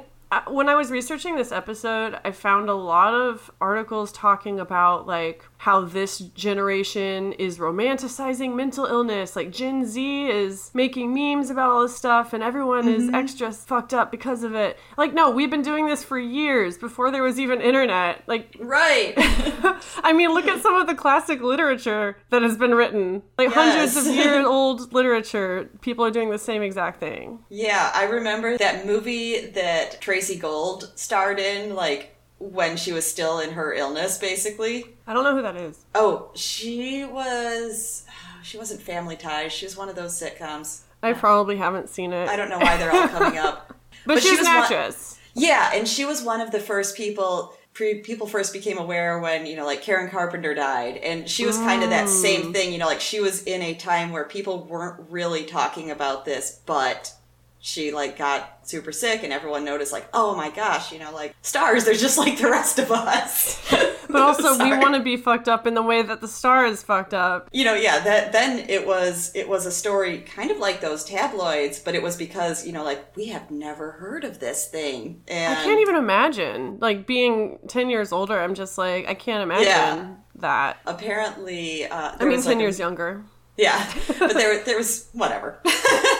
When 0.48 0.68
I 0.68 0.74
was 0.74 0.90
researching 0.90 1.36
this 1.36 1.52
episode, 1.52 2.18
I 2.22 2.32
found 2.32 2.68
a 2.68 2.74
lot 2.74 3.14
of 3.14 3.50
articles 3.62 4.12
talking 4.12 4.60
about 4.60 5.06
like 5.06 5.42
how 5.64 5.80
this 5.80 6.18
generation 6.18 7.32
is 7.32 7.56
romanticizing 7.56 8.54
mental 8.54 8.84
illness. 8.84 9.34
Like 9.34 9.50
Gen 9.50 9.86
Z 9.86 10.26
is 10.28 10.70
making 10.74 11.14
memes 11.14 11.48
about 11.48 11.70
all 11.70 11.80
this 11.84 11.96
stuff 11.96 12.34
and 12.34 12.42
everyone 12.42 12.86
is 12.86 13.04
mm-hmm. 13.04 13.14
extra 13.14 13.50
fucked 13.50 13.94
up 13.94 14.10
because 14.10 14.42
of 14.42 14.54
it. 14.54 14.78
Like 14.98 15.14
no, 15.14 15.30
we've 15.30 15.50
been 15.50 15.62
doing 15.62 15.86
this 15.86 16.04
for 16.04 16.18
years 16.18 16.76
before 16.76 17.10
there 17.10 17.22
was 17.22 17.40
even 17.40 17.62
internet. 17.62 18.24
Like 18.26 18.54
right. 18.60 19.14
I 20.04 20.12
mean, 20.14 20.34
look 20.34 20.46
at 20.46 20.60
some 20.60 20.74
of 20.74 20.86
the 20.86 20.94
classic 20.94 21.40
literature 21.40 22.18
that 22.28 22.42
has 22.42 22.58
been 22.58 22.74
written. 22.74 23.22
Like 23.38 23.48
hundreds 23.50 23.96
of 23.96 24.04
Yes. 24.04 24.16
year 24.16 24.46
old 24.46 24.92
literature. 24.92 25.70
People 25.80 26.04
are 26.04 26.10
doing 26.10 26.28
the 26.28 26.38
same 26.38 26.60
exact 26.60 27.00
thing. 27.00 27.38
Yeah, 27.48 27.90
I 27.94 28.04
remember 28.04 28.58
that 28.58 28.84
movie 28.84 29.46
that 29.46 30.02
Tracey 30.02 30.36
Gold 30.36 30.92
starred 30.94 31.38
in, 31.38 31.74
like 31.74 32.13
when 32.52 32.76
she 32.76 32.92
was 32.92 33.06
still 33.06 33.40
in 33.40 33.52
her 33.52 33.72
illness, 33.72 34.18
basically. 34.18 34.86
I 35.06 35.14
don't 35.14 35.24
know 35.24 35.34
who 35.34 35.42
that 35.42 35.56
is. 35.56 35.84
Oh, 35.94 36.30
she 36.34 37.04
was. 37.04 38.06
She 38.44 38.58
wasn't 38.58 38.82
Family 38.82 39.16
Ties. 39.16 39.54
She 39.54 39.64
was 39.64 39.74
one 39.74 39.88
of 39.88 39.96
those 39.96 40.20
sitcoms. 40.20 40.82
I 41.02 41.14
probably 41.14 41.56
haven't 41.56 41.88
seen 41.88 42.12
it. 42.12 42.28
I 42.28 42.36
don't 42.36 42.50
know 42.50 42.58
why 42.58 42.76
they're 42.76 42.92
all 42.94 43.08
coming 43.08 43.38
up. 43.38 43.68
but, 44.06 44.16
but 44.16 44.22
she's 44.22 44.32
she 44.32 44.36
was 44.36 44.46
an 44.46 44.54
one- 44.54 44.62
actress. 44.64 45.18
Yeah, 45.32 45.70
and 45.72 45.88
she 45.88 46.04
was 46.04 46.22
one 46.22 46.42
of 46.42 46.50
the 46.50 46.60
first 46.60 46.94
people. 46.94 47.56
Pre- 47.72 48.00
people 48.00 48.26
first 48.26 48.52
became 48.52 48.76
aware 48.76 49.18
when 49.18 49.46
you 49.46 49.56
know, 49.56 49.64
like 49.64 49.80
Karen 49.80 50.10
Carpenter 50.10 50.54
died, 50.54 50.98
and 50.98 51.26
she 51.26 51.46
was 51.46 51.56
kind 51.56 51.82
of 51.82 51.88
that 51.88 52.10
same 52.10 52.42
mm. 52.42 52.52
thing. 52.52 52.70
You 52.70 52.78
know, 52.78 52.86
like 52.86 53.00
she 53.00 53.18
was 53.18 53.42
in 53.44 53.62
a 53.62 53.74
time 53.74 54.12
where 54.12 54.24
people 54.24 54.64
weren't 54.64 55.10
really 55.10 55.44
talking 55.44 55.90
about 55.90 56.26
this, 56.26 56.60
but 56.66 57.14
she 57.64 57.92
like 57.92 58.18
got 58.18 58.58
super 58.68 58.92
sick 58.92 59.22
and 59.22 59.32
everyone 59.32 59.64
noticed 59.64 59.90
like 59.90 60.06
oh 60.12 60.36
my 60.36 60.50
gosh 60.50 60.92
you 60.92 60.98
know 60.98 61.10
like 61.12 61.34
stars 61.40 61.86
they're 61.86 61.94
just 61.94 62.18
like 62.18 62.38
the 62.38 62.50
rest 62.50 62.78
of 62.78 62.92
us. 62.92 63.60
But 64.06 64.22
also 64.22 64.62
we 64.62 64.70
want 64.76 64.94
to 64.94 65.02
be 65.02 65.16
fucked 65.16 65.48
up 65.48 65.66
in 65.66 65.74
the 65.74 65.82
way 65.82 66.00
that 66.02 66.20
the 66.20 66.28
star 66.28 66.66
is 66.66 66.84
fucked 66.84 67.14
up. 67.14 67.48
You 67.52 67.64
know 67.64 67.74
yeah 67.74 67.98
that 68.00 68.30
then 68.30 68.68
it 68.68 68.86
was 68.86 69.32
it 69.34 69.48
was 69.48 69.66
a 69.66 69.72
story 69.72 70.18
kind 70.18 70.52
of 70.52 70.58
like 70.58 70.80
those 70.80 71.04
tabloids 71.04 71.80
but 71.80 71.96
it 71.96 72.02
was 72.02 72.16
because 72.16 72.64
you 72.64 72.72
know 72.72 72.84
like 72.84 73.16
we 73.16 73.28
have 73.28 73.50
never 73.50 73.92
heard 73.92 74.22
of 74.22 74.38
this 74.38 74.68
thing 74.68 75.22
and 75.26 75.58
i 75.58 75.64
can't 75.64 75.80
even 75.80 75.96
imagine. 75.96 76.78
Like 76.80 77.06
being 77.06 77.58
10 77.66 77.88
years 77.88 78.12
older 78.12 78.38
i'm 78.38 78.54
just 78.54 78.76
like 78.76 79.08
i 79.08 79.14
can't 79.14 79.42
imagine 79.42 79.66
yeah. 79.66 80.14
that. 80.36 80.80
Apparently 80.86 81.86
uh, 81.86 82.12
i 82.20 82.24
mean 82.24 82.40
10 82.40 82.44
like 82.44 82.58
years 82.60 82.78
a, 82.78 82.82
younger 82.82 83.24
yeah, 83.56 83.92
but 84.18 84.34
there 84.34 84.62
there 84.64 84.76
was 84.76 85.08
whatever. 85.12 85.58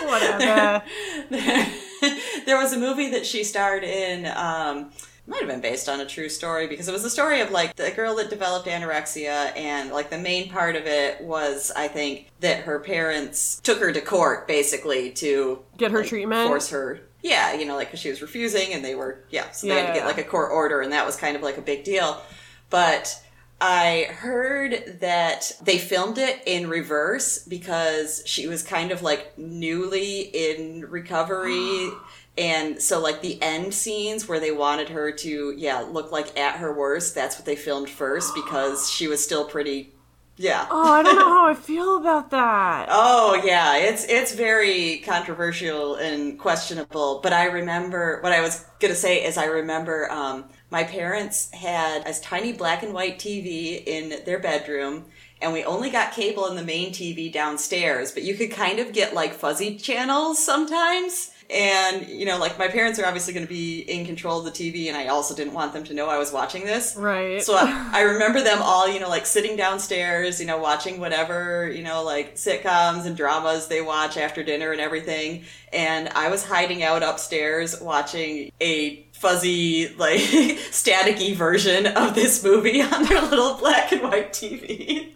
whatever. 0.05 0.85
there, 1.31 1.73
there, 2.47 2.57
was 2.57 2.73
a 2.73 2.79
movie 2.79 3.11
that 3.11 3.27
she 3.27 3.45
starred 3.45 3.85
in. 3.85 4.27
Um, 4.27 4.91
might 5.27 5.41
have 5.41 5.49
been 5.49 5.63
based 5.63 5.89
on 5.89 6.01
a 6.01 6.07
true 6.07 6.29
story 6.29 6.67
because 6.67 6.87
it 6.87 6.93
was 6.93 7.03
a 7.03 7.09
story 7.09 7.41
of 7.41 7.51
like 7.51 7.75
the 7.77 7.91
girl 7.91 8.15
that 8.17 8.29
developed 8.29 8.69
anorexia 8.69 9.57
and 9.57 9.91
like 9.91 10.11
the 10.11 10.19
main 10.19 10.51
part 10.51 10.77
of 10.77 10.87
it 10.87 11.19
was 11.23 11.73
I 11.75 11.89
think 11.89 12.31
that 12.41 12.65
her 12.65 12.79
parents 12.79 13.59
took 13.61 13.79
her 13.81 13.91
to 13.91 14.03
court 14.03 14.47
basically 14.47 15.13
to 15.13 15.61
get 15.79 15.93
her 15.93 16.01
like, 16.01 16.09
treatment, 16.09 16.47
force 16.47 16.69
her. 16.69 17.01
Yeah, 17.23 17.55
you 17.55 17.65
know, 17.65 17.75
like 17.75 17.89
because 17.89 18.01
she 18.01 18.11
was 18.11 18.21
refusing 18.21 18.75
and 18.75 18.85
they 18.85 18.95
were 18.95 19.25
yeah, 19.31 19.51
so 19.51 19.67
they 19.67 19.75
yeah, 19.75 19.81
had 19.81 19.87
to 19.95 19.99
get 20.01 20.07
like 20.07 20.19
a 20.19 20.25
court 20.25 20.53
order 20.53 20.83
and 20.83 20.93
that 20.93 21.07
was 21.07 21.17
kind 21.17 21.37
of 21.37 21.43
like 21.43 21.57
a 21.57 21.63
big 21.63 21.85
deal. 21.85 22.21
But 22.69 23.19
I 23.67 24.09
heard 24.11 24.99
that 25.01 25.53
they 25.63 25.79
filmed 25.79 26.19
it 26.19 26.43
in 26.45 26.69
reverse 26.69 27.39
because 27.39 28.23
she 28.27 28.47
was 28.47 28.63
kind 28.63 28.93
of 28.93 29.01
like 29.01 29.39
newly 29.39 30.21
in 30.21 30.83
recovery. 30.83 31.89
and 32.39 32.83
so, 32.83 33.01
like, 33.01 33.23
the 33.23 33.41
end 33.41 33.73
scenes 33.73 34.29
where 34.29 34.39
they 34.39 34.53
wanted 34.53 34.91
her 34.91 35.11
to, 35.13 35.55
yeah, 35.57 35.81
look 35.81 36.13
like 36.13 36.39
at 36.39 36.57
her 36.57 36.75
worst, 36.75 37.15
that's 37.15 37.39
what 37.39 37.47
they 37.47 37.57
filmed 37.57 37.89
first 37.89 38.35
because 38.45 38.91
she 38.91 39.09
was 39.09 39.25
still 39.25 39.47
pretty 39.47 39.95
yeah. 40.37 40.67
Oh, 40.69 40.93
I 40.93 41.03
don't 41.03 41.15
know 41.15 41.29
how 41.29 41.47
I 41.47 41.55
feel 41.55 41.97
about 41.97 42.31
that. 42.33 42.89
oh, 42.91 43.41
yeah. 43.45 43.77
It's 43.77 44.05
it's 44.09 44.35
very 44.35 44.99
controversial 44.99 45.95
and 45.95 46.39
questionable, 46.39 47.21
but 47.23 47.33
I 47.33 47.45
remember 47.45 48.21
what 48.21 48.33
I 48.33 48.41
was 48.41 48.65
going 48.81 48.93
to 48.93 48.99
say 48.99 49.25
is 49.25 49.39
I 49.39 49.45
remember 49.45 50.11
um, 50.11 50.47
my 50.75 50.83
parents 50.83 51.53
had 51.53 52.05
a 52.05 52.13
tiny 52.15 52.53
black 52.53 52.83
and 52.83 52.93
white 52.93 53.17
TV 53.17 53.81
in 53.87 54.25
their 54.25 54.41
bedroom 54.41 55.05
and 55.41 55.53
we 55.53 55.63
only 55.63 55.89
got 55.89 56.13
cable 56.13 56.49
in 56.49 56.57
the 56.57 56.65
main 56.65 56.91
TV 56.91 57.33
downstairs, 57.33 58.11
but 58.11 58.25
you 58.25 58.35
could 58.35 58.51
kind 58.51 58.81
of 58.81 58.93
get 58.93 59.15
like 59.15 59.35
fuzzy 59.35 59.77
channels 59.77 60.45
sometimes. 60.45 61.31
And, 61.49 62.09
you 62.09 62.25
know, 62.25 62.39
like 62.39 62.59
my 62.59 62.67
parents 62.67 62.99
are 62.99 63.05
obviously 63.05 63.35
going 63.35 63.47
to 63.47 63.53
be 63.53 63.81
in 63.83 64.05
control 64.05 64.39
of 64.39 64.47
the 64.47 64.51
TV, 64.51 64.89
and 64.89 64.97
I 64.97 65.09
also 65.09 65.37
didn't 65.37 65.53
want 65.53 65.75
them 65.75 65.85
to 65.85 65.95
know 65.95 66.09
I 66.09 66.19
was 66.19 66.33
watching 66.33 66.65
this. 66.65 66.97
Right. 66.97 67.41
So 67.41 67.55
I, 67.55 67.91
I 67.93 68.01
remember 68.01 68.43
them 68.43 68.61
all, 68.63 68.89
you 68.89 68.99
know, 68.99 69.11
like 69.11 69.27
sitting 69.27 69.55
downstairs, 69.55 70.41
you 70.41 70.47
know, 70.47 70.59
watching 70.59 70.99
whatever, 70.99 71.71
you 71.71 71.83
know, 71.83 72.03
like 72.03 72.35
sitcoms 72.35 73.05
and 73.05 73.17
dramas 73.17 73.69
they 73.69 73.83
watch 73.83 74.17
after 74.17 74.43
dinner 74.43 74.73
and 74.73 74.81
everything. 74.81 75.45
And 75.73 76.09
I 76.09 76.31
was 76.31 76.45
hiding 76.45 76.83
out 76.83 77.03
upstairs 77.03 77.79
watching 77.81 78.51
a 78.61 79.04
fuzzy, 79.15 79.89
like 79.97 80.21
staticky 80.21 81.35
version 81.35 81.87
of 81.87 82.15
this 82.15 82.45
movie 82.45 82.83
on 82.83 83.05
their 83.05 83.23
little 83.23 83.55
black 83.55 83.93
and 83.93 84.03
white 84.03 84.33
TV. 84.33 85.13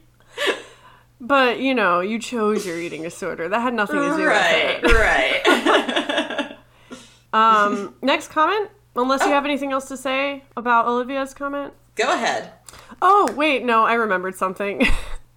But 1.20 1.60
you 1.60 1.74
know, 1.74 2.00
you 2.00 2.18
chose 2.18 2.64
your 2.64 2.78
eating 2.78 3.02
disorder. 3.02 3.48
That 3.48 3.60
had 3.60 3.74
nothing 3.74 3.96
to 3.96 4.16
do 4.16 4.24
right, 4.24 4.82
with 4.82 4.92
it. 4.92 4.96
Right. 4.96 5.46
Right. 5.46 6.56
um, 7.32 7.94
next 8.00 8.28
comment. 8.28 8.70
Unless 8.94 9.22
oh. 9.22 9.26
you 9.26 9.32
have 9.32 9.44
anything 9.44 9.72
else 9.72 9.88
to 9.88 9.96
say 9.96 10.44
about 10.56 10.86
Olivia's 10.86 11.34
comment. 11.34 11.74
Go 11.96 12.12
ahead. 12.12 12.52
Oh 13.02 13.32
wait, 13.36 13.64
no, 13.64 13.84
I 13.84 13.94
remembered 13.94 14.36
something. 14.36 14.86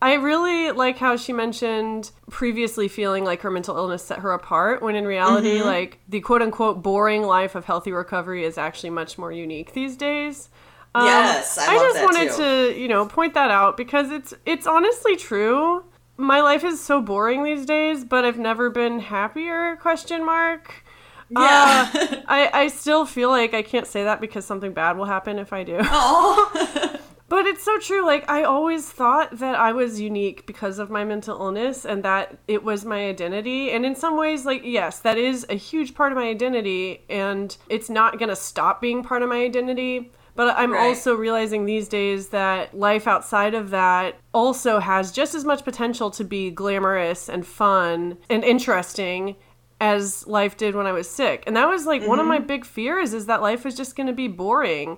I 0.01 0.15
really 0.15 0.71
like 0.71 0.97
how 0.97 1.15
she 1.15 1.31
mentioned 1.31 2.09
previously 2.29 2.87
feeling 2.87 3.23
like 3.23 3.41
her 3.41 3.51
mental 3.51 3.77
illness 3.77 4.03
set 4.03 4.19
her 4.19 4.31
apart, 4.31 4.81
when 4.81 4.95
in 4.95 5.05
reality, 5.05 5.57
mm-hmm. 5.57 5.67
like 5.67 5.99
the 6.09 6.21
quote 6.21 6.41
unquote 6.41 6.81
boring 6.81 7.21
life 7.21 7.53
of 7.53 7.65
healthy 7.65 7.91
recovery 7.91 8.43
is 8.43 8.57
actually 8.57 8.89
much 8.89 9.19
more 9.19 9.31
unique 9.31 9.73
these 9.73 9.95
days. 9.95 10.49
Um, 10.95 11.05
yes, 11.05 11.57
I, 11.57 11.75
I 11.75 11.77
just 11.77 12.03
wanted 12.03 12.31
too. 12.31 12.73
to, 12.73 12.79
you 12.79 12.87
know, 12.87 13.05
point 13.05 13.35
that 13.35 13.51
out 13.51 13.77
because 13.77 14.09
it's 14.09 14.33
it's 14.45 14.65
honestly 14.65 15.15
true. 15.15 15.85
My 16.17 16.41
life 16.41 16.63
is 16.63 16.81
so 16.81 16.99
boring 17.01 17.43
these 17.43 17.65
days, 17.65 18.03
but 18.03 18.25
I've 18.25 18.39
never 18.39 18.69
been 18.71 18.99
happier? 18.99 19.77
Question 19.77 20.25
mark. 20.25 20.83
Yeah. 21.29 21.89
Uh, 21.93 22.15
I 22.27 22.49
I 22.53 22.67
still 22.69 23.05
feel 23.05 23.29
like 23.29 23.53
I 23.53 23.61
can't 23.61 23.85
say 23.85 24.03
that 24.03 24.19
because 24.19 24.45
something 24.45 24.73
bad 24.73 24.97
will 24.97 25.05
happen 25.05 25.37
if 25.37 25.53
I 25.53 25.63
do. 25.63 25.79
Oh. 25.83 26.97
But 27.31 27.45
it's 27.45 27.63
so 27.63 27.79
true. 27.79 28.05
Like, 28.05 28.29
I 28.29 28.43
always 28.43 28.89
thought 28.89 29.37
that 29.37 29.55
I 29.55 29.71
was 29.71 30.01
unique 30.01 30.45
because 30.45 30.79
of 30.79 30.89
my 30.89 31.05
mental 31.05 31.39
illness 31.39 31.85
and 31.85 32.03
that 32.03 32.37
it 32.45 32.61
was 32.61 32.83
my 32.83 33.05
identity. 33.07 33.71
And 33.71 33.85
in 33.85 33.95
some 33.95 34.17
ways, 34.17 34.45
like, 34.45 34.63
yes, 34.65 34.99
that 34.99 35.17
is 35.17 35.45
a 35.47 35.55
huge 35.55 35.95
part 35.95 36.11
of 36.11 36.17
my 36.17 36.27
identity. 36.27 37.05
And 37.09 37.55
it's 37.69 37.89
not 37.89 38.19
going 38.19 38.27
to 38.27 38.35
stop 38.35 38.81
being 38.81 39.01
part 39.01 39.21
of 39.21 39.29
my 39.29 39.45
identity. 39.45 40.11
But 40.35 40.57
I'm 40.57 40.73
right. 40.73 40.87
also 40.87 41.15
realizing 41.15 41.65
these 41.65 41.87
days 41.87 42.27
that 42.29 42.77
life 42.77 43.07
outside 43.07 43.53
of 43.53 43.69
that 43.69 44.17
also 44.33 44.79
has 44.79 45.13
just 45.13 45.33
as 45.33 45.45
much 45.45 45.63
potential 45.63 46.11
to 46.11 46.25
be 46.25 46.51
glamorous 46.51 47.29
and 47.29 47.47
fun 47.47 48.17
and 48.29 48.43
interesting 48.43 49.37
as 49.81 50.27
life 50.27 50.57
did 50.57 50.75
when 50.75 50.85
I 50.85 50.91
was 50.91 51.09
sick. 51.09 51.43
And 51.47 51.55
that 51.57 51.67
was 51.67 51.85
like 51.85 52.01
mm-hmm. 52.01 52.09
one 52.09 52.19
of 52.19 52.23
mm-hmm. 52.23 52.29
my 52.29 52.39
big 52.39 52.65
fears 52.65 53.13
is 53.13 53.25
that 53.25 53.41
life 53.41 53.65
was 53.65 53.75
just 53.75 53.95
going 53.95 54.07
to 54.07 54.13
be 54.13 54.27
boring. 54.27 54.97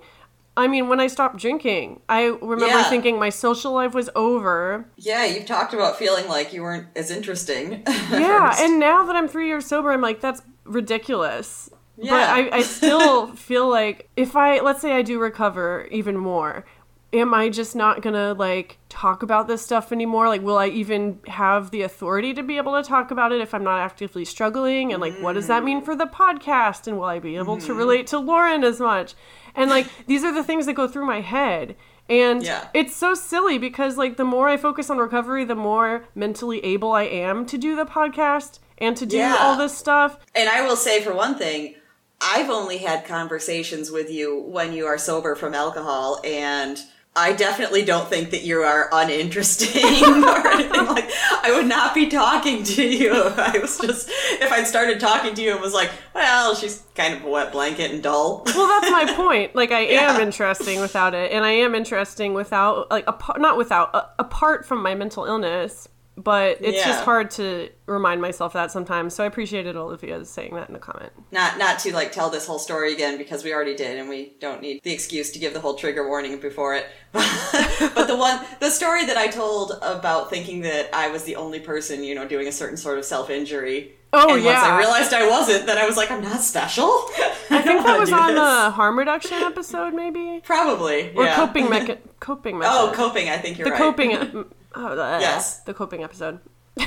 I 0.55 0.67
mean, 0.67 0.87
when 0.87 0.99
I 0.99 1.07
stopped 1.07 1.37
drinking, 1.37 2.01
I 2.07 2.25
remember 2.25 2.67
yeah. 2.67 2.89
thinking 2.89 3.17
my 3.17 3.29
social 3.29 3.73
life 3.73 3.93
was 3.93 4.09
over. 4.15 4.87
Yeah, 4.97 5.25
you've 5.25 5.47
talked 5.47 5.73
about 5.73 5.97
feeling 5.97 6.27
like 6.27 6.53
you 6.53 6.61
weren't 6.61 6.87
as 6.95 7.09
interesting. 7.09 7.81
yeah, 7.87 8.55
and 8.59 8.79
now 8.79 9.03
that 9.05 9.15
I'm 9.15 9.27
three 9.27 9.47
years 9.47 9.65
sober, 9.65 9.91
I'm 9.91 10.01
like, 10.01 10.21
that's 10.21 10.43
ridiculous. 10.63 11.71
Yeah. 11.97 12.11
But 12.11 12.29
I, 12.29 12.57
I 12.57 12.61
still 12.61 13.27
feel 13.35 13.69
like 13.69 14.09
if 14.15 14.35
I, 14.35 14.59
let's 14.59 14.81
say 14.81 14.93
I 14.93 15.01
do 15.01 15.19
recover 15.19 15.87
even 15.91 16.17
more, 16.17 16.65
am 17.13 17.33
I 17.33 17.49
just 17.49 17.75
not 17.75 18.01
gonna 18.01 18.33
like 18.33 18.79
talk 18.89 19.23
about 19.23 19.47
this 19.47 19.61
stuff 19.61 19.91
anymore? 19.91 20.27
Like, 20.27 20.41
will 20.41 20.57
I 20.57 20.67
even 20.67 21.19
have 21.27 21.71
the 21.71 21.83
authority 21.83 22.33
to 22.33 22.43
be 22.43 22.57
able 22.57 22.81
to 22.81 22.87
talk 22.87 23.11
about 23.11 23.31
it 23.31 23.39
if 23.39 23.53
I'm 23.53 23.63
not 23.63 23.79
actively 23.79 24.25
struggling? 24.25 24.91
And 24.91 25.01
like, 25.01 25.17
what 25.19 25.33
does 25.33 25.47
that 25.47 25.63
mean 25.63 25.81
for 25.81 25.95
the 25.95 26.05
podcast? 26.05 26.87
And 26.87 26.97
will 26.97 27.05
I 27.05 27.19
be 27.19 27.37
able 27.37 27.57
mm. 27.57 27.61
to 27.61 27.67
mm-hmm. 27.67 27.77
relate 27.77 28.07
to 28.07 28.19
Lauren 28.19 28.63
as 28.63 28.79
much? 28.79 29.13
And 29.55 29.69
like 29.69 29.87
these 30.07 30.23
are 30.23 30.33
the 30.33 30.43
things 30.43 30.65
that 30.65 30.73
go 30.73 30.87
through 30.87 31.05
my 31.05 31.21
head. 31.21 31.75
And 32.09 32.43
yeah. 32.43 32.67
it's 32.73 32.95
so 32.95 33.13
silly 33.13 33.57
because 33.57 33.97
like 33.97 34.17
the 34.17 34.25
more 34.25 34.49
I 34.49 34.57
focus 34.57 34.89
on 34.89 34.97
recovery, 34.97 35.45
the 35.45 35.55
more 35.55 36.05
mentally 36.15 36.63
able 36.65 36.91
I 36.91 37.03
am 37.03 37.45
to 37.45 37.57
do 37.57 37.75
the 37.75 37.85
podcast 37.85 38.59
and 38.77 38.97
to 38.97 39.05
do 39.05 39.17
yeah. 39.17 39.37
all 39.39 39.57
this 39.57 39.77
stuff. 39.77 40.17
And 40.35 40.49
I 40.49 40.67
will 40.67 40.75
say 40.75 41.01
for 41.01 41.13
one 41.13 41.35
thing, 41.37 41.75
I've 42.19 42.49
only 42.49 42.77
had 42.77 43.05
conversations 43.05 43.91
with 43.91 44.09
you 44.09 44.41
when 44.41 44.73
you 44.73 44.85
are 44.85 44.97
sober 44.97 45.35
from 45.35 45.53
alcohol 45.53 46.21
and 46.23 46.79
I 47.15 47.33
definitely 47.33 47.85
don't 47.85 48.09
think 48.09 48.31
that 48.31 48.41
you 48.41 48.61
are 48.63 48.89
uninteresting 48.91 49.83
or 50.23 50.47
anything 50.47 50.85
like. 50.87 51.11
I 51.43 51.51
would 51.53 51.67
not 51.67 51.93
be 51.93 52.07
talking 52.07 52.63
to 52.63 52.83
you. 52.83 53.13
I 53.37 53.59
was 53.59 53.77
just 53.77 54.09
if 54.09 54.51
I'd 54.51 54.65
started 54.65 54.99
talking 54.99 55.35
to 55.35 55.41
you 55.41 55.51
and 55.51 55.61
was 55.61 55.73
like, 55.73 55.91
well, 56.15 56.55
she's 56.55 56.83
kind 56.95 57.13
of 57.13 57.23
a 57.23 57.29
wet 57.29 57.51
blanket 57.51 57.91
and 57.91 58.01
dull. 58.01 58.43
Well, 58.53 58.67
that's 58.67 58.91
my 58.91 59.13
point. 59.13 59.55
Like 59.55 59.71
I 59.71 59.87
yeah. 59.87 60.13
am 60.13 60.21
interesting 60.21 60.79
without 60.79 61.13
it, 61.13 61.31
and 61.31 61.43
I 61.43 61.51
am 61.51 61.75
interesting 61.75 62.33
without 62.33 62.89
like 62.89 63.03
apart, 63.07 63.41
not 63.41 63.57
without 63.57 63.93
uh, 63.93 64.05
apart 64.19 64.65
from 64.65 64.81
my 64.81 64.95
mental 64.95 65.25
illness 65.25 65.87
but 66.15 66.57
it's 66.61 66.77
yeah. 66.77 66.85
just 66.85 67.03
hard 67.03 67.31
to 67.31 67.69
remind 67.87 68.21
myself 68.21 68.53
that 68.53 68.71
sometimes. 68.71 69.15
So 69.15 69.23
I 69.23 69.27
appreciated 69.27 69.75
Olivia 69.75 70.23
saying 70.25 70.53
that 70.55 70.67
in 70.67 70.73
the 70.73 70.79
comment. 70.79 71.11
Not 71.31 71.57
not 71.57 71.79
to 71.79 71.93
like 71.93 72.11
tell 72.11 72.29
this 72.29 72.45
whole 72.45 72.59
story 72.59 72.93
again 72.93 73.17
because 73.17 73.43
we 73.43 73.53
already 73.53 73.75
did, 73.75 73.97
and 73.97 74.07
we 74.07 74.33
don't 74.39 74.61
need 74.61 74.81
the 74.83 74.93
excuse 74.93 75.31
to 75.31 75.39
give 75.39 75.53
the 75.53 75.59
whole 75.59 75.73
trigger 75.75 76.07
warning 76.07 76.39
before 76.39 76.75
it. 76.75 76.87
but 77.11 78.07
the 78.07 78.15
one 78.15 78.45
the 78.59 78.69
story 78.69 79.05
that 79.05 79.17
I 79.17 79.27
told 79.27 79.73
about 79.81 80.29
thinking 80.29 80.61
that 80.61 80.93
I 80.93 81.09
was 81.09 81.23
the 81.23 81.35
only 81.35 81.59
person, 81.59 82.03
you 82.03 82.13
know, 82.13 82.27
doing 82.27 82.47
a 82.47 82.51
certain 82.51 82.77
sort 82.77 82.99
of 82.99 83.05
self 83.05 83.29
injury. 83.29 83.93
Oh 84.15 84.35
and 84.35 84.43
yeah. 84.43 84.53
Once 84.53 84.63
I 84.63 84.77
realized 84.77 85.13
I 85.13 85.27
wasn't, 85.27 85.65
then 85.65 85.79
I 85.79 85.87
was 85.87 85.97
like, 85.97 86.11
I'm 86.11 86.21
not 86.21 86.41
special. 86.41 86.85
I, 86.85 87.35
I 87.49 87.61
think 87.63 87.83
that 87.85 87.99
was 87.99 88.11
on 88.11 88.35
the 88.35 88.71
harm 88.71 88.99
reduction 88.99 89.41
episode, 89.41 89.95
maybe. 89.95 90.41
Probably. 90.43 91.11
Or 91.15 91.25
yeah. 91.25 91.35
coping 91.35 91.65
mecha- 91.65 91.97
coping 92.19 92.57
oh, 92.57 92.59
method. 92.59 92.73
Oh, 92.73 92.91
coping. 92.93 93.29
I 93.29 93.37
think 93.37 93.57
you're 93.57 93.65
the 93.65 93.71
right. 93.71 93.79
coping. 93.79 94.45
Oh, 94.75 94.95
the, 94.95 95.17
yes. 95.19 95.59
The 95.59 95.73
coping 95.73 96.03
episode. 96.03 96.39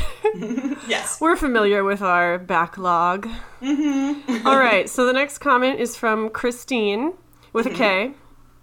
yes. 0.88 1.18
We're 1.20 1.37
familiar 1.37 1.85
with 1.85 2.03
our 2.03 2.38
backlog. 2.38 3.29
Mm-hmm. 3.62 4.46
All 4.46 4.59
right. 4.59 4.88
So 4.96 5.07
the 5.07 5.12
next 5.12 5.38
comment 5.38 5.81
is 5.81 5.96
from 5.96 6.31
Christine 6.31 7.14
with 7.53 7.66
a 7.66 7.70
K. 7.70 8.12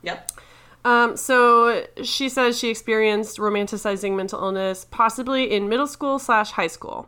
Yep. 0.02 0.32
Um, 0.86 1.16
so 1.16 1.86
she 2.04 2.28
says 2.28 2.58
she 2.58 2.70
experienced 2.70 3.38
romanticizing 3.38 4.16
mental 4.16 4.40
illness 4.40 4.86
possibly 4.90 5.52
in 5.52 5.70
middle 5.70 5.88
school 5.88 6.20
slash 6.20 6.52
high 6.52 6.68
school. 6.68 7.08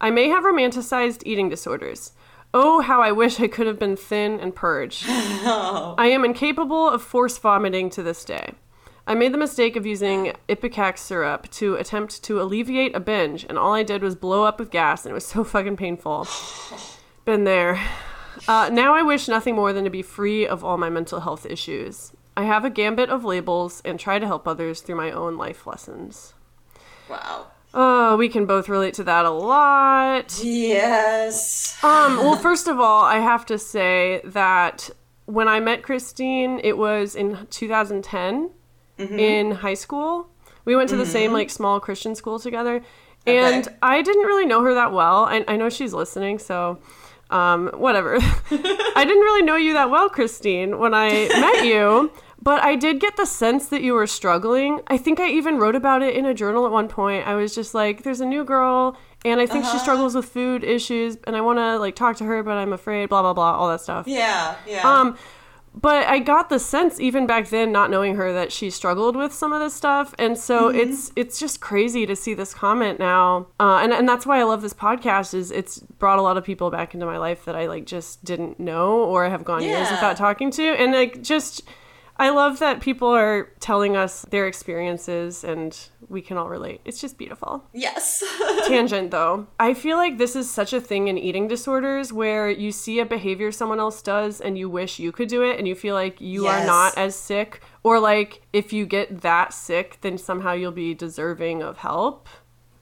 I 0.00 0.10
may 0.10 0.28
have 0.28 0.42
romanticized 0.42 1.22
eating 1.24 1.48
disorders. 1.48 2.12
Oh, 2.54 2.80
how 2.80 3.00
I 3.00 3.12
wish 3.12 3.40
I 3.40 3.48
could 3.48 3.66
have 3.66 3.78
been 3.78 3.96
thin 3.96 4.40
and 4.40 4.54
purged. 4.54 5.04
I 5.08 6.08
am 6.08 6.24
incapable 6.24 6.88
of 6.88 7.02
force 7.02 7.38
vomiting 7.38 7.88
to 7.90 8.02
this 8.02 8.24
day. 8.24 8.54
I 9.06 9.14
made 9.14 9.34
the 9.34 9.38
mistake 9.38 9.74
of 9.74 9.84
using 9.84 10.32
Ipecac 10.48 10.96
syrup 10.96 11.50
to 11.52 11.74
attempt 11.74 12.22
to 12.24 12.40
alleviate 12.40 12.94
a 12.94 13.00
binge, 13.00 13.44
and 13.48 13.58
all 13.58 13.74
I 13.74 13.82
did 13.82 14.02
was 14.02 14.14
blow 14.14 14.44
up 14.44 14.60
with 14.60 14.70
gas, 14.70 15.04
and 15.04 15.10
it 15.10 15.14
was 15.14 15.26
so 15.34 15.44
fucking 15.44 15.76
painful. 15.76 16.28
Been 17.24 17.44
there. 17.44 17.80
Uh, 18.48 18.70
now 18.72 18.94
I 18.94 19.02
wish 19.02 19.28
nothing 19.28 19.54
more 19.54 19.72
than 19.72 19.84
to 19.84 19.90
be 19.90 20.02
free 20.02 20.46
of 20.46 20.64
all 20.64 20.78
my 20.78 20.88
mental 20.88 21.20
health 21.20 21.46
issues. 21.46 22.12
I 22.36 22.44
have 22.44 22.64
a 22.64 22.70
gambit 22.70 23.10
of 23.10 23.24
labels 23.24 23.82
and 23.84 24.00
try 24.00 24.18
to 24.18 24.26
help 24.26 24.48
others 24.48 24.80
through 24.80 24.96
my 24.96 25.10
own 25.10 25.36
life 25.36 25.66
lessons. 25.66 26.34
Wow. 27.08 27.48
Oh, 27.74 28.16
we 28.16 28.28
can 28.28 28.46
both 28.46 28.68
relate 28.68 28.94
to 28.94 29.04
that 29.04 29.24
a 29.24 29.30
lot. 29.30 30.40
Yes. 30.42 31.82
Um, 31.82 32.18
well, 32.18 32.36
first 32.42 32.68
of 32.68 32.80
all, 32.80 33.02
I 33.02 33.18
have 33.18 33.46
to 33.46 33.58
say 33.58 34.20
that 34.24 34.90
when 35.26 35.48
I 35.48 35.60
met 35.60 35.82
Christine, 35.82 36.60
it 36.64 36.76
was 36.76 37.14
in 37.14 37.46
2010 37.50 38.50
in 39.18 39.50
high 39.52 39.74
school. 39.74 40.28
We 40.64 40.76
went 40.76 40.88
to 40.90 40.96
the 40.96 41.06
same 41.06 41.32
like 41.32 41.50
small 41.50 41.80
Christian 41.80 42.14
school 42.14 42.38
together, 42.38 42.82
and 43.26 43.66
Okay. 43.66 43.76
I 43.82 44.02
didn't 44.02 44.26
really 44.26 44.46
know 44.46 44.62
her 44.62 44.74
that 44.74 44.92
well. 44.92 45.24
I, 45.24 45.44
I 45.48 45.56
know 45.56 45.68
she's 45.68 45.92
listening, 45.92 46.38
so 46.38 46.78
um, 47.30 47.68
whatever. 47.74 48.16
I 48.50 49.04
didn't 49.04 49.22
really 49.22 49.42
know 49.42 49.56
you 49.56 49.72
that 49.72 49.90
well, 49.90 50.08
Christine, 50.08 50.78
when 50.78 50.94
I 50.94 51.28
met 51.28 51.64
you. 51.72 52.12
But 52.44 52.60
I 52.64 52.74
did 52.74 52.98
get 52.98 53.16
the 53.16 53.24
sense 53.24 53.68
that 53.68 53.82
you 53.82 53.92
were 53.94 54.08
struggling. 54.08 54.80
I 54.88 54.98
think 54.98 55.20
I 55.20 55.30
even 55.30 55.58
wrote 55.58 55.76
about 55.76 56.02
it 56.02 56.16
in 56.16 56.26
a 56.26 56.34
journal 56.34 56.66
at 56.66 56.72
one 56.72 56.88
point. 56.88 57.24
I 57.24 57.36
was 57.36 57.54
just 57.54 57.72
like, 57.72 58.02
there's 58.02 58.20
a 58.20 58.26
new 58.26 58.44
girl, 58.44 58.96
and 59.24 59.40
I 59.40 59.46
think 59.46 59.64
she 59.64 59.78
struggles 59.78 60.16
with 60.16 60.24
food 60.24 60.64
issues, 60.64 61.16
and 61.24 61.36
I 61.36 61.40
want 61.40 61.60
to 61.60 61.78
like 61.78 61.94
talk 61.94 62.16
to 62.16 62.24
her, 62.24 62.42
but 62.42 62.56
I'm 62.58 62.72
afraid, 62.72 63.10
blah, 63.10 63.22
blah, 63.22 63.32
blah, 63.32 63.52
all 63.52 63.68
that 63.68 63.80
stuff. 63.80 64.08
Yeah, 64.08 64.56
yeah. 64.66 64.82
Um, 64.82 65.16
but 65.74 66.06
I 66.06 66.18
got 66.18 66.48
the 66.48 66.58
sense 66.58 67.00
even 67.00 67.26
back 67.26 67.48
then, 67.48 67.72
not 67.72 67.90
knowing 67.90 68.16
her, 68.16 68.32
that 68.32 68.52
she 68.52 68.68
struggled 68.70 69.16
with 69.16 69.32
some 69.32 69.52
of 69.52 69.60
this 69.60 69.74
stuff, 69.74 70.14
and 70.18 70.36
so 70.38 70.68
Mm-hmm. 70.68 70.78
it's 70.80 71.12
it's 71.16 71.38
just 71.40 71.60
crazy 71.60 72.06
to 72.06 72.14
see 72.14 72.34
this 72.34 72.52
comment 72.54 72.98
now, 72.98 73.46
uh, 73.58 73.80
and 73.82 73.92
and 73.92 74.08
that's 74.08 74.26
why 74.26 74.38
I 74.38 74.44
love 74.44 74.62
this 74.62 74.74
podcast. 74.74 75.34
Is 75.34 75.50
it's 75.50 75.78
brought 75.78 76.18
a 76.18 76.22
lot 76.22 76.36
of 76.36 76.44
people 76.44 76.70
back 76.70 76.94
into 76.94 77.06
my 77.06 77.18
life 77.18 77.44
that 77.46 77.56
I 77.56 77.66
like 77.66 77.86
just 77.86 78.24
didn't 78.24 78.60
know 78.60 79.02
or 79.04 79.28
have 79.28 79.44
gone 79.44 79.62
years 79.62 79.90
without 79.90 80.16
talking 80.16 80.50
to, 80.52 80.62
and 80.62 80.92
like 80.92 81.22
just. 81.22 81.62
I 82.22 82.28
love 82.28 82.60
that 82.60 82.80
people 82.80 83.08
are 83.08 83.50
telling 83.58 83.96
us 83.96 84.22
their 84.30 84.46
experiences 84.46 85.42
and 85.42 85.76
we 86.08 86.22
can 86.22 86.36
all 86.36 86.48
relate. 86.48 86.80
It's 86.84 87.00
just 87.00 87.18
beautiful 87.18 87.64
yes. 87.72 88.22
tangent 88.68 89.10
though. 89.10 89.48
I 89.58 89.74
feel 89.74 89.96
like 89.96 90.18
this 90.18 90.36
is 90.36 90.48
such 90.48 90.72
a 90.72 90.80
thing 90.80 91.08
in 91.08 91.18
eating 91.18 91.48
disorders 91.48 92.12
where 92.12 92.48
you 92.48 92.70
see 92.70 93.00
a 93.00 93.04
behavior 93.04 93.50
someone 93.50 93.80
else 93.80 94.00
does 94.02 94.40
and 94.40 94.56
you 94.56 94.70
wish 94.70 95.00
you 95.00 95.10
could 95.10 95.26
do 95.26 95.42
it 95.42 95.58
and 95.58 95.66
you 95.66 95.74
feel 95.74 95.96
like 95.96 96.20
you 96.20 96.46
are 96.46 96.64
not 96.64 96.96
as 96.96 97.16
sick 97.16 97.60
or 97.82 97.98
like 97.98 98.42
if 98.52 98.72
you 98.72 98.86
get 98.86 99.22
that 99.22 99.52
sick 99.52 99.98
then 100.02 100.16
somehow 100.16 100.52
you'll 100.52 100.70
be 100.70 100.94
deserving 100.94 101.60
of 101.60 101.78
help. 101.78 102.28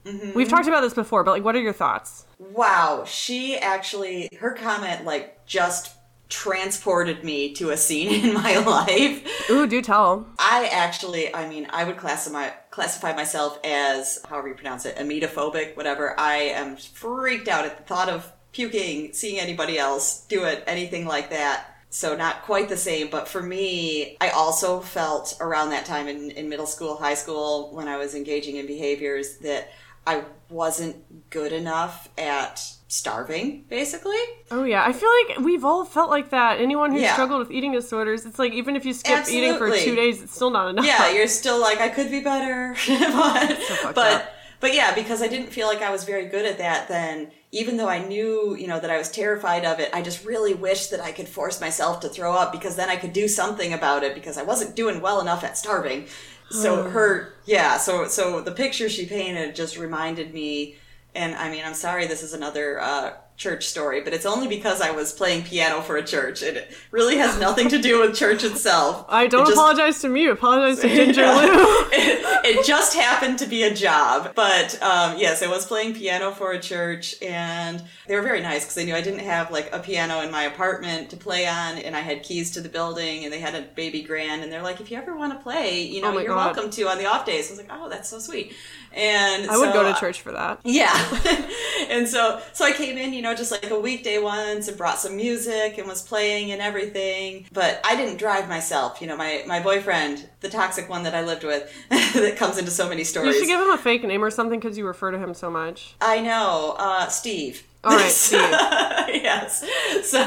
Mm-hmm. 0.04 0.34
We've 0.34 0.50
talked 0.50 0.68
about 0.68 0.82
this 0.82 0.92
before, 0.92 1.24
but 1.24 1.30
like 1.30 1.44
what 1.44 1.56
are 1.56 1.62
your 1.62 1.72
thoughts? 1.72 2.26
wow. 2.40 3.04
She 3.06 3.58
actually, 3.58 4.28
her 4.40 4.52
comment, 4.52 5.04
like, 5.04 5.46
just 5.46 5.94
transported 6.30 7.22
me 7.24 7.52
to 7.54 7.70
a 7.70 7.76
scene 7.76 8.24
in 8.24 8.32
my 8.32 8.56
life. 8.58 9.50
Ooh, 9.50 9.66
do 9.66 9.82
tell. 9.82 10.26
I 10.38 10.70
actually, 10.72 11.34
I 11.34 11.48
mean, 11.48 11.66
I 11.70 11.84
would 11.84 11.96
classify 11.96 12.50
classify 12.70 13.14
myself 13.14 13.58
as 13.64 14.20
however 14.26 14.48
you 14.48 14.54
pronounce 14.54 14.86
it, 14.86 14.96
ametophobic, 14.96 15.76
whatever. 15.76 16.18
I 16.18 16.36
am 16.36 16.76
freaked 16.76 17.48
out 17.48 17.66
at 17.66 17.76
the 17.76 17.82
thought 17.82 18.08
of 18.08 18.32
puking, 18.52 19.12
seeing 19.12 19.40
anybody 19.40 19.78
else 19.78 20.24
do 20.26 20.44
it, 20.44 20.64
anything 20.66 21.04
like 21.04 21.30
that. 21.30 21.66
So 21.90 22.16
not 22.16 22.42
quite 22.42 22.68
the 22.68 22.76
same, 22.76 23.10
but 23.10 23.26
for 23.26 23.42
me, 23.42 24.16
I 24.20 24.28
also 24.28 24.80
felt 24.80 25.36
around 25.40 25.70
that 25.70 25.84
time 25.84 26.06
in, 26.06 26.30
in 26.30 26.48
middle 26.48 26.66
school, 26.66 26.96
high 26.96 27.14
school, 27.14 27.74
when 27.74 27.88
I 27.88 27.96
was 27.96 28.14
engaging 28.14 28.56
in 28.56 28.66
behaviors 28.66 29.38
that 29.38 29.72
I 30.06 30.24
wasn't 30.48 31.30
good 31.30 31.52
enough 31.52 32.08
at 32.16 32.64
starving, 32.90 33.64
basically. 33.68 34.18
Oh 34.50 34.64
yeah, 34.64 34.84
I 34.84 34.92
feel 34.92 35.08
like 35.28 35.38
we've 35.38 35.64
all 35.64 35.84
felt 35.84 36.10
like 36.10 36.30
that. 36.30 36.60
Anyone 36.60 36.90
who's 36.90 37.02
Yeah. 37.02 37.12
struggled 37.14 37.38
with 37.38 37.50
eating 37.50 37.72
disorders, 37.72 38.26
it's 38.26 38.38
like 38.38 38.52
even 38.52 38.74
if 38.76 38.84
you 38.84 38.92
skip 38.92 39.28
eating 39.28 39.56
for 39.56 39.70
two 39.76 39.94
days, 39.94 40.22
it's 40.22 40.34
still 40.34 40.50
not 40.50 40.68
enough. 40.68 40.84
yeah, 40.84 41.10
you're 41.10 41.28
still 41.28 41.60
like 41.60 41.80
I 41.80 41.88
could 41.88 42.10
be 42.10 42.20
better, 42.20 42.74
but 42.88 43.52
fucked 43.62 43.94
but 43.94 44.12
up. 44.12 44.32
but 44.60 44.74
yeah, 44.74 44.94
because 44.94 45.22
I 45.22 45.28
didn't 45.28 45.48
feel 45.50 45.66
like 45.68 45.82
I 45.82 45.90
was 45.90 46.04
very 46.04 46.26
good 46.26 46.44
at 46.44 46.58
that. 46.58 46.88
Then 46.88 47.30
even 47.52 47.76
though 47.76 47.88
I 47.88 48.04
knew 48.04 48.56
you 48.56 48.66
know 48.66 48.80
that 48.80 48.90
I 48.90 48.98
was 48.98 49.08
terrified 49.10 49.64
of 49.64 49.78
it, 49.78 49.90
I 49.94 50.02
just 50.02 50.24
really 50.24 50.54
wished 50.54 50.90
that 50.90 51.00
I 51.00 51.12
could 51.12 51.28
force 51.28 51.60
myself 51.60 52.00
to 52.00 52.08
throw 52.08 52.34
up 52.34 52.50
because 52.52 52.74
then 52.76 52.88
I 52.90 52.96
could 52.96 53.12
do 53.12 53.28
something 53.28 53.72
about 53.72 54.02
it 54.02 54.14
because 54.14 54.36
I 54.36 54.42
wasn't 54.42 54.74
doing 54.74 55.00
well 55.00 55.20
enough 55.20 55.44
at 55.44 55.56
starving. 55.56 56.06
So 56.50 56.90
her 56.90 57.34
yeah, 57.46 57.76
so 57.78 58.08
so 58.08 58.40
the 58.40 58.50
picture 58.50 58.88
she 58.88 59.06
painted 59.06 59.54
just 59.54 59.78
reminded 59.78 60.34
me. 60.34 60.74
And 61.14 61.34
I 61.34 61.50
mean, 61.50 61.62
I'm 61.64 61.74
sorry, 61.74 62.06
this 62.06 62.22
is 62.22 62.32
another 62.34 62.80
uh, 62.80 63.12
church 63.36 63.64
story, 63.66 64.00
but 64.02 64.12
it's 64.12 64.26
only 64.26 64.46
because 64.46 64.80
I 64.80 64.90
was 64.92 65.12
playing 65.12 65.42
piano 65.44 65.80
for 65.80 65.96
a 65.96 66.04
church. 66.04 66.42
It 66.42 66.70
really 66.92 67.16
has 67.16 67.38
nothing 67.40 67.68
to 67.70 67.78
do 67.80 68.00
with 68.00 68.14
church 68.14 68.44
itself. 68.44 69.06
I 69.08 69.26
don't 69.26 69.42
It 69.42 69.46
just- 69.46 69.56
apologize 69.56 70.00
to 70.02 70.08
me. 70.08 70.28
Apologize 70.28 70.80
to 70.82 70.88
Ginger 70.88 71.22
Yeah. 71.22 71.34
Lou. 71.40 71.48
it, 71.90 72.46
it 72.58 72.66
just 72.66 72.94
happened 72.94 73.38
to 73.40 73.46
be 73.46 73.64
a 73.64 73.74
job. 73.74 74.34
But 74.36 74.80
um, 74.82 75.18
yes, 75.18 75.42
I 75.42 75.48
was 75.48 75.66
playing 75.66 75.94
piano 75.94 76.30
for 76.30 76.52
a 76.52 76.60
church, 76.60 77.20
and 77.22 77.82
they 78.06 78.14
were 78.14 78.22
very 78.22 78.40
nice 78.40 78.62
because 78.62 78.74
they 78.76 78.84
knew 78.84 78.94
I 78.94 79.00
didn't 79.00 79.20
have 79.20 79.50
like 79.50 79.72
a 79.74 79.80
piano 79.80 80.20
in 80.20 80.30
my 80.30 80.42
apartment 80.44 81.10
to 81.10 81.16
play 81.16 81.46
on, 81.48 81.78
and 81.78 81.96
I 81.96 82.00
had 82.00 82.22
keys 82.22 82.52
to 82.52 82.60
the 82.60 82.68
building, 82.68 83.24
and 83.24 83.32
they 83.32 83.40
had 83.40 83.56
a 83.56 83.62
baby 83.62 84.02
grand, 84.02 84.42
and 84.44 84.52
they're 84.52 84.62
like, 84.62 84.80
if 84.80 84.90
you 84.92 84.96
ever 84.96 85.16
want 85.16 85.32
to 85.32 85.40
play, 85.40 85.82
you 85.82 86.02
know, 86.02 86.14
Oh 86.14 86.18
you're 86.18 86.28
God. 86.28 86.54
welcome 86.54 86.70
to 86.70 86.88
on 86.88 86.98
the 86.98 87.06
off 87.06 87.24
days. 87.26 87.48
I 87.48 87.52
was 87.52 87.58
like, 87.58 87.70
oh, 87.72 87.88
that's 87.88 88.08
so 88.08 88.20
sweet. 88.20 88.52
And 88.92 89.48
I 89.48 89.56
would 89.56 89.72
go 89.72 89.82
to 89.82 89.98
church 89.98 90.20
for 90.20 90.32
that. 90.32 90.60
yeah. 90.64 90.90
and 91.90 92.08
so 92.08 92.40
so 92.52 92.64
I 92.64 92.72
came 92.72 92.98
in, 92.98 93.12
you 93.12 93.22
know, 93.22 93.34
just 93.34 93.50
like 93.50 93.70
a 93.70 93.78
weekday 93.78 94.18
once 94.18 94.68
and 94.68 94.76
brought 94.76 94.98
some 94.98 95.16
music 95.16 95.78
and 95.78 95.86
was 95.86 96.02
playing 96.02 96.52
and 96.52 96.60
everything. 96.60 97.46
But 97.52 97.80
I 97.84 97.96
didn't 97.96 98.18
drive 98.18 98.48
myself. 98.48 99.00
You 99.00 99.06
know, 99.06 99.16
my 99.16 99.44
my 99.46 99.60
boyfriend, 99.60 100.28
the 100.40 100.48
toxic 100.48 100.88
one 100.88 101.04
that 101.04 101.14
I 101.14 101.22
lived 101.22 101.44
with 101.44 101.72
that 101.88 102.36
comes 102.36 102.58
into 102.58 102.70
so 102.70 102.88
many 102.88 103.04
stories. 103.04 103.34
You 103.34 103.40
should 103.40 103.48
give 103.48 103.60
him 103.60 103.70
a 103.70 103.78
fake 103.78 104.04
name 104.04 104.24
or 104.24 104.30
something 104.30 104.58
because 104.58 104.76
you 104.76 104.86
refer 104.86 105.10
to 105.10 105.18
him 105.18 105.34
so 105.34 105.50
much. 105.50 105.94
I 106.00 106.20
know, 106.20 106.74
uh 106.78 107.08
Steve. 107.08 107.64
All 107.82 107.96
right, 107.96 108.10
Steve. 108.10 108.40
yes. 108.42 109.64
So, 110.02 110.18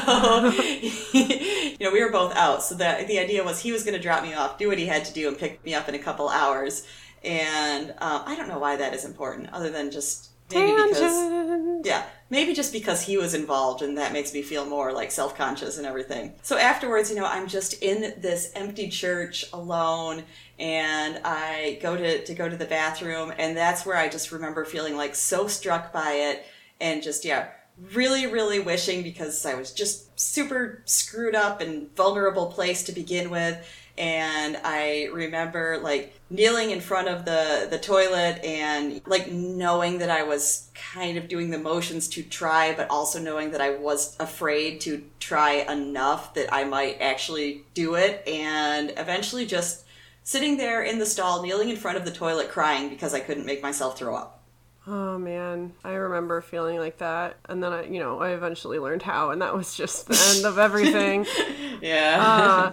you 1.12 1.76
know, 1.78 1.92
we 1.92 2.02
were 2.02 2.10
both 2.10 2.34
out. 2.34 2.62
So 2.64 2.74
the 2.74 3.04
the 3.06 3.18
idea 3.18 3.44
was 3.44 3.60
he 3.60 3.70
was 3.70 3.84
going 3.84 3.94
to 3.94 4.02
drop 4.02 4.22
me 4.24 4.34
off, 4.34 4.58
do 4.58 4.68
what 4.68 4.78
he 4.78 4.86
had 4.86 5.04
to 5.04 5.12
do, 5.12 5.28
and 5.28 5.38
pick 5.38 5.64
me 5.64 5.72
up 5.74 5.88
in 5.88 5.94
a 5.94 5.98
couple 5.98 6.28
hours. 6.28 6.84
And 7.24 7.90
um, 7.98 8.22
I 8.26 8.36
don't 8.36 8.48
know 8.48 8.58
why 8.58 8.76
that 8.76 8.94
is 8.94 9.04
important, 9.04 9.50
other 9.52 9.70
than 9.70 9.90
just 9.90 10.30
maybe 10.52 10.72
because 10.88 11.86
yeah, 11.86 12.04
maybe 12.30 12.54
just 12.54 12.72
because 12.72 13.02
he 13.02 13.16
was 13.16 13.34
involved 13.34 13.82
and 13.82 13.96
that 13.98 14.12
makes 14.12 14.32
me 14.32 14.42
feel 14.42 14.66
more 14.66 14.92
like 14.92 15.10
self 15.10 15.36
conscious 15.36 15.78
and 15.78 15.86
everything. 15.86 16.34
So 16.42 16.58
afterwards, 16.58 17.10
you 17.10 17.16
know, 17.16 17.26
I'm 17.26 17.48
just 17.48 17.82
in 17.82 18.20
this 18.20 18.52
empty 18.54 18.88
church 18.88 19.46
alone 19.52 20.24
and 20.58 21.20
I 21.24 21.78
go 21.82 21.96
to, 21.96 22.24
to 22.24 22.34
go 22.34 22.48
to 22.48 22.56
the 22.56 22.64
bathroom 22.64 23.32
and 23.38 23.56
that's 23.56 23.84
where 23.84 23.96
I 23.96 24.08
just 24.08 24.32
remember 24.32 24.64
feeling 24.64 24.96
like 24.96 25.14
so 25.14 25.46
struck 25.46 25.92
by 25.92 26.12
it 26.12 26.44
and 26.80 27.02
just, 27.02 27.24
yeah, 27.24 27.48
really, 27.92 28.26
really 28.26 28.58
wishing 28.58 29.02
because 29.02 29.44
I 29.44 29.54
was 29.54 29.72
just 29.72 30.18
super 30.18 30.82
screwed 30.84 31.34
up 31.34 31.60
and 31.60 31.94
vulnerable 31.96 32.46
place 32.46 32.82
to 32.84 32.92
begin 32.92 33.30
with. 33.30 33.58
And 33.96 34.58
I 34.64 35.08
remember 35.12 35.78
like 35.82 36.18
kneeling 36.30 36.70
in 36.70 36.80
front 36.80 37.08
of 37.08 37.24
the, 37.24 37.68
the 37.70 37.78
toilet 37.78 38.44
and 38.44 39.00
like 39.06 39.30
knowing 39.30 39.98
that 39.98 40.10
I 40.10 40.24
was 40.24 40.68
kind 40.74 41.16
of 41.16 41.28
doing 41.28 41.50
the 41.50 41.58
motions 41.58 42.08
to 42.08 42.22
try, 42.22 42.74
but 42.74 42.90
also 42.90 43.20
knowing 43.20 43.52
that 43.52 43.60
I 43.60 43.70
was 43.70 44.16
afraid 44.18 44.80
to 44.82 45.04
try 45.20 45.64
enough 45.70 46.34
that 46.34 46.52
I 46.52 46.64
might 46.64 47.00
actually 47.00 47.62
do 47.74 47.94
it. 47.94 48.26
And 48.26 48.92
eventually 48.96 49.46
just 49.46 49.84
sitting 50.24 50.56
there 50.56 50.82
in 50.82 50.98
the 50.98 51.06
stall, 51.06 51.42
kneeling 51.42 51.68
in 51.68 51.76
front 51.76 51.96
of 51.96 52.04
the 52.04 52.10
toilet 52.10 52.50
crying 52.50 52.88
because 52.88 53.14
I 53.14 53.20
couldn't 53.20 53.46
make 53.46 53.62
myself 53.62 53.96
throw 53.96 54.16
up. 54.16 54.42
Oh 54.86 55.16
man, 55.18 55.72
I 55.82 55.92
remember 55.92 56.42
feeling 56.42 56.76
like 56.76 56.98
that, 56.98 57.36
and 57.48 57.62
then 57.62 57.72
I, 57.72 57.84
you 57.84 58.00
know, 58.00 58.20
I 58.20 58.32
eventually 58.32 58.78
learned 58.78 59.00
how, 59.00 59.30
and 59.30 59.40
that 59.40 59.54
was 59.54 59.74
just 59.74 60.06
the 60.08 60.34
end 60.36 60.44
of 60.44 60.58
everything. 60.58 61.26
Yeah. 61.80 62.16
Uh, 62.18 62.72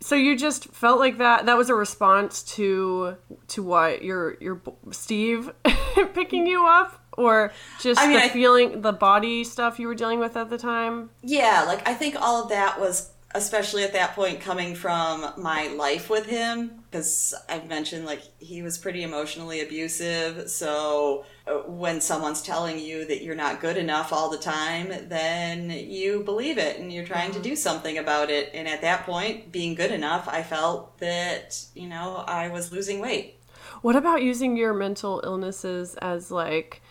so 0.00 0.14
you 0.14 0.36
just 0.36 0.66
felt 0.72 0.98
like 0.98 1.18
that. 1.18 1.46
That 1.46 1.56
was 1.58 1.68
a 1.70 1.74
response 1.74 2.42
to 2.54 3.16
to 3.48 3.62
what 3.62 4.02
your 4.02 4.36
your 4.40 4.60
Steve 4.90 5.50
picking 6.14 6.46
you 6.46 6.66
up, 6.66 7.02
or 7.12 7.52
just 7.80 8.00
I 8.00 8.06
mean, 8.06 8.16
the 8.16 8.24
I- 8.24 8.28
feeling, 8.28 8.80
the 8.80 8.92
body 8.92 9.44
stuff 9.44 9.78
you 9.78 9.86
were 9.88 9.94
dealing 9.94 10.18
with 10.18 10.36
at 10.36 10.48
the 10.50 10.58
time. 10.58 11.10
Yeah, 11.22 11.64
like 11.66 11.86
I 11.86 11.94
think 11.94 12.16
all 12.20 12.42
of 12.42 12.48
that 12.50 12.80
was 12.80 13.09
especially 13.32 13.84
at 13.84 13.92
that 13.92 14.14
point 14.14 14.40
coming 14.40 14.74
from 14.74 15.32
my 15.38 15.68
life 15.68 16.10
with 16.10 16.26
him 16.26 16.82
because 16.90 17.32
I've 17.48 17.68
mentioned 17.68 18.04
like 18.04 18.22
he 18.38 18.62
was 18.62 18.76
pretty 18.76 19.04
emotionally 19.04 19.60
abusive. 19.60 20.50
So 20.50 21.24
uh, 21.46 21.58
when 21.68 22.00
someone's 22.00 22.42
telling 22.42 22.80
you 22.80 23.04
that 23.06 23.22
you're 23.22 23.36
not 23.36 23.60
good 23.60 23.76
enough 23.76 24.12
all 24.12 24.30
the 24.30 24.38
time, 24.38 24.92
then 25.08 25.70
you 25.70 26.24
believe 26.24 26.58
it 26.58 26.80
and 26.80 26.92
you're 26.92 27.04
trying 27.04 27.30
to 27.32 27.38
do 27.38 27.54
something 27.54 27.98
about 27.98 28.30
it. 28.30 28.50
And 28.52 28.66
at 28.66 28.82
that 28.82 29.06
point, 29.06 29.52
being 29.52 29.76
good 29.76 29.92
enough, 29.92 30.28
I 30.28 30.42
felt 30.42 30.98
that, 30.98 31.64
you 31.74 31.86
know, 31.86 32.24
I 32.26 32.48
was 32.48 32.72
losing 32.72 32.98
weight. 32.98 33.36
What 33.82 33.94
about 33.94 34.22
using 34.22 34.56
your 34.56 34.74
mental 34.74 35.20
illnesses 35.24 35.94
as 36.02 36.32
like 36.32 36.82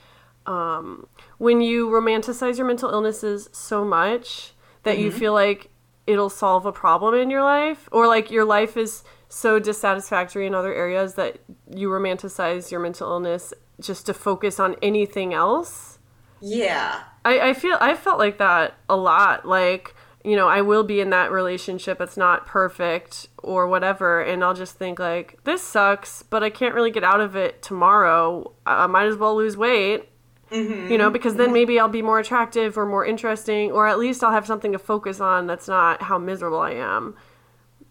um, 0.45 1.07
when 1.37 1.59
you 1.59 1.89
romanticize 1.89 2.57
your 2.57 2.65
mental 2.65 2.89
illnesses 2.89 3.49
so 3.51 3.83
much 3.83 4.53
that 4.83 4.97
you 4.97 5.11
feel 5.11 5.33
like 5.33 5.69
it'll 6.09 6.29
solve 6.29 6.65
a 6.65 6.71
problem 6.71 7.13
in 7.13 7.29
your 7.29 7.43
life 7.43 7.87
or 7.91 8.07
like 8.07 8.31
your 8.31 8.45
life 8.45 8.75
is 8.75 9.03
so 9.29 9.59
dissatisfactory 9.59 10.47
in 10.47 10.55
other 10.55 10.73
areas 10.73 11.13
that 11.13 11.37
you 11.73 11.87
romanticize 11.87 12.71
your 12.71 12.79
mental 12.79 13.09
illness 13.11 13.53
just 13.79 14.05
to 14.05 14.13
focus 14.13 14.59
on 14.59 14.75
anything 14.81 15.33
else 15.33 15.99
Yeah. 16.41 17.01
I, 17.25 17.49
I 17.49 17.53
feel 17.53 17.77
I 17.79 17.95
felt 17.95 18.19
like 18.19 18.37
that 18.37 18.75
a 18.89 18.95
lot. 18.95 19.45
Like, 19.45 19.95
you 20.23 20.35
know, 20.35 20.47
I 20.47 20.61
will 20.61 20.83
be 20.83 20.99
in 20.99 21.09
that 21.11 21.31
relationship 21.31 21.99
that's 21.99 22.17
not 22.17 22.45
perfect 22.45 23.27
or 23.37 23.67
whatever, 23.67 24.21
and 24.21 24.43
I'll 24.43 24.53
just 24.53 24.77
think 24.77 24.99
like, 24.99 25.43
this 25.43 25.61
sucks, 25.61 26.23
but 26.23 26.43
I 26.43 26.49
can't 26.49 26.75
really 26.75 26.91
get 26.91 27.03
out 27.03 27.21
of 27.21 27.35
it 27.35 27.61
tomorrow. 27.61 28.53
I 28.65 28.87
might 28.87 29.07
as 29.07 29.17
well 29.17 29.35
lose 29.35 29.57
weight. 29.57 30.08
Mm-hmm. 30.51 30.91
You 30.91 30.97
know, 30.97 31.09
because 31.09 31.35
then 31.35 31.53
maybe 31.53 31.79
I'll 31.79 31.87
be 31.89 32.01
more 32.01 32.19
attractive 32.19 32.77
or 32.77 32.85
more 32.85 33.05
interesting, 33.05 33.71
or 33.71 33.87
at 33.87 33.99
least 33.99 34.23
I'll 34.23 34.31
have 34.31 34.47
something 34.47 34.71
to 34.71 34.79
focus 34.79 35.19
on 35.19 35.47
that's 35.47 35.67
not 35.67 36.01
how 36.03 36.17
miserable 36.17 36.59
I 36.59 36.71
am. 36.71 37.15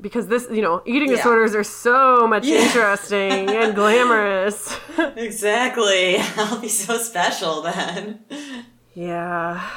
Because 0.00 0.28
this, 0.28 0.46
you 0.50 0.62
know, 0.62 0.82
eating 0.86 1.08
Yeah. 1.10 1.16
disorders 1.16 1.54
are 1.54 1.64
so 1.64 2.26
much 2.26 2.46
interesting 2.46 3.48
and 3.50 3.74
glamorous. 3.74 4.76
Exactly. 5.16 6.16
I'll 6.36 6.60
be 6.60 6.68
so 6.68 6.98
special 6.98 7.62
then. 7.62 8.20
yeah. 8.94 9.68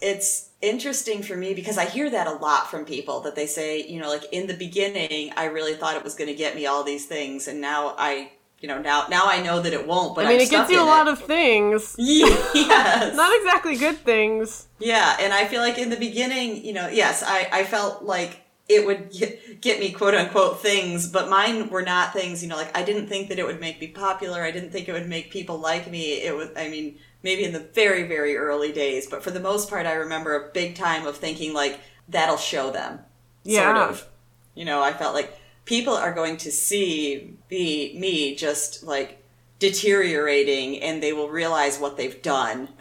it's 0.00 0.50
interesting 0.62 1.22
for 1.22 1.36
me 1.36 1.54
because 1.54 1.78
I 1.78 1.84
hear 1.86 2.10
that 2.10 2.26
a 2.26 2.32
lot 2.32 2.70
from 2.70 2.84
people 2.84 3.20
that 3.20 3.34
they 3.36 3.46
say, 3.46 3.82
you 3.86 4.00
know, 4.00 4.08
like 4.08 4.24
in 4.32 4.46
the 4.46 4.54
beginning, 4.54 5.32
I 5.36 5.44
really 5.46 5.74
thought 5.74 5.96
it 5.96 6.04
was 6.04 6.14
going 6.14 6.28
to 6.28 6.34
get 6.34 6.54
me 6.56 6.66
all 6.66 6.82
these 6.84 7.06
things, 7.06 7.46
and 7.48 7.60
now 7.60 7.94
I, 7.98 8.32
you 8.60 8.68
know, 8.68 8.80
now 8.80 9.06
now 9.10 9.26
I 9.26 9.42
know 9.42 9.60
that 9.60 9.72
it 9.72 9.86
won't. 9.86 10.14
But 10.14 10.26
I 10.26 10.28
mean, 10.30 10.40
I'm 10.40 10.46
it 10.46 10.50
gets 10.50 10.70
you 10.70 10.80
a 10.80 10.84
lot 10.84 11.06
it. 11.06 11.12
of 11.12 11.20
things. 11.20 11.94
yes, 11.98 13.14
Not 13.14 13.36
exactly 13.36 13.76
good 13.76 13.98
things. 13.98 14.66
yeah, 14.78 15.16
and 15.20 15.32
I 15.32 15.46
feel 15.46 15.60
like 15.60 15.78
in 15.78 15.90
the 15.90 15.96
beginning, 15.96 16.64
you 16.64 16.72
know, 16.72 16.88
yes, 16.88 17.22
I 17.26 17.48
I 17.52 17.64
felt 17.64 18.02
like 18.02 18.42
it 18.68 18.84
would 18.84 19.12
get, 19.60 19.78
me 19.78 19.92
quote 19.92 20.14
unquote 20.14 20.60
things, 20.60 21.08
but 21.08 21.30
mine 21.30 21.68
were 21.70 21.82
not 21.82 22.12
things, 22.12 22.42
you 22.42 22.48
know, 22.48 22.56
like 22.56 22.76
I 22.76 22.82
didn't 22.82 23.06
think 23.06 23.28
that 23.28 23.38
it 23.38 23.46
would 23.46 23.60
make 23.60 23.80
me 23.80 23.88
popular. 23.88 24.42
I 24.42 24.50
didn't 24.50 24.70
think 24.70 24.88
it 24.88 24.92
would 24.92 25.08
make 25.08 25.30
people 25.30 25.58
like 25.58 25.88
me. 25.88 26.14
It 26.22 26.34
was, 26.34 26.48
I 26.56 26.68
mean, 26.68 26.98
maybe 27.22 27.44
in 27.44 27.52
the 27.52 27.60
very, 27.60 28.02
very 28.08 28.36
early 28.36 28.72
days, 28.72 29.06
but 29.06 29.22
for 29.22 29.30
the 29.30 29.40
most 29.40 29.70
part, 29.70 29.86
I 29.86 29.92
remember 29.92 30.34
a 30.34 30.50
big 30.52 30.74
time 30.74 31.06
of 31.06 31.16
thinking 31.16 31.52
like 31.52 31.78
that'll 32.08 32.36
show 32.36 32.72
them. 32.72 33.00
Yeah. 33.44 33.72
Sort 33.72 33.90
of. 33.90 34.08
You 34.54 34.64
know, 34.64 34.82
I 34.82 34.92
felt 34.92 35.14
like 35.14 35.38
people 35.66 35.92
are 35.94 36.12
going 36.12 36.38
to 36.38 36.50
see 36.50 37.36
me, 37.50 37.96
me 37.98 38.34
just 38.34 38.82
like 38.82 39.22
deteriorating 39.58 40.80
and 40.82 41.02
they 41.02 41.12
will 41.12 41.28
realize 41.28 41.78
what 41.78 41.96
they've 41.96 42.20
done. 42.22 42.68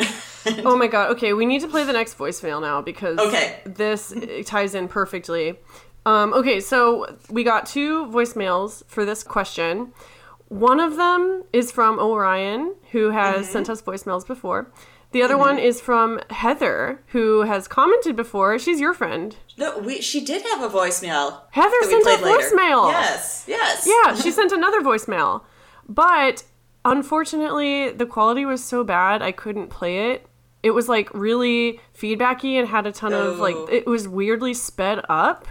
Oh 0.63 0.77
my 0.77 0.85
god. 0.85 1.09
Okay, 1.13 1.33
we 1.33 1.47
need 1.47 1.61
to 1.61 1.67
play 1.67 1.83
the 1.85 1.91
next 1.93 2.19
voicemail 2.19 2.61
now 2.61 2.79
because 2.79 3.17
Okay. 3.17 3.61
this 3.65 4.11
uh, 4.11 4.43
ties 4.45 4.75
in 4.75 4.87
perfectly. 4.87 5.55
Um, 6.05 6.33
okay, 6.35 6.59
so 6.59 7.17
we 7.31 7.43
got 7.43 7.65
two 7.65 8.05
voicemails 8.05 8.83
for 8.85 9.05
this 9.05 9.23
question. 9.23 9.91
One 10.49 10.79
of 10.79 10.97
them 10.97 11.45
is 11.51 11.71
from 11.71 11.97
Orion, 11.97 12.75
who 12.91 13.09
has 13.09 13.49
sent 13.49 13.71
us 13.71 13.81
voicemails 13.81 14.23
before. 14.27 14.71
The 15.15 15.21
other 15.23 15.37
one 15.37 15.57
is 15.57 15.79
from 15.79 16.19
Heather, 16.29 17.01
who 17.13 17.43
has 17.43 17.69
commented 17.69 18.17
before. 18.17 18.59
She's 18.59 18.81
your 18.81 18.93
friend. 18.93 19.33
No, 19.57 19.77
we 19.77 20.01
she 20.01 20.19
did 20.25 20.41
have 20.43 20.61
a 20.61 20.67
voicemail. 20.67 21.39
Heather 21.51 21.71
sent 21.83 22.05
a 22.05 22.09
later. 22.09 22.25
voicemail. 22.25 22.91
Yes, 22.91 23.45
yes. 23.47 23.87
Yeah, 23.87 24.13
she 24.15 24.29
sent 24.39 24.51
another 24.51 24.81
voicemail. 24.81 25.43
But 25.87 26.43
unfortunately, 26.83 27.91
the 27.91 28.05
quality 28.05 28.43
was 28.43 28.61
so 28.61 28.83
bad 28.83 29.21
I 29.21 29.31
couldn't 29.31 29.69
play 29.69 30.11
it. 30.11 30.27
It 30.63 30.71
was 30.71 30.89
like 30.89 31.09
really 31.13 31.79
feedbacky 31.97 32.59
and 32.59 32.67
had 32.67 32.85
a 32.85 32.91
ton 32.91 33.13
of 33.13 33.39
like 33.39 33.55
Oh. 33.55 33.69
it 33.71 33.85
was 33.87 34.09
weirdly 34.09 34.53
sped 34.53 34.99
up. 35.07 35.47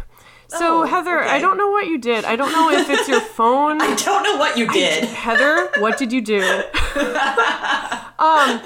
So 0.48 0.82
Oh, 0.82 0.84
Heather, 0.84 1.20
I 1.20 1.38
don't 1.38 1.56
know 1.56 1.70
what 1.70 1.86
you 1.86 1.96
did. 1.96 2.26
I 2.26 2.36
don't 2.36 2.52
know 2.52 2.68
if 2.70 2.90
it's 2.90 3.08
your 3.08 3.20
phone. 3.38 3.80
I 3.80 3.94
don't 3.94 4.24
know 4.24 4.36
what 4.36 4.58
you 4.58 4.68
did. 4.70 5.04
Heather, 5.04 5.70
what 5.78 5.96
did 5.96 6.12
you 6.12 6.20
do? 6.20 6.42
um, 8.18 8.60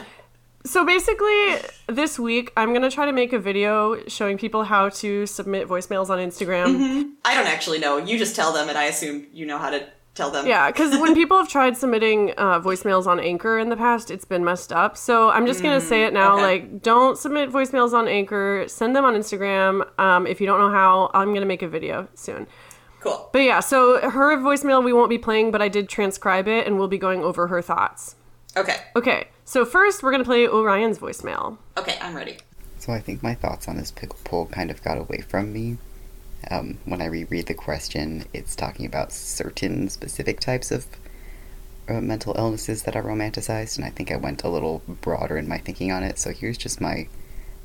so 0.65 0.85
basically, 0.85 1.57
this 1.87 2.19
week 2.19 2.53
I'm 2.57 2.73
gonna 2.73 2.91
try 2.91 3.07
to 3.07 3.13
make 3.13 3.33
a 3.33 3.39
video 3.39 4.03
showing 4.09 4.39
people 4.39 4.65
how 4.65 4.89
to 4.91 5.27
submit 5.27 5.69
voicemails 5.69 6.11
on 6.11 6.19
Instagram. 6.19 7.13
I 7.25 7.35
don't 7.35 7.47
actually 7.47 7.79
know. 7.79 7.99
You 7.99 8.19
just 8.19 8.37
tell 8.37 8.53
them, 8.53 8.69
and 8.69 8.77
I 8.77 8.85
assume 8.85 9.27
you 9.33 9.47
know 9.47 9.59
how 9.59 9.71
to 9.71 9.87
tell 10.15 10.31
them. 10.31 10.47
Yeah, 10.47 10.71
because 10.71 10.99
when 10.99 11.15
people 11.21 11.39
have 11.39 11.49
tried 11.49 11.77
submitting 11.77 12.33
uh, 12.37 12.61
voicemails 12.61 13.07
on 13.07 13.21
Anchor 13.21 13.59
in 13.59 13.71
the 13.71 13.77
past, 13.77 14.11
it's 14.11 14.25
been 14.25 14.45
messed 14.45 14.73
up. 14.73 14.97
So 14.97 15.31
I'm 15.31 15.47
just 15.47 15.63
gonna 15.63 15.81
say 15.81 16.05
it 16.05 16.13
now. 16.13 16.35
okay. 16.35 16.43
Like, 16.43 16.83
don't 16.83 17.17
submit 17.17 17.51
voicemails 17.51 17.93
on 17.93 18.07
Anchor. 18.09 18.65
Send 18.67 18.95
them 18.95 19.05
on 19.05 19.15
Instagram. 19.15 19.89
Um, 19.99 20.27
if 20.27 20.41
you 20.41 20.47
don't 20.47 20.59
know 20.61 20.71
how, 20.71 21.11
I'm 21.15 21.33
gonna 21.33 21.47
make 21.47 21.63
a 21.63 21.69
video 21.69 22.09
soon. 22.15 22.47
Cool. 23.01 23.31
But 23.33 23.41
yeah, 23.41 23.61
so 23.61 24.11
her 24.11 24.37
voicemail 24.39 24.85
we 24.85 24.93
won't 24.93 25.09
be 25.09 25.19
playing, 25.19 25.53
but 25.53 25.63
I 25.63 25.69
did 25.69 25.89
transcribe 25.89 26.49
it, 26.49 26.67
and 26.67 26.79
we'll 26.79 26.89
be 26.89 26.99
going 26.99 27.23
over 27.23 27.47
her 27.47 27.63
thoughts. 27.63 28.17
Okay. 28.57 28.77
Okay, 28.97 29.29
so 29.45 29.65
first 29.65 30.03
we're 30.03 30.11
gonna 30.11 30.25
play 30.25 30.49
Orion's 30.49 30.99
voicemail. 30.99 31.59
Okay, 31.77 31.97
I'm 32.01 32.15
ready. 32.15 32.39
So 32.79 32.93
I 32.93 33.01
think 33.01 33.23
my 33.23 33.35
thoughts 33.35 33.69
on 33.69 33.77
this 33.77 33.91
pickle 33.91 34.19
poll 34.25 34.47
kind 34.47 34.71
of 34.71 34.83
got 34.83 34.99
away 34.99 35.21
from 35.21 35.53
me. 35.53 35.79
Um, 36.51 36.79
when 36.85 37.03
I 37.03 37.07
reread 37.07 37.47
the 37.47 37.55
question, 37.55 38.25
it's 38.33 38.55
talking 38.57 38.87
about 38.87 39.13
certain 39.13 39.89
specific 39.89 40.41
types 40.41 40.71
of 40.71 40.87
uh, 41.89 42.01
mental 42.01 42.35
illnesses 42.37 42.85
that 42.85 42.97
are 42.97 43.03
romanticized, 43.03 43.77
and 43.77 43.85
I 43.85 43.91
think 43.91 44.11
I 44.11 44.17
went 44.17 44.45
a 44.45 44.49
little 44.49 44.83
broader 44.87 45.37
in 45.37 45.49
my 45.49 45.59
thinking 45.59 45.91
on 45.91 46.03
it. 46.03 46.19
So 46.19 46.33
here's 46.33 46.59
just 46.59 46.81
my 46.81 47.09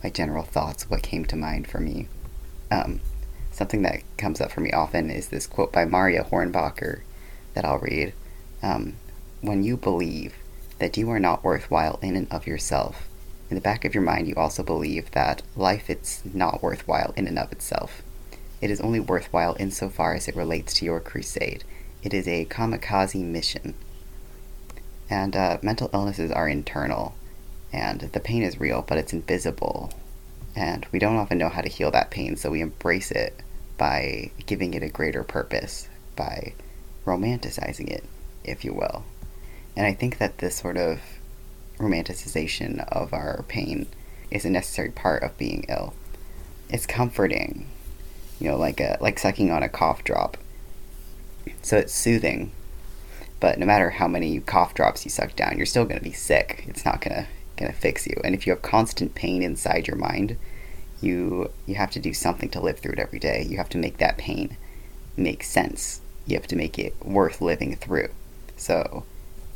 my 0.04 0.10
general 0.10 0.44
thoughts, 0.44 0.90
what 0.90 1.02
came 1.02 1.24
to 1.26 1.36
mind 1.36 1.68
for 1.68 1.80
me. 1.80 2.10
Um, 2.70 3.00
something 3.52 3.84
that 3.84 4.02
comes 4.18 4.42
up 4.42 4.52
for 4.52 4.60
me 4.60 4.72
often 4.72 5.10
is 5.10 5.30
this 5.30 5.48
quote 5.48 5.72
by 5.72 5.86
Marya 5.86 6.26
Hornbacher 6.26 7.02
that 7.54 7.64
I'll 7.64 7.80
read. 7.80 8.14
Um, 8.62 8.96
when 9.42 9.64
you 9.64 9.78
believe 9.78 10.36
that 10.84 10.98
you 10.98 11.10
are 11.10 11.20
not 11.20 11.46
worthwhile 11.46 11.98
in 12.02 12.18
and 12.18 12.30
of 12.30 12.46
yourself, 12.46 13.08
in 13.50 13.56
the 13.56 13.62
back 13.62 13.86
of 13.86 13.94
your 13.94 14.04
mind, 14.04 14.28
you 14.28 14.36
also 14.36 14.64
believe 14.64 15.12
that 15.12 15.42
life 15.56 15.90
is 15.90 16.22
not 16.34 16.62
worthwhile 16.62 17.14
in 17.16 17.26
and 17.26 17.40
of 17.40 17.52
itself. 17.54 18.02
It 18.60 18.70
is 18.70 18.82
only 18.82 19.00
worthwhile 19.00 19.56
insofar 19.58 20.14
as 20.14 20.28
it 20.28 20.36
relates 20.36 20.74
to 20.74 20.86
your 20.86 21.00
crusade. 21.00 21.64
It 22.02 22.14
is 22.14 22.28
a 22.28 22.44
kamikaze 22.46 23.24
mission. 23.24 23.76
And 25.10 25.38
uh, 25.38 25.60
mental 25.62 25.90
illnesses 25.94 26.32
are 26.32 26.50
internal, 26.50 27.16
and 27.72 28.02
the 28.02 28.20
pain 28.20 28.44
is 28.44 28.60
real, 28.60 28.84
but 28.86 28.98
it's 28.98 29.14
invisible. 29.14 29.94
And 30.54 30.86
we 30.92 31.00
don't 31.00 31.16
often 31.16 31.38
know 31.38 31.50
how 31.50 31.62
to 31.62 31.70
heal 31.70 31.92
that 31.92 32.12
pain, 32.12 32.36
so 32.36 32.52
we 32.52 32.60
embrace 32.60 33.10
it 33.10 33.40
by 33.78 34.32
giving 34.46 34.74
it 34.74 34.84
a 34.84 34.90
greater 34.90 35.24
purpose, 35.24 35.88
by 36.18 36.56
romanticizing 37.06 37.88
it, 37.88 38.04
if 38.44 38.66
you 38.66 38.74
will. 38.74 39.06
And 39.76 39.86
I 39.86 39.94
think 39.94 40.18
that 40.18 40.38
this 40.38 40.56
sort 40.56 40.78
of 40.78 41.00
romanticization 41.78 42.88
of 42.90 43.14
our 43.14 43.44
pain 43.48 43.88
is 44.30 44.46
a 44.46 44.50
necessary 44.50 44.90
part 44.90 45.24
of 45.24 45.38
being 45.38 45.66
ill. 45.70 45.94
It's 46.70 46.86
comforting, 46.86 47.68
you 48.40 48.50
know, 48.50 48.58
like 48.58 48.80
a 48.80 48.98
like 49.02 49.20
sucking 49.20 49.52
on 49.52 49.64
a 49.64 49.70
cough 49.70 50.04
drop. 50.04 50.38
So 51.62 51.78
it's 51.78 51.94
soothing. 51.94 52.52
But 53.40 53.60
no 53.60 53.66
matter 53.66 53.90
how 53.90 54.08
many 54.08 54.40
cough 54.40 54.74
drops 54.74 55.04
you 55.04 55.12
suck 55.12 55.36
down, 55.36 55.58
you're 55.58 55.66
still 55.66 55.84
going 55.86 55.98
to 55.98 56.04
be 56.04 56.14
sick. 56.14 56.64
It's 56.68 56.86
not 56.86 57.02
going 57.02 57.16
to 57.16 57.28
going 57.58 57.72
to 57.72 57.78
fix 57.78 58.08
you. 58.08 58.20
And 58.24 58.34
if 58.34 58.48
you 58.48 58.54
have 58.54 58.62
constant 58.62 59.16
pain 59.16 59.44
inside 59.44 59.88
your 59.88 59.98
mind, 59.98 60.38
you 61.02 61.52
you 61.66 61.76
have 61.76 61.92
to 61.92 62.00
do 62.00 62.14
something 62.14 62.50
to 62.50 62.62
live 62.62 62.80
through 62.80 62.94
it 62.94 63.00
every 63.00 63.20
day. 63.20 63.46
You 63.48 63.58
have 63.58 63.70
to 63.70 63.78
make 63.78 63.98
that 63.98 64.18
pain 64.18 64.58
make 65.18 65.44
sense. 65.44 66.02
You 66.26 66.36
have 66.38 66.48
to 66.48 66.56
make 66.56 66.80
it 66.80 66.96
worth 67.04 67.42
living 67.42 67.76
through. 67.76 68.10
So, 68.56 69.04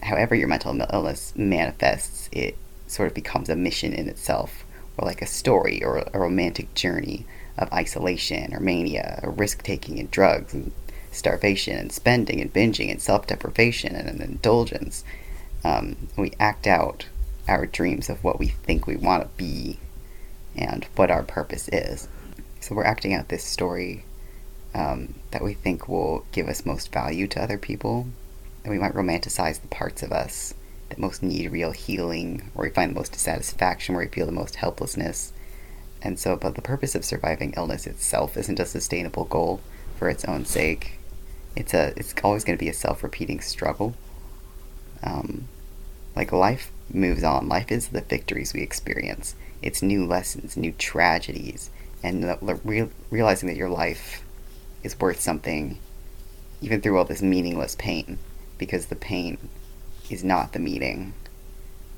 however 0.02 0.36
your 0.36 0.48
mental 0.48 0.78
illness 0.94 1.34
manifests, 1.36 2.30
it 2.32 2.58
sort 2.88 3.08
of 3.08 3.14
becomes 3.14 3.50
a 3.50 3.56
mission 3.56 3.94
in 3.94 4.08
itself, 4.08 4.64
or 4.98 5.06
like 5.06 5.22
a 5.22 5.28
story 5.28 5.84
or 5.84 6.04
a 6.14 6.20
romantic 6.20 6.74
journey 6.74 7.26
of 7.58 7.72
isolation 7.74 8.54
or 8.54 8.60
mania, 8.60 9.20
or 9.24 9.32
risk 9.32 9.64
taking 9.64 10.00
and 10.00 10.12
drugs 10.12 10.54
and 10.54 10.72
starvation 11.12 11.78
and 11.78 11.92
spending 11.92 12.40
and 12.40 12.54
binging 12.54 12.92
and 12.92 13.02
self 13.02 13.28
deprivation 13.28 13.96
and, 13.96 14.22
indulgence. 14.22 15.04
Um, 15.64 15.96
we 16.16 16.34
act 16.40 16.68
out 16.68 17.08
our 17.48 17.66
dreams 17.66 18.10
of 18.10 18.24
what 18.24 18.40
we 18.40 18.48
think 18.48 18.86
we 18.86 18.96
want 18.96 19.24
to 19.24 19.38
be 19.38 19.80
and 20.56 20.86
what 20.96 21.12
our 21.12 21.24
purpose 21.24 21.70
is. 21.70 22.08
so 22.60 22.76
we're 22.76 22.84
acting 22.84 23.14
out 23.14 23.30
this 23.30 23.44
story 23.44 24.04
um, 24.74 25.14
that 25.32 25.44
we 25.44 25.54
think 25.54 25.88
will 25.88 26.26
give 26.32 26.48
us 26.48 26.66
most 26.66 26.92
value 26.92 27.28
to 27.28 27.42
other 27.42 27.58
people, 27.58 28.08
and 28.68 28.76
we 28.76 28.82
might 28.82 28.94
romanticize 28.94 29.62
the 29.62 29.68
parts 29.70 30.04
of 30.04 30.12
us 30.12 30.54
that 30.90 31.00
most 31.00 31.24
need 31.24 31.50
real 31.50 31.72
healing, 31.72 32.52
where 32.54 32.68
we 32.68 32.74
find 32.74 32.92
the 32.92 33.00
most 33.00 33.14
dissatisfaction, 33.14 33.96
where 33.96 34.04
we 34.04 34.12
feel 34.12 34.26
the 34.26 34.32
most 34.34 34.56
helplessness. 34.56 35.32
And 36.02 36.20
so, 36.20 36.36
but 36.36 36.56
the 36.56 36.62
purpose 36.62 36.94
of 36.94 37.06
surviving 37.06 37.54
illness 37.56 37.88
itself 37.88 38.36
isn't 38.36 38.60
a 38.60 38.66
sustainable 38.66 39.24
goal 39.24 39.62
for 39.98 40.10
its 40.10 40.26
own 40.26 40.44
sake. 40.44 41.00
It's 41.56 41.74
a, 41.74 41.94
it's 41.96 42.14
always 42.26 42.44
going 42.44 42.58
to 42.58 42.64
be 42.64 42.70
a 42.70 42.74
self-repeating 42.74 43.40
struggle. 43.40 43.96
Um, 45.02 45.48
like 46.14 46.34
life 46.34 46.70
moves 46.92 47.24
on. 47.24 47.48
Life 47.48 47.72
is 47.72 47.88
the 47.88 48.02
victories 48.02 48.54
we 48.54 48.64
experience. 48.64 49.36
It's 49.62 49.82
new 49.82 50.06
lessons, 50.06 50.58
new 50.58 50.74
tragedies, 50.74 51.70
and 52.04 52.22
the 52.22 52.60
real, 52.66 52.90
realizing 53.12 53.48
that 53.48 53.56
your 53.56 53.70
life 53.70 54.24
is 54.84 55.00
worth 55.00 55.22
something, 55.22 55.80
even 56.62 56.82
through 56.82 56.98
all 56.98 57.06
this 57.06 57.22
meaningless 57.22 57.76
pain, 57.76 58.20
because 58.58 58.88
the 58.88 58.96
pain 58.96 59.38
is 60.10 60.24
not 60.24 60.54
the 60.54 60.60
meaning. 60.60 61.14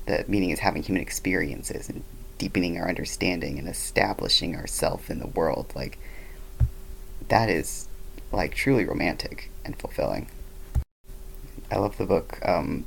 The 0.06 0.24
meaning 0.28 0.50
is 0.50 0.60
having 0.60 0.82
human 0.82 1.02
experiences 1.02 1.88
and 1.88 2.02
deepening 2.38 2.78
our 2.78 2.88
understanding 2.88 3.58
and 3.58 3.68
establishing 3.68 4.56
ourself 4.56 5.10
in 5.10 5.18
the 5.18 5.26
world. 5.26 5.72
Like 5.74 5.98
that 7.28 7.48
is 7.48 7.86
like 8.32 8.54
truly 8.54 8.84
romantic 8.84 9.50
and 9.64 9.76
fulfilling. 9.78 10.28
I 11.70 11.76
love 11.76 11.98
the 11.98 12.06
book 12.06 12.38
um, 12.44 12.86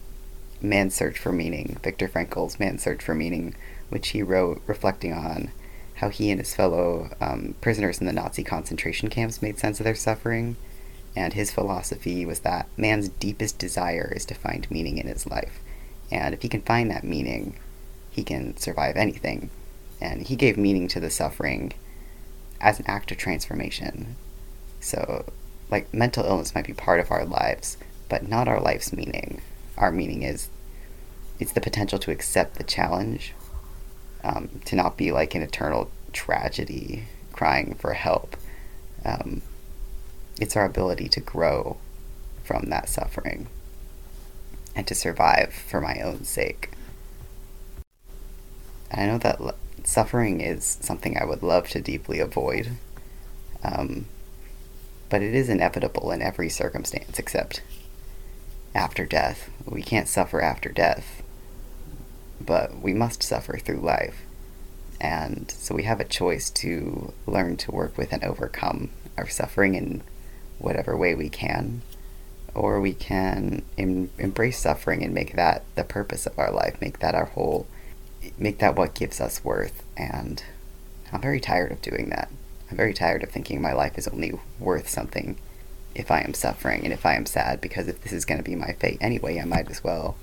Man's 0.61 0.95
Search 0.95 1.17
for 1.17 1.31
Meaning, 1.31 1.77
Viktor 1.83 2.07
Frankl's 2.07 2.59
Man's 2.59 2.83
Search 2.83 3.01
for 3.01 3.13
Meaning, 3.13 3.55
which 3.89 4.09
he 4.09 4.23
wrote 4.23 4.61
reflecting 4.67 5.13
on 5.13 5.51
how 5.95 6.09
he 6.09 6.31
and 6.31 6.39
his 6.39 6.55
fellow 6.55 7.09
um, 7.21 7.55
prisoners 7.61 7.99
in 7.99 8.07
the 8.07 8.13
Nazi 8.13 8.43
concentration 8.43 9.09
camps 9.09 9.41
made 9.41 9.59
sense 9.59 9.79
of 9.79 9.83
their 9.83 9.95
suffering 9.95 10.57
and 11.15 11.33
his 11.33 11.51
philosophy 11.51 12.25
was 12.25 12.39
that 12.39 12.67
man's 12.77 13.09
deepest 13.09 13.59
desire 13.59 14.11
is 14.15 14.25
to 14.25 14.33
find 14.33 14.69
meaning 14.71 14.97
in 14.97 15.07
his 15.07 15.27
life. 15.27 15.59
And 16.11 16.33
if 16.33 16.41
he 16.41 16.49
can 16.49 16.61
find 16.61 16.89
that 16.89 17.03
meaning, 17.03 17.57
he 18.09 18.23
can 18.23 18.57
survive 18.57 18.95
anything. 18.95 19.49
And 20.01 20.23
he 20.23 20.35
gave 20.35 20.57
meaning 20.57 20.87
to 20.89 20.99
the 20.99 21.09
suffering 21.09 21.73
as 22.59 22.79
an 22.79 22.85
act 22.87 23.11
of 23.11 23.17
transformation. 23.17 24.15
So, 24.79 25.25
like, 25.69 25.93
mental 25.93 26.25
illness 26.25 26.53
might 26.53 26.67
be 26.67 26.73
part 26.73 26.99
of 26.99 27.11
our 27.11 27.25
lives, 27.25 27.77
but 28.09 28.27
not 28.27 28.47
our 28.47 28.59
life's 28.59 28.93
meaning. 28.93 29.41
Our 29.77 29.91
meaning 29.91 30.23
is 30.23 30.49
it's 31.39 31.53
the 31.53 31.61
potential 31.61 31.99
to 31.99 32.11
accept 32.11 32.55
the 32.55 32.63
challenge, 32.63 33.33
um, 34.23 34.49
to 34.65 34.75
not 34.75 34.97
be 34.97 35.11
like 35.11 35.35
an 35.35 35.41
eternal 35.41 35.89
tragedy 36.11 37.05
crying 37.31 37.75
for 37.75 37.93
help. 37.93 38.37
Um, 39.03 39.41
it's 40.39 40.55
our 40.55 40.65
ability 40.65 41.07
to 41.09 41.19
grow 41.19 41.77
from 42.43 42.69
that 42.69 42.89
suffering 42.89 43.47
and 44.75 44.87
to 44.87 44.95
survive 44.95 45.53
for 45.53 45.79
my 45.79 45.99
own 46.01 46.23
sake. 46.23 46.71
And 48.91 49.01
I 49.01 49.05
know 49.05 49.17
that 49.19 49.39
l- 49.39 49.55
suffering 49.83 50.41
is 50.41 50.77
something 50.81 51.17
I 51.17 51.25
would 51.25 51.43
love 51.43 51.69
to 51.69 51.81
deeply 51.81 52.19
avoid, 52.19 52.71
um, 53.63 54.05
but 55.09 55.21
it 55.21 55.35
is 55.35 55.49
inevitable 55.49 56.11
in 56.11 56.21
every 56.21 56.49
circumstance 56.49 57.19
except 57.19 57.61
after 58.75 59.05
death. 59.05 59.49
We 59.65 59.83
can't 59.83 60.07
suffer 60.07 60.41
after 60.41 60.69
death, 60.69 61.21
but 62.41 62.81
we 62.81 62.93
must 62.93 63.23
suffer 63.23 63.57
through 63.57 63.81
life. 63.81 64.21
And 64.99 65.51
so 65.51 65.75
we 65.75 65.83
have 65.83 65.99
a 65.99 66.05
choice 66.05 66.49
to 66.51 67.13
learn 67.27 67.57
to 67.57 67.71
work 67.71 67.97
with 67.97 68.13
and 68.13 68.23
overcome 68.23 68.89
our 69.17 69.27
suffering 69.27 69.75
and 69.75 70.01
whatever 70.63 70.95
way 70.95 71.13
we 71.13 71.29
can, 71.29 71.81
or 72.55 72.79
we 72.79 72.93
can 72.93 73.61
em- 73.77 74.09
embrace 74.17 74.57
suffering 74.59 75.03
and 75.03 75.13
make 75.13 75.35
that 75.35 75.63
the 75.75 75.83
purpose 75.83 76.25
of 76.25 76.39
our 76.39 76.51
life, 76.51 76.79
make 76.79 76.99
that 76.99 77.13
our 77.13 77.25
whole, 77.25 77.67
make 78.37 78.59
that 78.59 78.75
what 78.75 78.95
gives 78.95 79.19
us 79.19 79.43
worth. 79.43 79.83
And 79.97 80.43
I'm 81.11 81.21
very 81.21 81.39
tired 81.39 81.71
of 81.71 81.81
doing 81.81 82.09
that. 82.09 82.29
I'm 82.71 82.77
very 82.77 82.93
tired 82.93 83.23
of 83.23 83.29
thinking 83.29 83.61
my 83.61 83.73
life 83.73 83.97
is 83.97 84.07
only 84.07 84.39
worth 84.59 84.89
something 84.89 85.37
if 85.93 86.09
I 86.09 86.21
am 86.21 86.33
suffering 86.33 86.83
and 86.83 86.93
if 86.93 87.05
I 87.05 87.15
am 87.15 87.25
sad, 87.25 87.61
because 87.61 87.87
if 87.87 88.01
this 88.01 88.13
is 88.13 88.25
going 88.25 88.39
to 88.39 88.43
be 88.43 88.55
my 88.55 88.73
fate 88.73 88.97
anyway, 89.01 89.39
I 89.39 89.45
might 89.45 89.69
as 89.69 89.83
well 89.83 90.15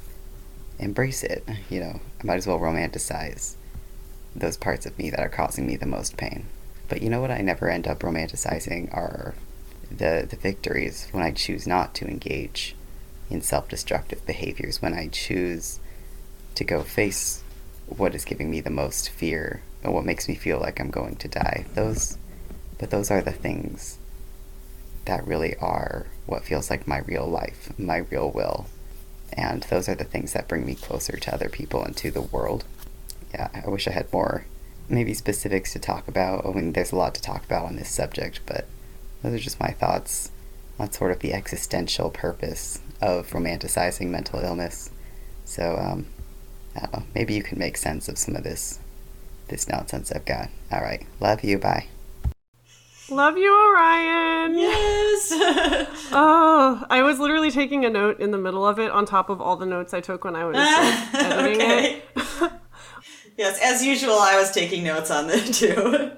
embrace 0.79 1.23
it. 1.23 1.47
You 1.69 1.81
know, 1.81 2.01
I 2.21 2.27
might 2.27 2.37
as 2.37 2.47
well 2.47 2.59
romanticize 2.59 3.55
those 4.35 4.57
parts 4.57 4.87
of 4.87 4.99
me 4.99 5.11
that 5.11 5.21
are 5.21 5.29
causing 5.29 5.67
me 5.67 5.77
the 5.77 5.87
most 5.87 6.17
pain. 6.17 6.47
But 6.89 7.03
you 7.03 7.11
know 7.11 7.21
what 7.21 7.31
I 7.31 7.39
never 7.39 7.69
end 7.69 7.87
up 7.87 8.01
romanticizing 8.01 8.93
are 8.93 9.35
the, 9.91 10.27
the 10.29 10.37
victories 10.37 11.09
when 11.13 11.23
I 11.23 11.33
choose 11.33 11.67
not 11.67 11.95
to 11.97 12.07
engage 12.07 12.75
in 13.29 13.41
self 13.43 13.69
destructive 13.69 14.25
behaviors, 14.27 14.83
when 14.83 14.95
I 14.95 15.09
choose 15.09 15.81
to 16.55 16.65
go 16.65 16.83
face 16.83 17.43
what 17.87 18.15
is 18.15 18.25
giving 18.25 18.51
me 18.51 18.61
the 18.61 18.71
most 18.71 19.09
fear 19.09 19.63
or 19.83 19.93
what 19.93 20.05
makes 20.05 20.29
me 20.29 20.35
feel 20.35 20.59
like 20.59 20.81
I'm 20.81 20.91
going 20.91 21.17
to 21.17 21.29
die. 21.29 21.67
Those, 21.75 22.19
but 22.79 22.91
those 22.91 23.11
are 23.11 23.23
the 23.23 23.33
things 23.33 23.99
that 25.07 25.27
really 25.27 25.57
are 25.57 26.07
what 26.27 26.45
feels 26.45 26.71
like 26.71 26.87
my 26.87 26.99
real 26.99 27.27
life, 27.27 27.73
my 27.79 27.99
real 27.99 28.31
will. 28.31 28.67
And 29.33 29.63
those 29.65 29.89
are 29.89 29.95
the 29.95 30.05
things 30.05 30.33
that 30.33 30.49
bring 30.49 30.67
me 30.67 30.75
closer 30.75 31.17
to 31.17 31.35
other 31.35 31.49
people 31.49 31.83
and 31.83 31.97
to 31.99 32.11
the 32.11 32.21
world. 32.21 32.65
Yeah, 33.33 33.49
I 33.65 33.69
wish 33.69 33.87
I 33.87 33.93
had 33.93 34.13
more, 34.13 34.45
maybe 34.89 35.15
specifics 35.15 35.73
to 35.73 35.79
talk 35.79 36.09
about. 36.09 36.45
I 36.45 36.51
mean, 36.51 36.73
there's 36.73 36.93
a 36.93 36.97
lot 36.97 37.15
to 37.15 37.23
talk 37.23 37.45
about 37.45 37.67
on 37.67 37.77
this 37.77 37.89
subject, 37.89 38.41
but 38.45 38.67
those 39.23 39.35
are 39.35 39.39
just 39.39 39.61
my 39.61 39.71
thoughts 39.71 40.31
on 40.79 40.91
sort 40.93 41.13
of 41.13 41.21
the 41.21 41.33
existential 41.33 42.11
purpose 42.11 42.81
of 43.01 43.31
romanticizing 43.31 44.09
mental 44.09 44.41
illness. 44.41 44.91
So, 45.45 45.77
um, 45.77 46.07
I 46.77 46.81
don't 46.81 46.93
know, 46.93 47.03
maybe 47.15 47.35
you 47.35 47.43
can 47.43 47.59
make 47.59 47.77
sense 47.77 48.09
of 48.09 48.19
some 48.19 48.37
of 48.37 48.45
this 48.45 48.79
this 49.49 49.69
nonsense 49.69 50.13
I've 50.13 50.25
got. 50.25 50.49
All 50.71 50.81
right, 50.81 51.05
love 51.19 51.43
you. 51.43 51.59
Bye. 51.59 51.87
Love 53.11 53.37
you, 53.37 53.53
Orion. 53.53 54.57
Yes. 54.57 55.33
Oh, 56.13 56.85
I 56.91 57.03
was 57.03 57.21
literally 57.21 57.53
taking 57.53 57.85
a 57.85 57.91
note 57.91 58.19
in 58.19 58.33
the 58.33 58.39
middle 58.39 58.67
of 58.67 58.81
it 58.81 58.91
on 58.91 59.07
top 59.07 59.29
of 59.29 59.41
all 59.41 59.57
the 59.57 59.67
notes 59.67 59.95
I 59.95 60.01
took 60.01 60.25
when 60.25 60.35
I 60.35 60.45
was 60.45 60.57
like, 60.57 61.15
editing 61.25 61.61
okay. 61.61 62.03
it. 62.17 62.53
yes, 63.39 63.61
as 63.63 63.85
usual, 63.85 64.19
I 64.19 64.37
was 64.37 64.51
taking 64.51 64.83
notes 64.83 65.09
on 65.09 65.29
that 65.29 65.47
too. 65.55 66.11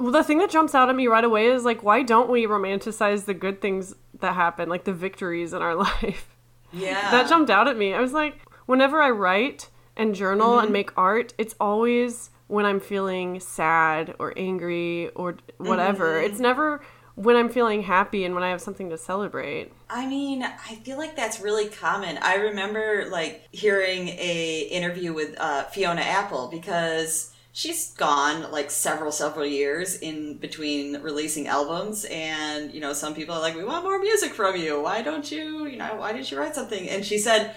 Well, 0.00 0.12
the 0.12 0.24
thing 0.24 0.38
that 0.38 0.48
jumps 0.48 0.74
out 0.74 0.88
at 0.88 0.96
me 0.96 1.06
right 1.08 1.22
away 1.22 1.48
is 1.48 1.64
like, 1.64 1.82
why 1.82 2.02
don't 2.02 2.30
we 2.30 2.46
romanticize 2.46 3.26
the 3.26 3.34
good 3.34 3.60
things 3.60 3.94
that 4.20 4.34
happen, 4.34 4.70
like 4.70 4.84
the 4.84 4.94
victories 4.94 5.52
in 5.52 5.60
our 5.60 5.74
life? 6.02 6.26
yeah. 6.72 7.10
That 7.10 7.28
jumped 7.28 7.50
out 7.50 7.68
at 7.68 7.76
me. 7.76 7.92
I 7.92 8.00
was 8.00 8.14
like, 8.14 8.36
whenever 8.64 9.02
I 9.02 9.10
write 9.10 9.68
and 9.96 10.14
journal 10.14 10.58
and 10.58 10.72
make 10.72 10.96
art, 10.96 11.34
it's 11.36 11.54
always 11.60 12.30
when 12.46 12.64
I'm 12.64 12.80
feeling 12.80 13.40
sad 13.40 14.14
or 14.18 14.32
angry 14.38 15.10
or 15.10 15.36
whatever. 15.58 16.18
It's 16.18 16.40
never 16.40 16.80
when 17.16 17.36
I'm 17.36 17.50
feeling 17.50 17.82
happy 17.82 18.24
and 18.24 18.34
when 18.34 18.42
I 18.42 18.48
have 18.48 18.62
something 18.62 18.88
to 18.88 18.96
celebrate. 18.96 19.70
I 19.90 20.06
mean, 20.06 20.42
I 20.42 20.76
feel 20.76 20.96
like 20.96 21.14
that's 21.14 21.40
really 21.40 21.68
common. 21.68 22.18
I 22.22 22.36
remember 22.36 23.06
like 23.10 23.46
hearing 23.52 24.08
a 24.08 24.68
interview 24.70 25.12
with 25.12 25.38
uh, 25.38 25.64
Fiona 25.64 26.00
Apple 26.00 26.48
because 26.48 27.34
she's 27.52 27.92
gone 27.94 28.50
like 28.52 28.70
several 28.70 29.10
several 29.12 29.46
years 29.46 29.96
in 29.96 30.36
between 30.38 31.00
releasing 31.02 31.48
albums 31.48 32.06
and 32.10 32.72
you 32.72 32.80
know 32.80 32.92
some 32.92 33.14
people 33.14 33.34
are 33.34 33.40
like 33.40 33.56
we 33.56 33.64
want 33.64 33.84
more 33.84 33.98
music 33.98 34.32
from 34.34 34.56
you. 34.56 34.80
Why 34.82 35.02
don't 35.02 35.30
you 35.30 35.66
you 35.66 35.76
know 35.76 35.96
why 35.96 36.12
didn't 36.12 36.30
you 36.30 36.38
write 36.38 36.54
something? 36.54 36.88
And 36.88 37.04
she 37.04 37.18
said 37.18 37.54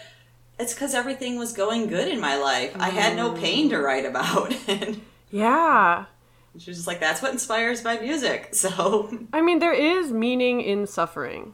it's 0.60 0.74
because 0.74 0.94
everything 0.94 1.38
was 1.38 1.52
going 1.54 1.88
good 1.88 2.08
in 2.08 2.20
my 2.20 2.38
life. 2.38 2.76
I 2.80 2.90
had 2.90 3.16
no 3.16 3.32
pain 3.34 3.70
to 3.70 3.80
write 3.80 4.06
about. 4.06 4.56
And 4.68 5.02
Yeah. 5.32 6.06
she 6.58 6.70
was 6.70 6.78
just 6.78 6.88
like 6.88 7.00
that's 7.00 7.22
what 7.22 7.32
inspires 7.32 7.84
my 7.84 7.98
music. 8.00 8.50
So 8.54 9.10
I 9.34 9.42
mean, 9.42 9.60
there 9.60 9.74
is 9.74 10.12
meaning 10.12 10.62
in 10.62 10.86
suffering. 10.88 11.54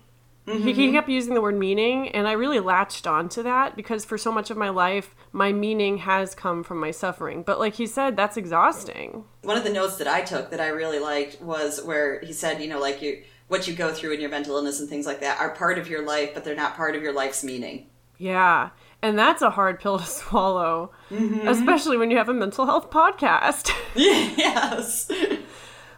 He, 0.58 0.74
he 0.74 0.86
mm-hmm. 0.86 0.94
kept 0.94 1.10
using 1.10 1.34
the 1.34 1.42
word 1.42 1.58
meaning, 1.58 2.10
and 2.10 2.28
I 2.28 2.32
really 2.32 2.60
latched 2.60 3.06
onto 3.06 3.44
that 3.44 3.76
because 3.76 4.06
for 4.06 4.18
so 4.18 4.32
much 4.32 4.50
of 4.50 4.58
my 4.58 4.70
life, 4.70 5.16
my 5.32 5.52
meaning 5.52 5.98
has 6.00 6.34
come 6.34 6.64
from 6.64 6.80
my 6.80 6.92
suffering. 6.92 7.44
But 7.44 7.60
like 7.60 7.76
he 7.76 7.86
said, 7.86 8.16
that's 8.16 8.38
exhausting. 8.38 9.26
one 9.44 9.58
of 9.58 9.64
the 9.64 9.70
notes 9.70 9.98
that 9.98 10.08
I 10.08 10.22
took 10.22 10.50
that 10.52 10.60
I 10.60 10.70
really 10.70 11.00
liked 11.00 11.42
was 11.42 11.84
where 11.84 12.20
he 12.22 12.34
said, 12.34 12.62
you 12.62 12.68
know, 12.68 12.80
like 12.80 13.02
you 13.02 13.24
what 13.48 13.68
you 13.68 13.74
go 13.74 13.92
through 13.92 14.14
in 14.14 14.22
your 14.22 14.30
mental 14.30 14.56
illness 14.56 14.80
and 14.80 14.88
things 14.88 15.08
like 15.08 15.22
that 15.22 15.40
are 15.40 15.50
part 15.56 15.80
of 15.80 15.90
your 15.90 16.06
life, 16.06 16.32
but 16.34 16.44
they're 16.44 16.56
not 16.56 16.76
part 16.76 16.96
of 16.96 17.02
your 17.02 17.14
life's 17.14 17.44
meaning. 17.44 17.88
Yeah. 18.20 18.70
And 19.02 19.18
that's 19.18 19.42
a 19.42 19.50
hard 19.50 19.80
pill 19.80 19.98
to 19.98 20.06
swallow, 20.06 20.92
mm-hmm. 21.10 21.48
especially 21.48 21.98
when 21.98 22.12
you 22.12 22.18
have 22.18 22.30
a 22.30 22.34
mental 22.34 22.66
health 22.66 22.92
podcast. 22.92 23.72
yes. 23.96 25.12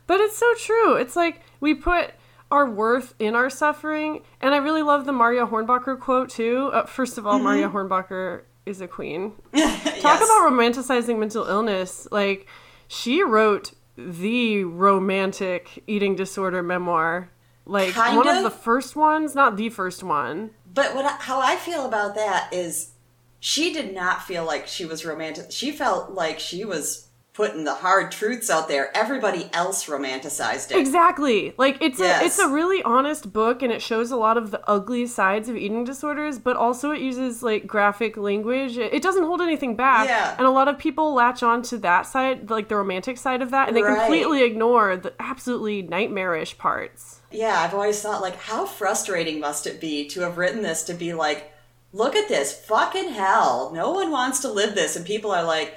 But 0.07 0.19
it's 0.21 0.37
so 0.37 0.53
true. 0.55 0.95
It's 0.95 1.15
like 1.15 1.41
we 1.59 1.73
put 1.73 2.11
our 2.51 2.69
worth 2.69 3.15
in 3.19 3.35
our 3.35 3.49
suffering. 3.49 4.21
And 4.41 4.53
I 4.53 4.57
really 4.57 4.83
love 4.83 5.05
the 5.05 5.11
Marya 5.13 5.47
Hornbacher 5.47 5.99
quote 5.99 6.29
too. 6.29 6.69
Uh, 6.73 6.85
first 6.85 7.17
of 7.17 7.25
all, 7.25 7.39
Marya 7.39 7.69
Hornbacher 7.69 8.43
is 8.65 8.81
a 8.81 8.87
queen. 8.87 9.33
Talk 9.55 10.17
about 10.17 10.51
romanticizing 10.51 11.17
mental 11.19 11.45
illness. 11.45 12.07
Like 12.11 12.47
she 12.87 13.23
wrote 13.23 13.73
the 13.97 14.63
romantic 14.65 15.83
eating 15.87 16.15
disorder 16.15 16.61
memoir. 16.61 17.31
Like 17.65 17.93
Kind 17.93 18.17
one 18.17 18.27
of. 18.27 18.37
of. 18.37 18.43
the 18.43 18.49
first 18.49 18.95
ones, 18.95 19.35
not 19.35 19.55
the 19.57 19.69
first 19.69 20.03
one. 20.03 20.51
But 20.73 20.95
what 20.95 21.05
I- 21.05 21.17
how 21.19 21.39
I 21.39 21.55
feel 21.55 21.85
about 21.85 22.15
that 22.15 22.49
is 22.53 22.91
she 23.39 23.71
did 23.73 23.93
not 23.93 24.23
feel 24.23 24.45
like 24.45 24.67
she 24.67 24.85
was 24.85 25.05
romantic. 25.05 25.51
She 25.51 25.71
felt 25.71 26.11
like 26.11 26.39
she 26.39 26.65
was 26.65 27.07
putting 27.33 27.63
the 27.63 27.75
hard 27.75 28.11
truths 28.11 28.49
out 28.49 28.67
there. 28.67 28.95
Everybody 28.95 29.49
else 29.53 29.87
romanticized 29.87 30.71
it. 30.71 30.77
Exactly. 30.77 31.53
Like 31.57 31.77
it's 31.81 31.97
Yes. 31.99 32.21
a 32.21 32.25
it's 32.25 32.39
a 32.39 32.49
really 32.49 32.83
honest 32.83 33.31
book 33.31 33.61
and 33.61 33.71
it 33.71 33.81
shows 33.81 34.11
a 34.11 34.17
lot 34.17 34.37
of 34.37 34.51
the 34.51 34.61
ugly 34.69 35.05
sides 35.07 35.47
of 35.47 35.55
eating 35.55 35.85
disorders, 35.85 36.37
but 36.39 36.57
also 36.57 36.91
it 36.91 36.99
uses 36.99 37.41
like 37.41 37.65
graphic 37.65 38.17
language. 38.17 38.77
It 38.77 39.01
doesn't 39.01 39.23
hold 39.23 39.41
anything 39.41 39.77
back. 39.77 40.09
Yeah. 40.09 40.35
And 40.37 40.45
a 40.45 40.51
lot 40.51 40.67
of 40.67 40.77
people 40.77 41.13
latch 41.13 41.41
on 41.41 41.61
to 41.63 41.77
that 41.79 42.01
side, 42.05 42.49
like 42.49 42.67
the 42.67 42.75
romantic 42.75 43.17
side 43.17 43.41
of 43.41 43.51
that, 43.51 43.69
and 43.69 43.77
they 43.77 43.81
Right. 43.83 43.97
completely 43.99 44.43
ignore 44.43 44.97
the 44.97 45.13
absolutely 45.19 45.81
nightmarish 45.83 46.57
parts. 46.57 47.21
Yeah, 47.31 47.61
I've 47.61 47.73
always 47.73 48.01
thought 48.01 48.21
like 48.21 48.35
how 48.35 48.65
frustrating 48.65 49.39
must 49.39 49.65
it 49.65 49.79
be 49.79 50.05
to 50.09 50.19
have 50.21 50.37
written 50.37 50.63
this 50.63 50.83
to 50.83 50.93
be 50.93 51.13
like, 51.13 51.49
look 51.93 52.13
at 52.17 52.27
this 52.27 52.51
fucking 52.53 53.13
hell. 53.13 53.71
No 53.73 53.91
one 53.91 54.11
wants 54.11 54.39
to 54.41 54.51
live 54.51 54.75
this 54.75 54.97
and 54.97 55.05
people 55.05 55.31
are 55.31 55.43
like, 55.43 55.75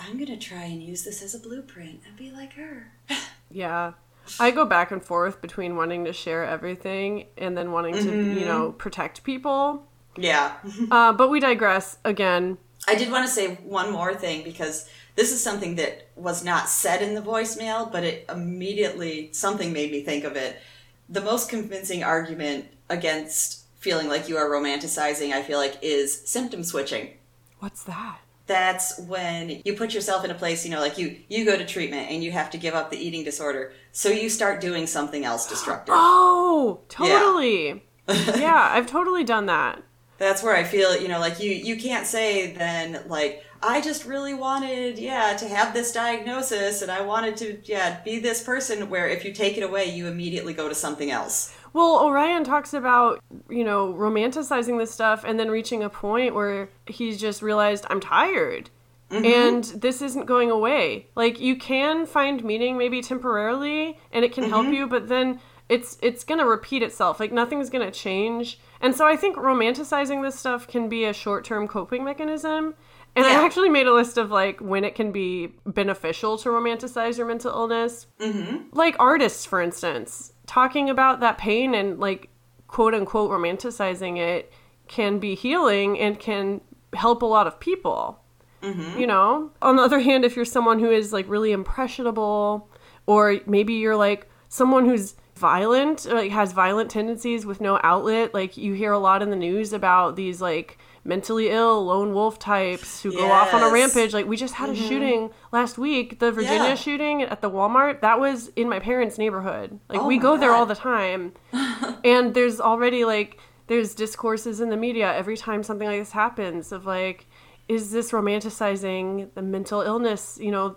I'm 0.00 0.14
going 0.14 0.26
to 0.26 0.36
try 0.36 0.64
and 0.64 0.82
use 0.82 1.04
this 1.04 1.22
as 1.22 1.34
a 1.34 1.38
blueprint 1.38 2.00
and 2.06 2.16
be 2.16 2.30
like 2.30 2.54
her. 2.54 2.92
Yeah. 3.52 3.94
I 4.38 4.52
go 4.52 4.64
back 4.64 4.92
and 4.92 5.02
forth 5.02 5.40
between 5.42 5.74
wanting 5.74 6.04
to 6.04 6.12
share 6.12 6.44
everything 6.44 7.26
and 7.36 7.58
then 7.58 7.72
wanting 7.72 7.94
to, 7.94 8.00
Mm-hmm. 8.00 8.38
you 8.38 8.44
know, 8.44 8.70
protect 8.72 9.24
people. 9.24 9.86
yeah. 10.16 10.54
Uh, 10.90 11.12
but 11.12 11.30
we 11.30 11.40
digress 11.40 11.98
again. 12.04 12.58
I 12.86 12.94
did 12.94 13.10
want 13.10 13.26
to 13.26 13.32
say 13.32 13.56
one 13.64 13.90
more 13.90 14.14
thing 14.14 14.44
because 14.44 14.88
this 15.16 15.32
is 15.32 15.42
something 15.42 15.74
that 15.76 16.08
was 16.14 16.44
not 16.44 16.68
said 16.68 17.02
in 17.02 17.14
the 17.16 17.20
voicemail, 17.22 17.90
but 17.90 18.04
it 18.04 18.24
immediately 18.28 19.30
something 19.32 19.72
made 19.72 19.90
me 19.90 20.02
think 20.02 20.22
of 20.24 20.36
it. 20.36 20.60
The 21.08 21.20
most 21.20 21.48
convincing 21.50 22.04
argument 22.04 22.66
against 22.88 23.64
feeling 23.80 24.08
like 24.08 24.28
you 24.28 24.36
are 24.36 24.48
romanticizing, 24.48 25.32
I 25.32 25.42
feel 25.42 25.58
like, 25.58 25.76
is 25.82 26.22
symptom 26.24 26.62
switching. 26.62 27.14
What's 27.58 27.82
that? 27.84 28.18
That's 28.50 28.98
when 28.98 29.62
you 29.64 29.74
put 29.74 29.94
yourself 29.94 30.24
in 30.24 30.30
a 30.32 30.34
place, 30.34 30.64
you 30.64 30.72
know, 30.72 30.80
like 30.80 30.98
you 30.98 31.16
you 31.28 31.44
go 31.44 31.56
to 31.56 31.64
treatment 31.64 32.10
and 32.10 32.18
you 32.24 32.32
have 32.32 32.50
to 32.50 32.58
give 32.58 32.74
up 32.74 32.90
the 32.90 32.96
eating 32.98 33.22
disorder, 33.22 33.72
so 33.92 34.08
you 34.08 34.28
start 34.28 34.60
doing 34.60 34.88
something 34.88 35.24
else 35.24 35.48
destructive. 35.48 35.94
Oh, 36.52 36.80
totally. 36.88 37.84
yeah, 38.08 38.70
I've 38.74 38.86
totally 38.86 39.22
done 39.24 39.46
that. 39.46 39.82
that's 40.18 40.42
where 40.42 40.54
I 40.56 40.64
feel, 40.64 41.00
you 41.00 41.06
know, 41.08 41.20
like 41.20 41.38
you 41.40 41.50
you 41.52 41.76
can't 41.76 42.06
say 42.06 42.52
then 42.54 43.04
like 43.06 43.44
I 43.62 43.80
just 43.80 44.04
really 44.04 44.34
wanted, 44.34 44.98
yeah, 44.98 45.36
to 45.36 45.46
have 45.48 45.72
this 45.74 45.92
diagnosis 45.92 46.82
and 46.82 46.90
I 46.90 47.02
wanted 47.02 47.36
to, 47.38 47.60
yeah, 47.64 48.00
be 48.04 48.18
this 48.18 48.42
person 48.42 48.88
where 48.90 49.06
if 49.08 49.24
you 49.24 49.32
take 49.32 49.58
it 49.58 49.62
away, 49.62 49.84
you 49.94 50.06
immediately 50.06 50.54
go 50.54 50.68
to 50.68 50.74
something 50.74 51.10
else. 51.10 51.54
Well, 51.72 52.00
Orion 52.04 52.44
talks 52.44 52.74
about, 52.74 53.22
you 53.48 53.64
know, 53.64 53.92
romanticizing 53.92 54.78
this 54.78 54.90
stuff 54.90 55.24
and 55.24 55.38
then 55.38 55.50
reaching 55.50 55.82
a 55.82 55.90
point 55.90 56.34
where 56.34 56.68
he's 56.86 57.20
just 57.20 57.42
realized 57.42 57.86
I'm 57.88 58.00
tired. 58.00 58.70
And 59.12 59.64
this 59.64 60.02
isn't 60.02 60.26
going 60.26 60.52
away. 60.52 61.08
Like 61.16 61.40
you 61.40 61.56
can 61.56 62.06
find 62.06 62.44
meaning 62.44 62.78
maybe 62.78 63.02
temporarily 63.02 63.98
and 64.12 64.24
it 64.24 64.32
can 64.32 64.44
help 64.44 64.68
you, 64.68 64.86
but 64.86 65.08
then 65.08 65.40
it's 65.68 65.98
it's 66.00 66.22
going 66.22 66.38
to 66.38 66.46
repeat 66.46 66.82
itself. 66.82 67.18
Like 67.18 67.32
nothing's 67.32 67.70
going 67.70 67.84
to 67.84 67.96
change. 67.96 68.60
And 68.80 68.94
so 68.94 69.06
I 69.06 69.16
think 69.16 69.36
romanticizing 69.36 70.22
this 70.22 70.38
stuff 70.38 70.68
can 70.68 70.88
be 70.88 71.04
a 71.04 71.12
short-term 71.12 71.66
coping 71.66 72.04
mechanism. 72.04 72.74
And 73.16 73.26
I 73.26 73.44
actually 73.44 73.68
made 73.68 73.88
a 73.88 73.92
list 73.92 74.16
of 74.16 74.30
like 74.30 74.60
when 74.60 74.84
it 74.84 74.94
can 74.94 75.10
be 75.10 75.54
beneficial 75.66 76.38
to 76.38 76.48
romanticize 76.48 77.18
your 77.18 77.26
mental 77.26 77.50
illness. 77.50 78.06
Mm-hmm. 78.20 78.68
Like 78.70 78.94
artists, 79.00 79.44
for 79.44 79.60
instance, 79.60 80.29
talking 80.50 80.90
about 80.90 81.20
that 81.20 81.38
pain 81.38 81.76
and 81.76 82.00
like 82.00 82.28
quote 82.66 82.92
unquote 82.92 83.30
romanticizing 83.30 84.18
it 84.18 84.52
can 84.88 85.20
be 85.20 85.36
healing 85.36 85.96
and 85.96 86.18
can 86.18 86.60
help 86.92 87.22
a 87.22 87.26
lot 87.26 87.46
of 87.46 87.60
people. 87.60 88.20
Mm-hmm. 88.60 88.98
You 88.98 89.06
know? 89.06 89.52
On 89.62 89.76
the 89.76 89.82
other 89.82 90.00
hand, 90.00 90.24
if 90.24 90.34
you're 90.34 90.44
someone 90.44 90.80
who 90.80 90.90
is 90.90 91.12
like 91.12 91.28
really 91.28 91.52
impressionable, 91.52 92.68
or 93.06 93.38
maybe 93.46 93.74
you're 93.74 93.94
like 93.94 94.28
someone 94.48 94.86
who's 94.86 95.14
violent, 95.36 96.06
like 96.06 96.32
has 96.32 96.50
violent 96.50 96.90
tendencies 96.90 97.46
with 97.46 97.60
no 97.60 97.78
outlet, 97.84 98.34
like 98.34 98.56
you 98.56 98.72
hear 98.72 98.90
a 98.90 98.98
lot 98.98 99.22
in 99.22 99.30
the 99.30 99.36
news 99.36 99.72
about 99.72 100.16
these 100.16 100.40
like 100.40 100.78
mentally 101.02 101.48
ill 101.48 101.84
lone 101.86 102.12
wolf 102.12 102.38
types 102.38 103.02
who 103.02 103.12
go 103.12 103.30
off 103.30 103.54
on 103.54 103.62
a 103.62 103.70
rampage. 103.72 104.12
Like 104.12 104.26
we 104.26 104.36
just 104.36 104.54
had 104.54 104.68
a 104.68 104.74
shooting 104.74 105.30
last 105.52 105.78
week, 105.78 106.18
the 106.18 106.30
Virginia 106.30 106.68
Yeah. 106.70 106.74
shooting 106.74 107.22
at 107.22 107.40
the 107.40 107.50
Walmart. 107.50 108.00
That 108.00 108.20
was 108.20 108.48
in 108.56 108.68
my 108.68 108.78
parents' 108.80 109.16
neighborhood. 109.18 109.80
Like 109.88 110.00
Oh 110.00 110.06
we 110.06 110.18
go 110.18 110.36
there 110.36 110.52
all 110.52 110.66
the 110.66 110.74
time. 110.74 111.32
and 112.04 112.34
there's 112.34 112.60
already 112.60 113.04
like 113.04 113.38
there's 113.66 113.94
discourses 113.94 114.60
in 114.60 114.68
the 114.68 114.76
media 114.76 115.14
every 115.14 115.36
time 115.36 115.62
something 115.62 115.86
like 115.88 116.00
this 116.00 116.12
happens 116.12 116.72
of 116.72 116.86
like 116.86 117.26
is 117.68 117.92
this 117.92 118.10
romanticizing 118.10 119.32
the 119.34 119.42
mental 119.42 119.80
illness, 119.80 120.38
you 120.40 120.50
know, 120.50 120.76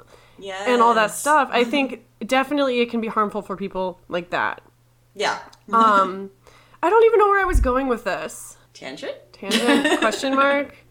and 0.67 0.81
all 0.81 0.93
that 0.93 1.11
stuff. 1.11 1.49
I 1.51 1.63
think 1.63 2.05
definitely 2.25 2.79
it 2.81 2.89
can 2.89 3.01
be 3.01 3.07
harmful 3.07 3.41
for 3.41 3.57
people 3.57 3.99
like 4.07 4.29
that. 4.29 4.61
Yeah. 5.15 5.39
Um 5.71 6.31
I 6.81 6.89
don't 6.89 7.03
even 7.05 7.19
know 7.19 7.27
where 7.27 7.41
I 7.41 7.45
was 7.45 7.59
going 7.61 7.87
with 7.87 8.03
this. 8.03 8.57
Tangent? 8.73 9.15
Tangent 9.51 9.99
question 9.99 10.35
mark. 10.35 10.75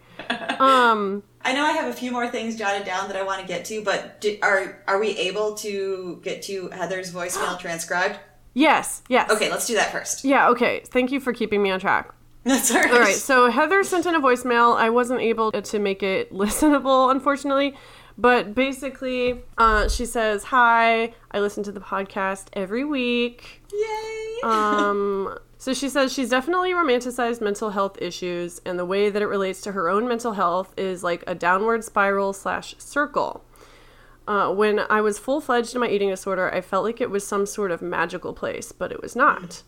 Um 0.61 1.23
I 1.45 1.53
know 1.53 1.65
I 1.65 1.73
have 1.73 1.89
a 1.89 1.93
few 1.93 2.13
more 2.13 2.29
things 2.29 2.57
jotted 2.57 2.87
down 2.87 3.09
that 3.09 3.17
I 3.17 3.25
want 3.25 3.41
to 3.41 3.47
get 3.47 3.65
to, 3.67 3.83
but 3.83 4.21
do, 4.21 4.39
are 4.43 4.83
are 4.87 5.01
we 5.01 5.09
able 5.19 5.55
to 5.57 6.21
get 6.23 6.43
to 6.43 6.69
Heather's 6.69 7.13
voicemail 7.13 7.59
transcribed? 7.65 8.19
yes, 8.55 9.03
yes. 9.09 9.31
Okay, 9.31 9.51
let's 9.51 9.67
do 9.67 9.75
that 9.75 9.91
first. 9.91 10.25
Yeah, 10.25 10.49
okay. 10.51 10.83
Thank 10.87 11.11
you 11.11 11.19
for 11.19 11.33
keeping 11.33 11.63
me 11.63 11.71
on 11.71 11.81
track. 11.81 12.15
That's 12.45 12.71
all 12.71 12.81
right. 12.83 12.93
All 12.93 13.01
right, 13.01 13.15
so 13.15 13.51
Heather 13.51 13.83
sent 13.85 14.05
in 14.07 14.15
a 14.15 14.21
voicemail. 14.21 14.77
I 14.77 14.91
wasn't 14.91 15.21
able 15.21 15.51
to 15.53 15.79
make 15.79 16.03
it 16.03 16.33
listenable, 16.43 17.11
unfortunately. 17.11 17.75
But 18.19 18.55
basically, 18.55 19.41
uh, 19.57 19.89
she 19.89 20.05
says, 20.05 20.45
Hi, 20.45 21.15
I 21.31 21.41
listen 21.41 21.63
to 21.65 21.73
the 21.73 21.81
podcast 21.81 22.49
every 22.53 22.85
week. 22.85 23.63
Yay! 23.73 24.19
Um, 24.45 25.39
so 25.63 25.73
she 25.73 25.89
says 25.89 26.13
she's 26.13 26.31
definitely 26.31 26.73
romanticized 26.73 27.41
mental 27.41 27.71
health 27.71 27.97
issues, 28.03 28.61
and 28.67 28.77
the 28.77 28.85
way 28.85 29.11
that 29.11 29.23
it 29.23 29.27
relates 29.27 29.61
to 29.61 29.71
her 29.71 29.89
own 29.89 30.09
mental 30.09 30.33
health 30.33 30.75
is 30.77 31.05
like 31.05 31.23
a 31.29 31.37
downward 31.37 31.85
spiral 31.85 32.33
slash 32.33 32.75
circle. 32.79 33.45
Uh, 34.27 34.53
when 34.53 34.81
I 34.91 35.01
was 35.01 35.21
full 35.21 35.41
fledged 35.41 35.73
in 35.77 35.81
my 35.81 35.89
eating 35.89 36.11
disorder, 36.11 36.53
I 36.53 36.63
felt 36.63 36.83
like 36.83 37.01
it 37.01 37.11
was 37.11 37.25
some 37.25 37.47
sort 37.47 37.71
of 37.71 37.81
magical 37.81 38.33
place, 38.33 38.73
but 38.73 38.91
it 38.91 39.01
was 39.01 39.15
not. 39.15 39.63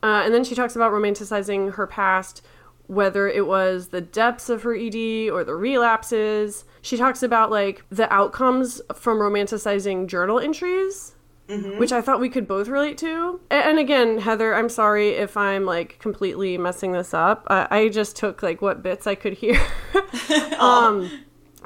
Uh, 0.00 0.22
and 0.24 0.32
then 0.32 0.44
she 0.44 0.54
talks 0.54 0.76
about 0.76 0.92
romanticizing 0.92 1.72
her 1.72 1.88
past, 1.88 2.40
whether 2.86 3.26
it 3.26 3.48
was 3.48 3.88
the 3.88 4.00
depths 4.00 4.48
of 4.48 4.62
her 4.62 4.76
ED 4.76 5.28
or 5.28 5.42
the 5.42 5.56
relapses. 5.56 6.64
She 6.82 6.96
talks 6.96 7.24
about 7.24 7.50
like 7.50 7.82
the 7.90 8.08
outcomes 8.14 8.80
from 8.94 9.18
romanticizing 9.18 10.06
journal 10.06 10.38
entries, 10.38 11.15
which 11.48 11.92
I 11.92 12.00
thought 12.00 12.20
we 12.20 12.28
could 12.28 12.48
both 12.48 12.68
relate 12.68 12.98
to. 12.98 13.40
And 13.50 13.78
again, 13.78 14.18
Heather, 14.18 14.54
I'm 14.54 14.68
sorry 14.68 15.10
if 15.10 15.36
I'm 15.36 15.64
like 15.64 15.98
completely 15.98 16.58
messing 16.58 16.92
this 16.92 17.14
up. 17.14 17.46
I, 17.48 17.68
I 17.70 17.88
just 17.88 18.16
took 18.16 18.42
like 18.42 18.60
what 18.60 18.82
bits 18.82 19.06
I 19.06 19.14
could 19.14 19.34
hear. 19.34 19.60
um, 20.58 21.10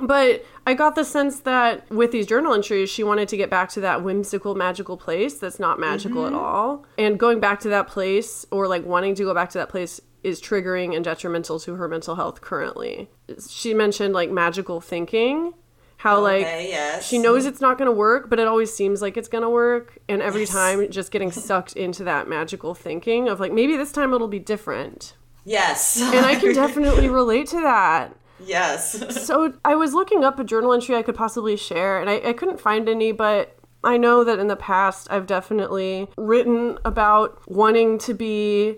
but 0.00 0.44
I 0.66 0.74
got 0.74 0.94
the 0.94 1.04
sense 1.04 1.40
that 1.40 1.88
with 1.90 2.10
these 2.10 2.26
journal 2.26 2.54
entries, 2.54 2.90
she 2.90 3.02
wanted 3.02 3.28
to 3.28 3.36
get 3.36 3.50
back 3.50 3.70
to 3.70 3.80
that 3.80 4.02
whimsical, 4.02 4.54
magical 4.54 4.96
place 4.96 5.38
that's 5.38 5.58
not 5.58 5.78
magical 5.78 6.26
at 6.26 6.32
all. 6.32 6.84
And 6.96 7.18
going 7.18 7.40
back 7.40 7.60
to 7.60 7.68
that 7.70 7.86
place, 7.88 8.46
or 8.50 8.68
like 8.68 8.84
wanting 8.84 9.14
to 9.16 9.24
go 9.24 9.34
back 9.34 9.50
to 9.50 9.58
that 9.58 9.68
place, 9.68 10.00
is 10.22 10.40
triggering 10.40 10.94
and 10.94 11.04
detrimental 11.04 11.58
to 11.60 11.74
her 11.74 11.88
mental 11.88 12.14
health 12.14 12.40
currently. 12.40 13.08
She 13.48 13.72
mentioned 13.74 14.12
like 14.14 14.30
magical 14.30 14.80
thinking, 14.80 15.54
how 16.00 16.18
like 16.18 16.46
okay, 16.46 16.70
yes. 16.70 17.06
she 17.06 17.18
knows 17.18 17.42
mm-hmm. 17.42 17.50
it's 17.50 17.60
not 17.60 17.76
going 17.76 17.84
to 17.84 17.92
work, 17.92 18.30
but 18.30 18.38
it 18.38 18.48
always 18.48 18.72
seems 18.72 19.02
like 19.02 19.18
it's 19.18 19.28
going 19.28 19.42
to 19.42 19.50
work. 19.50 19.98
And 20.08 20.22
every 20.22 20.46
time, 20.46 20.90
just 20.90 21.12
getting 21.12 21.30
sucked 21.46 21.74
into 21.74 22.04
that 22.04 22.26
magical 22.26 22.74
thinking 22.74 23.28
of 23.28 23.38
like, 23.38 23.52
maybe 23.52 23.76
this 23.76 23.92
time 23.92 24.14
it'll 24.14 24.26
be 24.26 24.38
different. 24.38 25.14
Yes. 25.44 26.00
And 26.00 26.24
I 26.24 26.36
can 26.36 26.54
definitely 26.54 27.10
relate 27.10 27.48
to 27.48 27.60
that. 27.60 28.16
yes. 28.42 29.04
So 29.26 29.52
I 29.62 29.74
was 29.74 29.92
looking 29.92 30.24
up 30.24 30.38
a 30.38 30.44
journal 30.44 30.72
entry 30.72 30.96
I 30.96 31.02
could 31.02 31.16
possibly 31.16 31.54
share, 31.54 32.00
and 32.00 32.08
I, 32.08 32.30
I 32.30 32.32
couldn't 32.32 32.60
find 32.60 32.88
any, 32.88 33.12
but 33.12 33.58
I 33.84 33.98
know 33.98 34.24
that 34.24 34.38
in 34.38 34.46
the 34.46 34.56
past 34.56 35.06
I've 35.10 35.26
definitely 35.26 36.08
written 36.16 36.78
about 36.82 37.38
wanting 37.46 37.98
to 37.98 38.14
be 38.14 38.76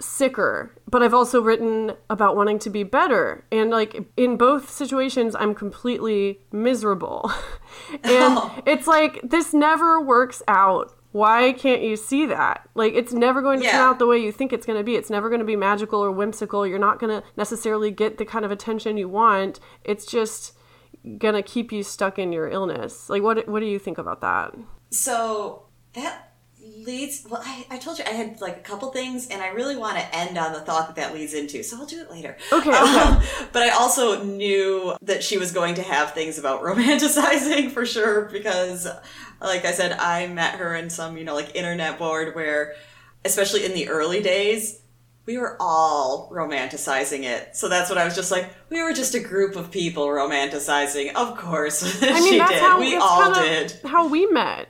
sicker, 0.00 0.74
but 0.88 1.02
I've 1.02 1.14
also 1.14 1.40
written 1.40 1.92
about 2.10 2.36
wanting 2.36 2.58
to 2.60 2.70
be 2.70 2.82
better. 2.82 3.44
And 3.52 3.70
like 3.70 4.04
in 4.16 4.36
both 4.36 4.70
situations, 4.70 5.34
I'm 5.38 5.54
completely 5.54 6.40
miserable. 6.52 7.30
and 7.92 8.02
oh. 8.04 8.62
it's 8.66 8.86
like, 8.86 9.20
this 9.22 9.54
never 9.54 10.00
works 10.00 10.42
out. 10.48 10.96
Why 11.12 11.52
can't 11.52 11.82
you 11.82 11.94
see 11.94 12.26
that? 12.26 12.68
Like, 12.74 12.94
it's 12.94 13.12
never 13.12 13.40
going 13.40 13.60
to 13.60 13.70
turn 13.70 13.76
out 13.76 14.00
the 14.00 14.06
way 14.06 14.18
you 14.18 14.32
think 14.32 14.52
it's 14.52 14.66
going 14.66 14.78
to 14.78 14.82
be. 14.82 14.96
It's 14.96 15.10
never 15.10 15.28
going 15.28 15.38
to 15.38 15.44
be 15.44 15.54
magical 15.54 16.00
or 16.00 16.10
whimsical. 16.10 16.66
You're 16.66 16.80
not 16.80 16.98
going 16.98 17.20
to 17.20 17.24
necessarily 17.36 17.92
get 17.92 18.18
the 18.18 18.24
kind 18.24 18.44
of 18.44 18.50
attention 18.50 18.96
you 18.96 19.08
want. 19.08 19.60
It's 19.84 20.06
just, 20.06 20.54
gonna 21.18 21.42
keep 21.42 21.72
you 21.72 21.82
stuck 21.82 22.18
in 22.18 22.32
your 22.32 22.48
illness. 22.48 23.08
Like, 23.10 23.22
what 23.22 23.48
what 23.48 23.60
do 23.60 23.66
you 23.66 23.78
think 23.78 23.98
about 23.98 24.20
that? 24.22 24.54
So 24.90 25.66
that 25.94 26.33
leads. 26.84 27.26
Well, 27.28 27.42
I, 27.44 27.66
I 27.70 27.78
told 27.78 27.98
you 27.98 28.04
I 28.06 28.10
had 28.10 28.40
like 28.40 28.56
a 28.56 28.60
couple 28.60 28.90
things, 28.90 29.28
and 29.28 29.42
I 29.42 29.48
really 29.48 29.76
want 29.76 29.96
to 29.96 30.16
end 30.16 30.38
on 30.38 30.52
the 30.52 30.60
thought 30.60 30.86
that 30.88 30.96
that 30.96 31.14
leads 31.14 31.34
into. 31.34 31.62
So 31.62 31.78
I'll 31.78 31.86
do 31.86 32.00
it 32.00 32.10
later. 32.10 32.36
Okay, 32.52 32.70
okay. 32.70 32.78
Um, 32.78 33.22
but 33.52 33.62
I 33.62 33.70
also 33.70 34.22
knew 34.24 34.94
that 35.02 35.22
she 35.22 35.38
was 35.38 35.52
going 35.52 35.74
to 35.76 35.82
have 35.82 36.12
things 36.12 36.38
about 36.38 36.62
romanticizing 36.62 37.70
for 37.70 37.86
sure 37.86 38.28
because, 38.30 38.86
like 39.40 39.64
I 39.64 39.72
said, 39.72 39.92
I 39.92 40.26
met 40.26 40.56
her 40.56 40.74
in 40.74 40.90
some 40.90 41.16
you 41.16 41.24
know 41.24 41.34
like 41.34 41.54
internet 41.54 41.98
board 41.98 42.34
where, 42.34 42.74
especially 43.24 43.64
in 43.64 43.74
the 43.74 43.88
early 43.88 44.22
days. 44.22 44.80
We 45.26 45.38
were 45.38 45.56
all 45.58 46.30
romanticizing 46.30 47.22
it. 47.22 47.56
So 47.56 47.70
that's 47.70 47.88
what 47.88 47.96
I 47.96 48.04
was 48.04 48.14
just 48.14 48.30
like, 48.30 48.52
we 48.68 48.82
were 48.82 48.92
just 48.92 49.14
a 49.14 49.20
group 49.20 49.56
of 49.56 49.70
people 49.70 50.06
romanticizing. 50.06 51.14
Of 51.14 51.38
course. 51.38 51.82
I 52.02 52.20
mean, 52.20 52.32
she 52.32 52.38
that's 52.38 52.50
did. 52.50 52.60
how 52.60 52.78
we 52.78 52.94
all 52.96 53.32
did. 53.32 53.72
How 53.86 54.06
we 54.06 54.26
met, 54.26 54.68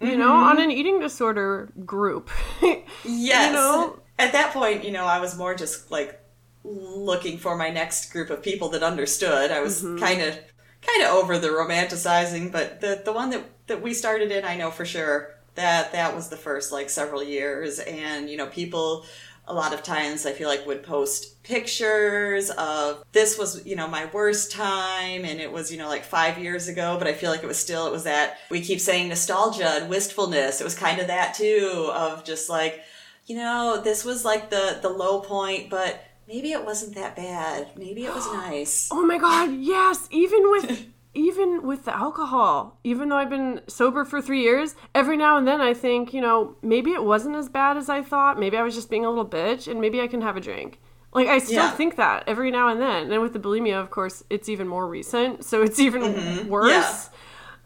you 0.00 0.16
know, 0.16 0.28
Mm-hmm. 0.28 0.44
on 0.50 0.60
an 0.60 0.70
eating 0.70 1.00
disorder 1.00 1.72
group. 1.84 2.30
Yes. 3.04 3.48
You 3.48 3.52
know? 3.54 4.00
At 4.18 4.32
that 4.32 4.52
point, 4.52 4.84
you 4.84 4.92
know, 4.92 5.04
I 5.04 5.18
was 5.20 5.36
more 5.36 5.54
just 5.54 5.90
like 5.90 6.20
looking 6.62 7.36
for 7.38 7.56
my 7.56 7.70
next 7.70 8.12
group 8.12 8.30
of 8.30 8.42
people 8.42 8.68
that 8.70 8.82
understood. 8.82 9.50
I 9.50 9.60
was 9.60 9.82
kind 9.82 10.20
of 10.22 10.38
kind 10.82 11.02
of 11.02 11.10
over 11.14 11.38
the 11.38 11.48
romanticizing, 11.48 12.52
but 12.52 12.80
the 12.80 13.02
the 13.04 13.12
one 13.12 13.30
that 13.30 13.44
that 13.66 13.82
we 13.82 13.92
started 13.94 14.30
in, 14.30 14.44
I 14.44 14.56
know 14.56 14.70
for 14.70 14.84
sure 14.84 15.34
that 15.56 15.92
that 15.92 16.14
was 16.14 16.28
the 16.28 16.36
first 16.36 16.72
like 16.72 16.90
several 16.90 17.22
years 17.22 17.78
and 17.80 18.30
you 18.30 18.36
know, 18.36 18.46
people 18.46 19.04
a 19.46 19.54
lot 19.54 19.74
of 19.74 19.82
times 19.82 20.24
I 20.24 20.32
feel 20.32 20.48
like 20.48 20.66
would 20.66 20.82
post 20.82 21.42
pictures 21.42 22.50
of 22.50 23.04
this 23.12 23.38
was, 23.38 23.64
you 23.66 23.76
know, 23.76 23.86
my 23.86 24.06
worst 24.06 24.50
time 24.52 25.24
and 25.24 25.40
it 25.40 25.52
was, 25.52 25.70
you 25.70 25.78
know, 25.78 25.88
like 25.88 26.04
5 26.04 26.38
years 26.38 26.68
ago, 26.68 26.96
but 26.98 27.06
I 27.06 27.12
feel 27.12 27.30
like 27.30 27.42
it 27.42 27.46
was 27.46 27.58
still 27.58 27.86
it 27.86 27.92
was 27.92 28.04
that 28.04 28.38
we 28.50 28.60
keep 28.60 28.80
saying 28.80 29.08
nostalgia 29.08 29.80
and 29.80 29.90
wistfulness. 29.90 30.60
It 30.60 30.64
was 30.64 30.74
kind 30.74 31.00
of 31.00 31.08
that 31.08 31.34
too 31.34 31.90
of 31.92 32.24
just 32.24 32.48
like 32.48 32.82
you 33.26 33.36
know, 33.36 33.80
this 33.82 34.04
was 34.04 34.24
like 34.24 34.50
the 34.50 34.78
the 34.82 34.88
low 34.88 35.20
point, 35.20 35.70
but 35.70 36.04
maybe 36.28 36.52
it 36.52 36.64
wasn't 36.64 36.94
that 36.94 37.16
bad. 37.16 37.70
Maybe 37.76 38.04
it 38.04 38.14
was 38.14 38.26
nice. 38.32 38.88
Oh 38.92 39.04
my 39.04 39.18
god, 39.18 39.52
yes, 39.54 40.08
even 40.10 40.50
with 40.50 40.86
even 41.14 41.66
with 41.66 41.84
the 41.84 41.96
alcohol, 41.96 42.78
even 42.84 43.08
though 43.08 43.16
I've 43.16 43.30
been 43.30 43.60
sober 43.68 44.04
for 44.04 44.20
3 44.20 44.42
years, 44.42 44.74
every 44.94 45.16
now 45.16 45.36
and 45.36 45.46
then 45.46 45.60
I 45.60 45.72
think, 45.74 46.12
you 46.12 46.20
know, 46.20 46.56
maybe 46.62 46.90
it 46.90 47.04
wasn't 47.04 47.36
as 47.36 47.48
bad 47.48 47.76
as 47.76 47.88
I 47.88 48.02
thought. 48.02 48.38
Maybe 48.38 48.56
I 48.56 48.62
was 48.62 48.74
just 48.74 48.90
being 48.90 49.04
a 49.04 49.08
little 49.08 49.26
bitch 49.26 49.70
and 49.70 49.80
maybe 49.80 50.00
I 50.00 50.08
can 50.08 50.20
have 50.22 50.36
a 50.36 50.40
drink. 50.40 50.80
Like 51.12 51.28
I 51.28 51.38
still 51.38 51.56
Yeah. 51.64 51.70
think 51.70 51.96
that 51.96 52.24
every 52.26 52.50
now 52.50 52.68
and 52.68 52.80
then. 52.80 53.12
And 53.12 53.22
with 53.22 53.32
the 53.32 53.38
bulimia, 53.38 53.80
of 53.80 53.90
course, 53.90 54.24
it's 54.28 54.48
even 54.48 54.66
more 54.66 54.86
recent, 54.88 55.44
so 55.44 55.62
it's 55.62 55.78
even 55.78 56.02
mm-hmm. 56.02 56.48
worse. 56.48 57.10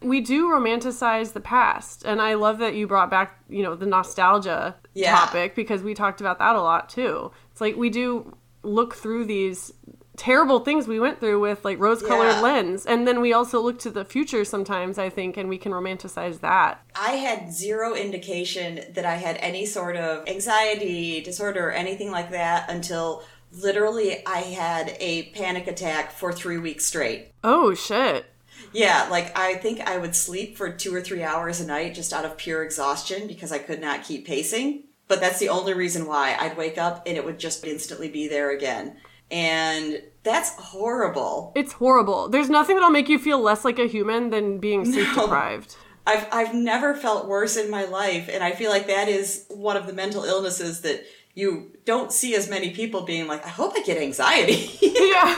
We 0.01 0.21
do 0.21 0.47
romanticize 0.47 1.33
the 1.33 1.41
past, 1.41 2.05
and 2.05 2.21
I 2.21 2.35
love 2.35 2.59
that 2.59 2.75
you 2.75 2.87
brought 2.87 3.09
back, 3.09 3.39
you 3.49 3.63
know, 3.63 3.75
the 3.75 3.85
nostalgia 3.87 4.75
Yeah. 4.93 5.13
topic 5.15 5.55
because 5.55 5.81
we 5.81 5.93
talked 5.93 6.21
about 6.21 6.39
that 6.39 6.55
a 6.55 6.61
lot 6.61 6.87
too. 6.89 7.31
It's 7.51 7.59
like 7.59 7.75
we 7.75 7.89
do 7.89 8.37
look 8.63 8.95
through 8.95 9.25
these 9.25 9.73
terrible 10.19 10.59
things 10.59 10.85
we 10.85 10.99
went 10.99 11.19
through 11.21 11.39
with 11.39 11.63
like 11.63 11.79
rose 11.79 12.01
colored 12.03 12.27
Yeah. 12.33 12.41
lens 12.41 12.85
and 12.85 13.07
then 13.07 13.21
we 13.21 13.31
also 13.31 13.61
look 13.61 13.79
to 13.79 13.89
the 13.89 14.03
future 14.03 14.43
sometimes 14.43 14.97
i 14.99 15.09
think 15.09 15.37
and 15.37 15.47
we 15.47 15.57
can 15.57 15.71
romanticize 15.71 16.41
that 16.41 16.83
I 16.93 17.11
had 17.11 17.53
zero 17.53 17.95
indication 17.95 18.81
that 18.95 19.05
I 19.05 19.15
had 19.15 19.37
any 19.37 19.65
sort 19.65 19.95
of 19.95 20.27
anxiety 20.27 21.21
disorder 21.21 21.69
or 21.69 21.71
anything 21.71 22.11
like 22.11 22.31
that 22.31 22.69
until 22.69 23.23
literally 23.53 24.25
I 24.27 24.39
had 24.39 24.97
a 24.99 25.23
panic 25.31 25.67
attack 25.67 26.11
for 26.11 26.33
3 26.33 26.57
weeks 26.57 26.85
straight. 26.85 27.31
oh 27.43 27.73
shit 27.73 28.25
Yeah, 28.73 29.07
like 29.09 29.37
I 29.39 29.55
think 29.55 29.79
I 29.79 29.97
would 29.97 30.15
sleep 30.15 30.57
for 30.57 30.69
2 30.69 30.93
or 30.93 31.01
3 31.01 31.23
hours 31.23 31.61
a 31.61 31.65
night 31.65 31.93
just 31.95 32.11
out 32.11 32.25
of 32.25 32.35
pure 32.37 32.61
exhaustion 32.63 33.25
because 33.25 33.51
I 33.53 33.57
could 33.59 33.79
not 33.79 34.03
keep 34.03 34.27
pacing. 34.27 34.83
But 35.07 35.21
that's 35.21 35.39
the 35.39 35.49
only 35.49 35.73
reason 35.73 36.05
why 36.05 36.35
I'd 36.39 36.55
wake 36.57 36.77
up 36.77 37.07
and 37.07 37.17
it 37.17 37.25
would 37.25 37.39
just 37.39 37.65
instantly 37.65 38.09
be 38.09 38.27
there 38.27 38.51
again. 38.51 38.97
And 39.31 40.01
that's 40.23 40.53
horrible. 40.55 41.53
it's 41.55 41.71
horrible 41.73 42.27
there's 42.29 42.49
nothing 42.49 42.75
that'll 42.75 42.89
make 42.89 43.07
you 43.07 43.17
feel 43.17 43.39
less 43.39 43.63
like 43.63 43.79
a 43.79 43.87
human 43.87 44.29
than 44.31 44.57
being 44.59 44.83
sleep 44.83 45.07
deprived 45.15 45.75
I've 46.05 46.27
I've 46.31 46.53
never 46.53 46.95
felt 46.95 47.27
worse 47.27 47.55
in 47.55 47.69
my 47.69 47.83
life, 47.85 48.29
and 48.31 48.43
I 48.43 48.51
feel 48.51 48.71
like 48.71 48.87
that 48.87 49.07
is 49.07 49.45
one 49.49 49.77
of 49.77 49.85
the 49.85 49.93
mental 49.93 50.23
illnesses 50.23 50.81
that 50.81 51.03
you 51.35 51.71
don't 51.85 52.11
see 52.11 52.33
as 52.35 52.49
many 52.49 52.71
people 52.71 53.01
being 53.01 53.27
like, 53.27 53.45
I 53.45 53.49
hope 53.49 53.73
I 53.75 53.81
get 53.83 53.97
anxiety. 54.01 54.69
yeah 54.81 55.35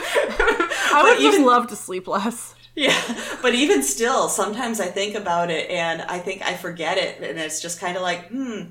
i 0.94 1.00
would 1.04 1.20
just 1.20 1.34
even- 1.36 1.46
love 1.46 1.66
to 1.68 1.76
sleep 1.76 2.08
less 2.08 2.54
yeah, 2.74 2.98
but 3.42 3.54
even 3.54 3.82
still, 3.82 4.28
sometimes 4.30 4.80
I 4.80 4.86
think 4.86 5.14
about 5.14 5.50
it 5.50 5.68
and 5.68 6.00
I 6.02 6.18
think 6.18 6.40
I 6.40 6.54
forget 6.54 6.96
it, 6.96 7.22
and 7.22 7.38
it's 7.38 7.60
just 7.60 7.78
kind 7.78 7.96
of 7.96 8.02
like, 8.02 8.28
hmm. 8.28 8.62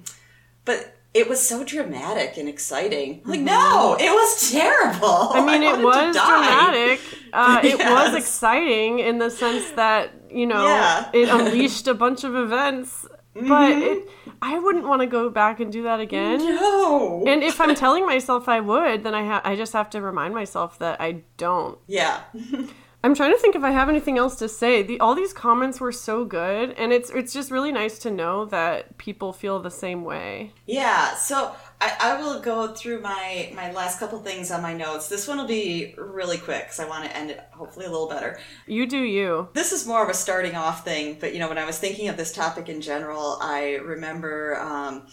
But 0.66 0.96
it 1.14 1.28
was 1.28 1.46
so 1.46 1.64
dramatic 1.64 2.38
and 2.38 2.48
exciting. 2.48 3.22
Like, 3.26 3.42
no, 3.42 3.98
it 4.00 4.10
was 4.12 4.52
terrible. 4.52 5.08
Mm-hmm. 5.08 5.38
I 5.38 5.46
mean, 5.46 5.64
it 5.72 5.84
was 5.84 6.16
dramatic. 6.16 7.00
Uh, 7.34 7.60
It 7.64 7.78
was 7.98 8.16
exciting 8.16 9.00
in 9.00 9.18
the 9.20 9.30
sense 9.30 9.72
that 9.72 10.12
you 10.30 10.46
know 10.48 10.64
Yeah. 10.66 11.10
it 11.14 11.28
unleashed 11.30 11.88
a 11.88 11.94
bunch 11.94 12.24
of 12.24 12.36
events. 12.36 13.06
But 13.34 13.72
it, 13.72 14.10
I 14.42 14.60
wouldn't 14.60 14.86
want 14.86 15.02
to 15.02 15.08
go 15.08 15.30
back 15.30 15.62
and 15.62 15.72
do 15.72 15.84
that 15.84 16.02
again. 16.02 16.40
No. 16.40 17.24
And 17.26 17.42
if 17.44 17.62
I'm 17.62 17.76
telling 17.76 18.06
myself 18.06 18.50
I 18.50 18.60
would, 18.60 19.04
then 19.06 19.16
I 19.16 19.24
ha- 19.26 19.42
I 19.46 19.56
just 19.56 19.72
have 19.74 19.90
to 19.92 20.02
remind 20.02 20.34
myself 20.34 20.78
that 20.80 21.00
I 21.00 21.24
don't. 21.38 21.78
yeah. 21.88 22.22
I'm 23.04 23.16
trying 23.16 23.32
to 23.32 23.38
think 23.40 23.56
if 23.56 23.64
I 23.64 23.72
have 23.72 23.90
anything 23.90 24.18
else 24.18 24.36
to 24.38 24.48
say. 24.48 24.84
The, 24.84 25.00
all 25.00 25.16
these 25.16 25.34
comments 25.34 25.80
were 25.80 25.92
so 25.92 26.24
good, 26.24 26.72
and 26.72 26.94
it's 26.94 27.10
it's 27.10 27.34
just 27.34 27.50
really 27.50 27.72
nice 27.72 27.98
to 28.00 28.12
know 28.12 28.46
that 28.46 28.98
people 28.98 29.34
feel 29.34 29.60
the 29.60 29.72
same 29.72 30.04
way. 30.04 30.54
Yeah, 30.68 31.16
so 31.16 31.56
I, 31.80 31.98
I 32.00 32.22
will 32.22 32.40
go 32.42 32.74
through 32.74 33.02
my 33.02 33.52
my 33.56 33.72
last 33.72 34.00
couple 34.00 34.20
things 34.20 34.52
on 34.52 34.62
my 34.62 34.74
notes. 34.74 35.08
This 35.08 35.28
one 35.28 35.40
will 35.40 35.48
be 35.48 35.96
really 35.98 36.38
quick 36.38 36.64
because 36.66 36.80
I 36.80 36.88
want 36.88 37.06
to 37.06 37.18
end 37.18 37.32
it 37.32 37.44
hopefully 37.52 37.88
a 37.88 37.90
little 37.90 38.08
better. 38.08 38.40
You 38.68 38.86
do 38.86 39.00
you. 39.00 39.50
This 39.54 39.72
is 39.72 39.88
more 39.88 40.04
of 40.04 40.10
a 40.10 40.14
starting 40.14 40.56
off 40.56 40.86
thing, 40.86 41.18
but 41.20 41.34
you 41.34 41.40
know, 41.40 41.50
when 41.50 41.58
I 41.58 41.66
was 41.66 41.80
thinking 41.80 42.08
of 42.08 42.18
this 42.18 42.32
topic 42.32 42.70
in 42.70 42.82
general, 42.82 43.40
I 43.42 43.78
remember 43.78 44.60
um, 44.60 45.08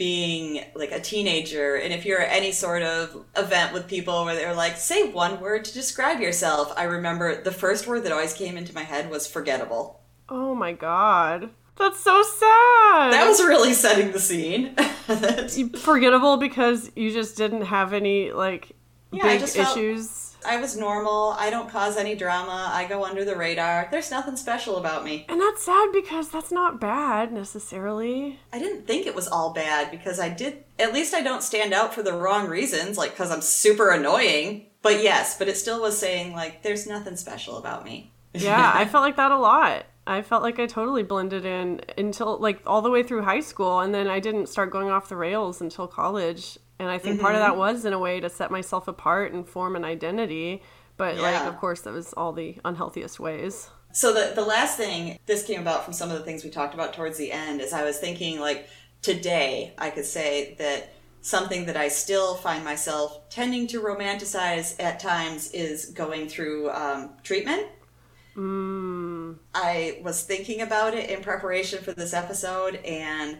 being 0.00 0.64
like 0.74 0.92
a 0.92 0.98
teenager, 0.98 1.74
and 1.76 1.92
if 1.92 2.06
you're 2.06 2.22
at 2.22 2.32
any 2.34 2.52
sort 2.52 2.80
of 2.82 3.26
event 3.36 3.74
with 3.74 3.86
people 3.86 4.24
where 4.24 4.34
they're 4.34 4.54
like, 4.54 4.78
say 4.78 5.10
one 5.10 5.38
word 5.40 5.62
to 5.66 5.74
describe 5.74 6.20
yourself, 6.20 6.72
I 6.74 6.84
remember 6.84 7.42
the 7.42 7.52
first 7.52 7.86
word 7.86 8.04
that 8.04 8.10
always 8.12 8.32
came 8.32 8.56
into 8.56 8.74
my 8.74 8.82
head 8.82 9.10
was 9.10 9.26
forgettable. 9.26 10.00
Oh 10.30 10.54
my 10.54 10.72
god, 10.72 11.50
that's 11.76 12.00
so 12.00 12.22
sad. 12.22 13.12
That 13.12 13.26
was 13.28 13.40
really 13.40 13.74
setting 13.74 14.12
the 14.12 14.18
scene. 14.18 14.74
forgettable 15.76 16.38
because 16.38 16.90
you 16.96 17.12
just 17.12 17.36
didn't 17.36 17.62
have 17.66 17.92
any 17.92 18.32
like 18.32 18.72
Yeah, 19.12 19.24
big 19.24 19.40
just 19.40 19.54
felt- 19.54 19.76
issues. 19.76 20.29
I 20.44 20.60
was 20.60 20.76
normal. 20.76 21.34
I 21.38 21.50
don't 21.50 21.68
cause 21.68 21.96
any 21.96 22.14
drama. 22.14 22.70
I 22.72 22.86
go 22.86 23.04
under 23.04 23.24
the 23.24 23.36
radar. 23.36 23.88
There's 23.90 24.10
nothing 24.10 24.36
special 24.36 24.76
about 24.76 25.04
me. 25.04 25.26
And 25.28 25.40
that's 25.40 25.62
sad 25.62 25.90
because 25.92 26.30
that's 26.30 26.52
not 26.52 26.80
bad 26.80 27.32
necessarily. 27.32 28.38
I 28.52 28.58
didn't 28.58 28.86
think 28.86 29.06
it 29.06 29.14
was 29.14 29.28
all 29.28 29.52
bad 29.52 29.90
because 29.90 30.18
I 30.18 30.28
did, 30.28 30.64
at 30.78 30.92
least 30.92 31.14
I 31.14 31.22
don't 31.22 31.42
stand 31.42 31.72
out 31.72 31.94
for 31.94 32.02
the 32.02 32.14
wrong 32.14 32.48
reasons, 32.48 32.96
like 32.98 33.12
because 33.12 33.30
I'm 33.30 33.42
super 33.42 33.90
annoying. 33.90 34.66
But 34.82 35.02
yes, 35.02 35.38
but 35.38 35.48
it 35.48 35.56
still 35.56 35.80
was 35.80 35.98
saying, 35.98 36.32
like, 36.32 36.62
there's 36.62 36.86
nothing 36.86 37.16
special 37.16 37.58
about 37.58 37.84
me. 37.84 38.12
Yeah, 38.32 38.70
I 38.74 38.84
felt 38.90 39.02
like 39.02 39.16
that 39.16 39.30
a 39.32 39.38
lot. 39.38 39.84
I 40.06 40.22
felt 40.22 40.42
like 40.42 40.58
I 40.58 40.66
totally 40.66 41.02
blended 41.02 41.44
in 41.44 41.82
until 41.96 42.38
like 42.38 42.62
all 42.66 42.82
the 42.82 42.90
way 42.90 43.02
through 43.02 43.22
high 43.22 43.40
school 43.40 43.80
and 43.80 43.94
then 43.94 44.08
I 44.08 44.18
didn't 44.18 44.48
start 44.48 44.70
going 44.70 44.90
off 44.90 45.08
the 45.08 45.16
rails 45.16 45.60
until 45.60 45.86
college. 45.86 46.58
And 46.80 46.88
I 46.88 46.98
think 46.98 47.20
part 47.20 47.34
of 47.34 47.40
Mm-hmm. 47.42 47.50
that 47.50 47.58
was 47.58 47.84
in 47.84 47.92
a 47.92 47.98
way 47.98 48.20
to 48.20 48.28
set 48.30 48.50
myself 48.50 48.88
apart 48.88 49.32
and 49.32 49.46
form 49.46 49.76
an 49.76 49.84
identity. 49.84 50.62
But 50.96 51.16
like 51.16 51.40
of 51.46 51.56
course 51.58 51.82
that 51.82 51.92
was 51.92 52.12
all 52.14 52.32
the 52.32 52.56
unhealthiest 52.64 53.20
ways. 53.20 53.70
So 53.92 54.12
the 54.12 54.34
the 54.34 54.44
last 54.44 54.76
thing 54.76 55.18
this 55.26 55.44
came 55.44 55.60
about 55.60 55.84
from 55.84 55.92
some 55.94 56.10
of 56.10 56.18
the 56.18 56.24
things 56.24 56.42
we 56.44 56.50
talked 56.50 56.74
about 56.74 56.92
towards 56.94 57.18
the 57.18 57.32
end 57.32 57.60
is 57.60 57.72
I 57.72 57.84
was 57.84 57.98
thinking 57.98 58.40
like 58.40 58.68
today 59.02 59.74
I 59.78 59.90
could 59.90 60.04
say 60.04 60.54
that 60.58 60.92
something 61.22 61.66
that 61.66 61.76
I 61.76 61.88
still 61.88 62.34
find 62.36 62.64
myself 62.64 63.28
tending 63.28 63.66
to 63.68 63.80
romanticize 63.82 64.74
at 64.82 65.00
times 65.00 65.50
is 65.52 65.86
going 65.86 66.28
through 66.28 66.70
um, 66.70 67.10
treatment. 67.22 67.66
I 69.54 70.00
was 70.02 70.22
thinking 70.22 70.62
about 70.62 70.94
it 70.94 71.10
in 71.10 71.22
preparation 71.22 71.82
for 71.82 71.92
this 71.92 72.14
episode, 72.14 72.76
and 72.76 73.38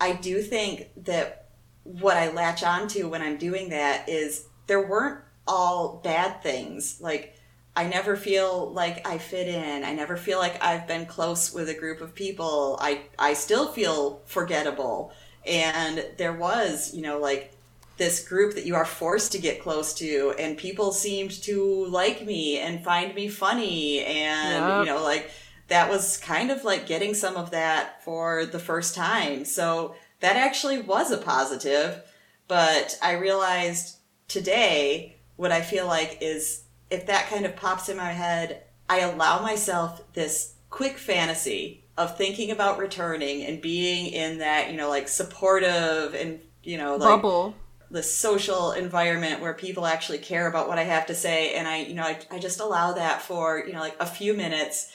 I 0.00 0.12
do 0.14 0.42
think 0.42 0.88
that 1.04 1.43
what 1.84 2.16
I 2.16 2.30
latch 2.30 2.62
onto 2.62 3.08
when 3.08 3.22
I'm 3.22 3.36
doing 3.36 3.68
that 3.70 4.08
is 4.08 4.46
there 4.66 4.86
weren't 4.86 5.20
all 5.46 6.00
bad 6.02 6.42
things. 6.42 7.00
Like, 7.00 7.36
I 7.76 7.84
never 7.86 8.16
feel 8.16 8.70
like 8.72 9.06
I 9.06 9.18
fit 9.18 9.48
in. 9.48 9.84
I 9.84 9.92
never 9.94 10.16
feel 10.16 10.38
like 10.38 10.62
I've 10.62 10.86
been 10.86 11.06
close 11.06 11.52
with 11.52 11.68
a 11.68 11.74
group 11.74 12.00
of 12.00 12.14
people. 12.14 12.78
I, 12.80 13.02
I 13.18 13.34
still 13.34 13.72
feel 13.72 14.22
forgettable. 14.26 15.12
And 15.46 16.06
there 16.16 16.32
was, 16.32 16.94
you 16.94 17.02
know, 17.02 17.18
like 17.18 17.52
this 17.96 18.26
group 18.26 18.54
that 18.54 18.64
you 18.66 18.74
are 18.74 18.84
forced 18.84 19.32
to 19.32 19.38
get 19.38 19.62
close 19.62 19.94
to 19.94 20.34
and 20.38 20.56
people 20.58 20.90
seemed 20.92 21.30
to 21.30 21.86
like 21.86 22.24
me 22.26 22.58
and 22.58 22.82
find 22.82 23.14
me 23.14 23.28
funny 23.28 24.00
and 24.04 24.64
Yep. 24.64 24.86
you 24.86 24.92
know 24.92 25.02
like 25.02 25.30
that 25.68 25.88
was 25.88 26.16
kind 26.16 26.50
of 26.50 26.64
like 26.64 26.86
getting 26.88 27.14
some 27.14 27.36
of 27.36 27.52
that 27.52 28.02
for 28.02 28.46
the 28.46 28.58
first 28.58 28.96
time 28.96 29.44
so 29.44 29.94
that 30.24 30.36
actually 30.36 30.80
was 30.80 31.10
a 31.10 31.18
positive 31.18 32.02
but 32.48 32.98
i 33.02 33.12
realized 33.12 33.98
today 34.28 35.16
what 35.36 35.52
i 35.52 35.60
feel 35.60 35.86
like 35.86 36.18
is 36.20 36.64
if 36.90 37.06
that 37.06 37.28
kind 37.28 37.46
of 37.46 37.56
pops 37.56 37.88
in 37.88 37.96
my 37.96 38.12
head 38.12 38.62
i 38.88 39.00
allow 39.00 39.40
myself 39.40 40.02
this 40.14 40.54
quick 40.70 40.98
fantasy 40.98 41.84
of 41.96 42.16
thinking 42.16 42.50
about 42.50 42.78
returning 42.78 43.44
and 43.44 43.60
being 43.60 44.06
in 44.06 44.38
that 44.38 44.70
you 44.70 44.76
know 44.76 44.88
like 44.88 45.08
supportive 45.08 46.14
and 46.14 46.40
you 46.62 46.76
know 46.76 46.96
like 46.96 47.08
Bubble. 47.08 47.54
the 47.90 48.02
social 48.02 48.72
environment 48.72 49.40
where 49.40 49.54
people 49.54 49.86
actually 49.86 50.18
care 50.18 50.48
about 50.48 50.66
what 50.68 50.78
I 50.78 50.84
have 50.84 51.06
to 51.06 51.14
say. 51.14 51.54
And 51.54 51.68
I 51.68 51.78
you 51.78 51.94
know 51.94 52.02
I, 52.02 52.18
I 52.30 52.38
just 52.38 52.60
allow 52.60 52.92
that 52.94 53.22
for 53.22 53.62
you 53.64 53.72
know 53.72 53.80
like 53.80 53.96
a 54.00 54.06
few 54.06 54.34
minutes. 54.34 54.92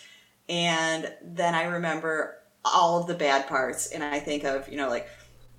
And 0.47 1.13
then 1.23 1.53
I 1.55 1.63
remember 1.63 2.37
all 2.65 2.99
of 2.99 3.07
the 3.07 3.13
bad 3.13 3.47
parts. 3.47 3.87
And 3.87 4.03
I 4.03 4.19
think 4.19 4.43
of 4.43 4.67
you 4.67 4.77
know 4.77 4.89
like 4.89 5.07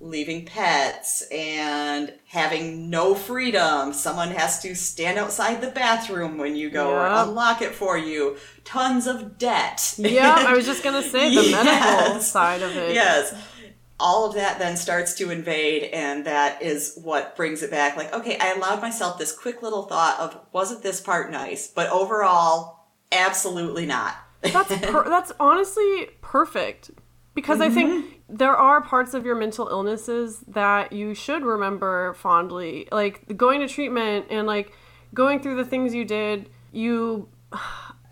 leaving 0.01 0.45
pets 0.45 1.21
and 1.31 2.11
having 2.27 2.89
no 2.89 3.13
freedom 3.13 3.93
someone 3.93 4.31
has 4.31 4.61
to 4.61 4.73
stand 4.75 5.17
outside 5.19 5.61
the 5.61 5.69
bathroom 5.69 6.37
when 6.37 6.55
you 6.55 6.69
go 6.69 6.89
or 6.91 7.05
unlock 7.05 7.61
it 7.61 7.73
for 7.73 7.97
you 7.97 8.35
tons 8.63 9.05
of 9.07 9.37
debt 9.37 9.93
Yeah, 9.97 10.35
I 10.47 10.53
was 10.53 10.65
just 10.65 10.83
gonna 10.83 11.03
say 11.03 11.29
the 11.35 11.51
medical 11.51 12.15
Yes. 12.15 12.31
side 12.31 12.61
of 12.61 12.75
it. 12.75 12.95
Yes. 12.95 13.33
All 14.03 14.27
of 14.27 14.33
that 14.33 14.57
then 14.57 14.77
starts 14.77 15.13
to 15.19 15.29
invade, 15.29 15.83
and 15.93 16.25
that 16.25 16.63
is 16.63 16.97
what 17.03 17.35
brings 17.35 17.61
it 17.61 17.69
back. 17.69 17.95
Like, 17.95 18.11
okay, 18.11 18.35
I 18.39 18.53
allowed 18.53 18.81
myself 18.81 19.19
this 19.19 19.31
quick 19.31 19.61
little 19.61 19.83
thought 19.83 20.19
of, 20.19 20.39
wasn't 20.51 20.81
this 20.81 20.99
part 20.99 21.29
nice? 21.31 21.67
But 21.67 21.91
overall, 21.91 22.87
absolutely 23.11 23.85
not. 23.85 24.15
That's 24.41 24.75
per- 24.75 25.03
that's 25.07 25.31
honestly 25.39 26.07
perfect 26.21 26.89
because 27.33 27.61
I 27.61 27.67
Mm-hmm. 27.67 27.75
think 27.75 28.21
there 28.29 28.55
are 28.55 28.81
parts 28.81 29.13
of 29.13 29.25
your 29.25 29.35
mental 29.35 29.67
illnesses 29.67 30.39
that 30.47 30.91
you 30.93 31.13
should 31.13 31.43
remember 31.43 32.13
fondly, 32.13 32.87
like 32.91 33.37
going 33.37 33.59
to 33.61 33.67
treatment 33.67 34.27
and 34.29 34.47
like 34.47 34.71
going 35.13 35.39
through 35.41 35.55
the 35.55 35.65
things 35.65 35.93
you 35.93 36.05
did. 36.05 36.49
You 36.71 37.27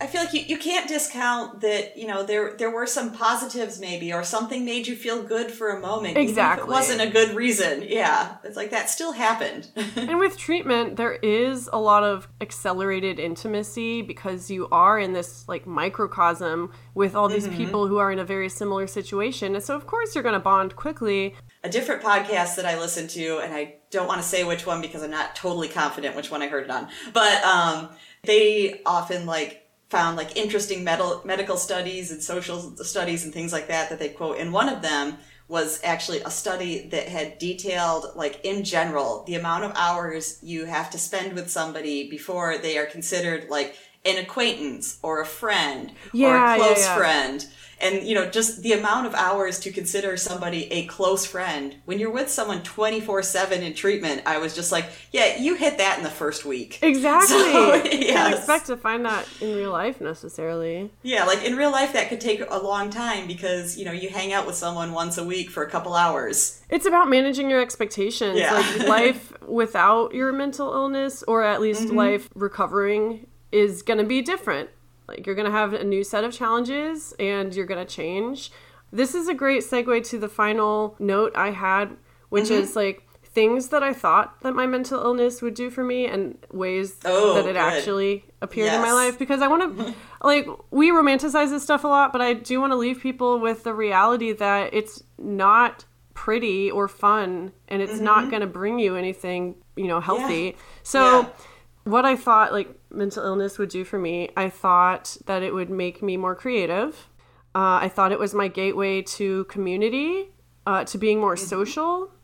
I 0.02 0.08
feel 0.08 0.22
like 0.24 0.34
you, 0.34 0.42
you 0.42 0.58
can't 0.58 0.88
discount 0.88 1.62
that, 1.62 1.98
you 1.98 2.08
know, 2.08 2.24
there 2.24 2.56
there 2.58 2.72
were 2.72 2.86
some 2.88 3.12
positives 3.12 3.80
maybe, 3.80 4.14
or 4.14 4.24
something 4.24 4.64
made 4.64 4.88
you 4.88 4.96
feel 4.96 5.24
good 5.24 5.52
for 5.52 5.70
a 5.70 5.80
moment. 5.80 6.18
Exactly. 6.18 6.64
it 6.64 6.70
wasn't 6.70 7.02
a 7.02 7.08
good 7.10 7.36
reason. 7.36 7.84
Yeah. 7.88 8.38
It's 8.44 8.56
like 8.56 8.72
that 8.72 8.90
still 8.90 9.12
happened. 9.12 9.68
and 9.96 10.18
with 10.18 10.38
treatment 10.38 10.96
there 10.96 11.14
is 11.14 11.70
a 11.74 11.80
lot 11.80 12.04
of 12.04 12.28
accelerated 12.40 13.20
intimacy 13.20 14.02
because 14.02 14.50
you 14.50 14.68
are 14.72 14.98
in 15.00 15.14
this 15.14 15.48
like 15.48 15.66
microcosm 15.68 16.72
with 16.94 17.16
all 17.16 17.30
Mm-hmm. 17.30 17.34
these 17.50 17.58
people 17.58 17.88
who 17.88 17.98
are 17.98 18.12
in 18.12 18.18
a 18.20 18.24
very 18.26 18.50
similar 18.50 18.88
situation 18.88 19.54
and 19.54 19.64
so 19.64 19.76
of 19.76 19.86
course 19.86 20.16
you're 20.16 20.24
going 20.24 20.34
to 20.34 20.40
bond 20.40 20.76
quickly 20.76 21.36
a 21.64 21.70
different 21.70 22.02
podcast 22.02 22.56
that 22.56 22.66
I 22.66 22.80
listened 22.80 23.10
to, 23.12 23.40
and 23.40 23.54
I 23.54 23.76
don't 23.92 24.08
want 24.08 24.22
to 24.22 24.28
say 24.28 24.46
which 24.46 24.66
one 24.66 24.80
because 24.82 25.04
I'm 25.04 25.12
not 25.12 25.36
totally 25.36 25.68
confident 25.68 26.16
which 26.16 26.32
one 26.32 26.42
I 26.42 26.48
heard 26.48 26.64
it 26.64 26.70
on. 26.72 26.88
But 27.12 27.44
um, 27.44 27.90
they 28.24 28.82
often 28.86 29.26
like 29.26 29.68
found 29.90 30.18
like 30.18 30.38
interesting 30.38 30.84
medical 30.84 31.22
medical 31.26 31.58
studies 31.58 32.12
and 32.12 32.22
social 32.22 32.76
studies 32.78 33.24
and 33.24 33.34
things 33.34 33.52
like 33.52 33.68
that 33.68 33.90
that 33.90 34.00
they 34.00 34.10
quote. 34.10 34.38
And 34.38 34.54
one 34.54 34.70
of 34.70 34.82
them 34.82 35.18
was 35.48 35.82
actually 35.84 36.20
a 36.22 36.30
study 36.30 36.88
that 36.90 37.08
had 37.08 37.40
detailed 37.40 38.06
like 38.16 38.40
in 38.46 38.64
general 38.64 39.24
the 39.26 39.34
amount 39.34 39.64
of 39.64 39.72
hours 39.76 40.38
you 40.44 40.66
have 40.66 40.92
to 40.92 40.98
spend 41.00 41.34
with 41.34 41.50
somebody 41.50 42.08
before 42.08 42.60
they 42.60 42.78
are 42.78 42.86
considered 42.86 43.50
like 43.50 43.76
an 44.06 44.18
acquaintance 44.18 44.98
or 45.04 45.22
a 45.22 45.26
friend 45.26 45.92
or 46.14 46.36
a 46.36 46.56
close 46.58 46.80
yeah. 46.86 46.96
friend 46.98 47.46
and 47.82 48.06
you 48.06 48.14
know 48.14 48.30
just 48.30 48.62
the 48.62 48.74
amount 48.74 49.06
of 49.08 49.14
hours 49.16 49.58
to 49.60 49.72
consider 49.72 50.18
somebody 50.18 50.70
a 50.72 50.86
close 50.88 51.26
friend 51.26 51.76
when 51.86 51.98
you're 52.00 52.12
with 52.12 52.30
someone 52.30 52.60
24-7 52.62 53.52
in 53.62 53.74
treatment 53.74 54.22
i 54.26 54.38
was 54.38 54.54
just 54.56 54.72
like 54.72 54.86
yeah 55.12 55.38
you 55.38 55.56
hit 55.56 55.78
that 55.78 55.98
in 55.98 56.04
the 56.04 56.10
first 56.10 56.46
week 56.46 56.80
exactly 56.84 57.38
So, 57.38 57.76
you 57.76 58.08
can't 58.08 58.34
expect 58.36 58.68
to 58.68 58.78
find 58.78 59.06
that 59.06 59.28
in 59.42 59.56
real 59.56 59.72
life 59.72 60.02
necessarily 60.02 60.92
yeah 61.04 61.24
like 61.26 61.44
in 61.44 61.56
real 61.56 61.72
life 61.72 61.94
that 61.94 62.10
could 62.10 62.20
take 62.22 62.42
a 62.50 62.58
long 62.58 62.90
time 62.90 63.28
because 63.28 63.78
you 63.78 63.86
know 63.86 63.94
you 63.94 64.10
hang 64.10 64.34
out 64.34 64.46
with 64.46 64.56
someone 64.56 64.92
once 64.92 65.18
a 65.18 65.24
week 65.24 65.50
for 65.50 65.64
a 65.64 65.70
couple 65.70 65.94
hours 65.94 66.62
It's 66.70 66.86
about 66.86 67.10
managing 67.10 67.50
your 67.50 67.62
expectations. 67.62 68.38
Yeah. 68.38 68.54
Like 68.54 68.88
life 68.88 69.34
without 69.48 70.14
your 70.14 70.32
mental 70.32 70.72
illness, 70.72 71.24
or 71.24 71.44
at 71.44 71.62
least 71.62 71.88
Mm-hmm. 71.88 71.98
life 71.98 72.30
recovering, 72.36 73.26
is 73.52 73.82
going 73.82 73.98
to 74.00 74.06
be 74.06 74.22
different. 74.22 74.70
Like 75.08 75.26
you're 75.26 75.36
going 75.36 75.46
to 75.48 75.52
have 75.52 75.74
a 75.74 75.84
new 75.84 76.04
set 76.04 76.24
of 76.24 76.34
challenges 76.34 77.14
and 77.20 77.54
you're 77.56 77.66
going 77.66 77.86
to 77.86 77.92
change. 77.92 78.52
This 78.92 79.14
is 79.16 79.28
a 79.28 79.34
great 79.34 79.64
segue 79.64 80.04
to 80.10 80.18
the 80.20 80.30
final 80.30 80.96
note 81.00 81.32
I 81.36 81.52
had, 81.52 81.98
which 82.30 82.46
Mm-hmm. 82.46 82.54
is 82.64 82.76
like 82.76 83.04
things 83.24 83.70
that 83.70 83.84
I 83.84 83.94
thought 83.94 84.42
that 84.42 84.54
my 84.56 84.66
mental 84.66 85.00
illness 85.02 85.42
would 85.42 85.54
do 85.54 85.70
for 85.70 85.84
me 85.84 86.08
and 86.08 86.38
ways 86.52 86.96
Oh, 87.06 87.36
that 87.36 87.46
it 87.46 87.54
good. 87.54 87.58
actually 87.58 88.26
appeared 88.42 88.74
in 88.74 88.82
my 88.82 88.92
life 88.92 89.20
because 89.20 89.42
I 89.42 89.48
want 89.48 89.78
to 89.78 89.94
like 90.24 90.48
we 90.72 90.90
romanticize 90.90 91.50
this 91.52 91.62
stuff 91.64 91.84
a 91.84 91.88
lot, 91.88 92.12
but 92.12 92.22
I 92.22 92.34
do 92.34 92.60
want 92.60 92.72
to 92.72 92.76
leave 92.78 93.00
people 93.00 93.40
with 93.40 93.64
the 93.64 93.74
reality 93.74 94.32
that 94.34 94.74
it's 94.74 95.04
not 95.20 95.86
pretty 96.16 96.70
or 96.72 96.88
fun 96.88 97.52
and 97.68 97.82
it's 97.82 98.00
not 98.00 98.30
going 98.30 98.42
to 98.42 98.48
bring 98.48 98.80
you 98.80 98.96
anything, 98.96 99.56
you 99.76 99.88
know, 99.88 100.00
healthy. 100.02 100.56
So 100.84 101.00
Mm-hmm. 101.24 101.28
Yeah. 101.30 101.92
what 101.92 102.06
I 102.06 102.16
thought 102.16 102.52
like 102.52 102.76
mental 102.92 103.24
illness 103.24 103.58
would 103.58 103.70
do 103.70 103.84
for 103.84 104.00
me, 104.00 104.30
I 104.36 104.50
thought 104.50 105.18
that 105.26 105.44
it 105.44 105.54
would 105.54 105.70
make 105.70 106.02
me 106.02 106.18
more 106.18 106.36
creative. 106.36 107.08
Uh, 107.56 107.80
I 107.82 107.90
thought 107.90 108.12
it 108.12 108.20
was 108.20 108.34
my 108.34 108.48
gateway 108.48 109.02
to 109.02 109.44
community, 109.46 110.30
uh, 110.66 110.84
to 110.86 110.98
being 110.98 111.20
more 111.20 111.38
social. 111.38 112.12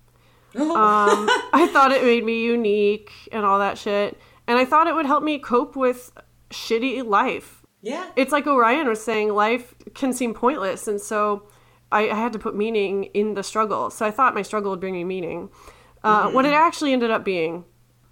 Um, 0.57 1.27
I 1.51 1.67
thought 1.73 1.91
it 1.91 2.01
made 2.01 2.23
me 2.23 2.41
unique 2.45 3.11
and 3.33 3.45
all 3.45 3.59
that 3.59 3.77
shit. 3.77 4.17
And 4.47 4.57
I 4.57 4.63
thought 4.63 4.87
it 4.87 4.95
would 4.95 5.05
help 5.05 5.21
me 5.21 5.37
cope 5.37 5.75
with 5.75 6.11
shitty 6.49 7.05
life. 7.05 7.61
yeah 7.81 8.09
It's 8.15 8.31
like 8.31 8.47
Orion 8.47 8.87
was 8.87 9.03
saying, 9.03 9.33
life 9.33 9.75
can 9.95 10.13
seem 10.13 10.33
pointless. 10.33 10.87
And 10.87 11.01
so 11.01 11.49
I, 11.91 12.09
I 12.09 12.15
had 12.15 12.31
to 12.33 12.39
put 12.39 12.55
meaning 12.55 13.05
in 13.13 13.33
the 13.33 13.43
struggle. 13.43 13.89
So 13.89 14.05
I 14.05 14.11
thought 14.11 14.33
my 14.33 14.43
struggle 14.43 14.71
would 14.71 14.79
bring 14.79 14.93
me 14.93 15.03
meaning. 15.03 15.49
Uh, 16.05 16.29
What 16.31 16.45
it 16.45 16.53
actually 16.53 16.93
ended 16.93 17.11
up 17.11 17.25
being, 17.25 17.65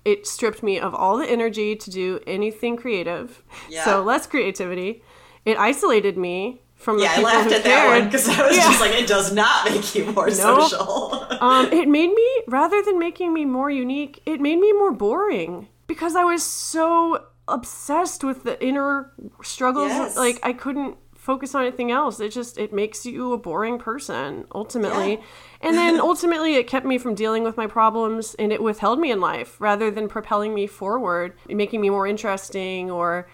it 0.06 0.28
stripped 0.28 0.62
me 0.64 0.80
of 0.80 0.93
all 0.93 1.18
the 1.18 1.26
energy 1.30 1.76
to 1.76 1.89
do 1.89 2.20
anything 2.28 2.76
creative. 2.78 3.41
Yeah. 3.70 3.86
So 3.86 4.04
less 4.04 4.28
creativity. 4.28 5.01
It 5.45 5.58
isolated 5.58 6.18
me 6.18 6.62
from 6.76 6.97
the 6.97 7.04
yeah 7.04 7.12
i 7.12 7.16
people 7.16 7.30
laughed 7.32 7.49
who 7.49 7.56
at 7.56 7.64
that 7.64 7.86
one 7.88 7.99
cared. 8.01 8.12
because 8.12 8.28
i 8.28 8.45
was 8.45 8.58
Yeah. 8.58 8.64
just 8.64 8.82
like 8.82 8.91
it 8.91 9.08
does 9.08 9.32
not 9.32 9.70
make 9.72 9.95
you 9.95 10.04
more 10.12 10.30
social 10.30 11.26
um, 11.41 11.72
it 11.72 11.88
made 11.88 12.12
me 12.14 12.30
rather 12.47 12.82
than 12.82 12.99
making 12.99 13.34
me 13.34 13.45
more 13.45 13.70
unique 13.70 14.22
it 14.26 14.41
made 14.41 14.60
me 14.60 14.74
more 14.74 14.91
boring 14.91 15.70
because 15.88 16.18
i 16.18 16.26
was 16.26 16.43
so 16.43 17.24
obsessed 17.47 18.26
with 18.26 18.43
the 18.43 18.62
inner 18.62 19.14
struggles 19.41 19.89
Yes. 19.91 20.18
like 20.18 20.39
i 20.43 20.51
couldn't 20.51 20.97
focus 21.30 21.55
on 21.55 21.61
anything 21.63 21.89
else 21.89 22.19
it 22.19 22.32
just 22.39 22.57
it 22.57 22.74
makes 22.74 23.05
you 23.05 23.32
a 23.32 23.38
boring 23.38 23.78
person 23.80 24.45
ultimately 24.53 25.11
Yeah. 25.13 25.21
and 25.61 25.78
then 25.78 25.99
ultimately 26.11 26.55
it 26.55 26.67
kept 26.67 26.86
me 26.86 26.97
from 26.97 27.15
dealing 27.15 27.43
with 27.43 27.55
my 27.55 27.65
problems 27.65 28.36
and 28.38 28.51
it 28.51 28.61
withheld 28.61 28.99
me 28.99 29.09
in 29.09 29.21
life 29.21 29.55
rather 29.59 29.89
than 29.89 30.07
propelling 30.09 30.53
me 30.53 30.67
forward 30.67 31.30
making 31.47 31.80
me 31.80 31.89
more 31.89 32.05
interesting 32.05 32.91
or 32.91 33.28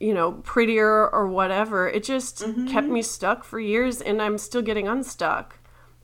you 0.00 0.14
know 0.14 0.32
prettier 0.42 1.08
or 1.16 1.26
whatever 1.28 1.86
it 1.88 2.02
just 2.02 2.38
Mm-hmm. 2.38 2.66
kept 2.68 2.86
me 2.86 3.02
stuck 3.02 3.44
for 3.44 3.60
years 3.60 4.00
and 4.00 4.22
i'm 4.22 4.38
still 4.38 4.62
getting 4.62 4.88
unstuck 4.88 5.58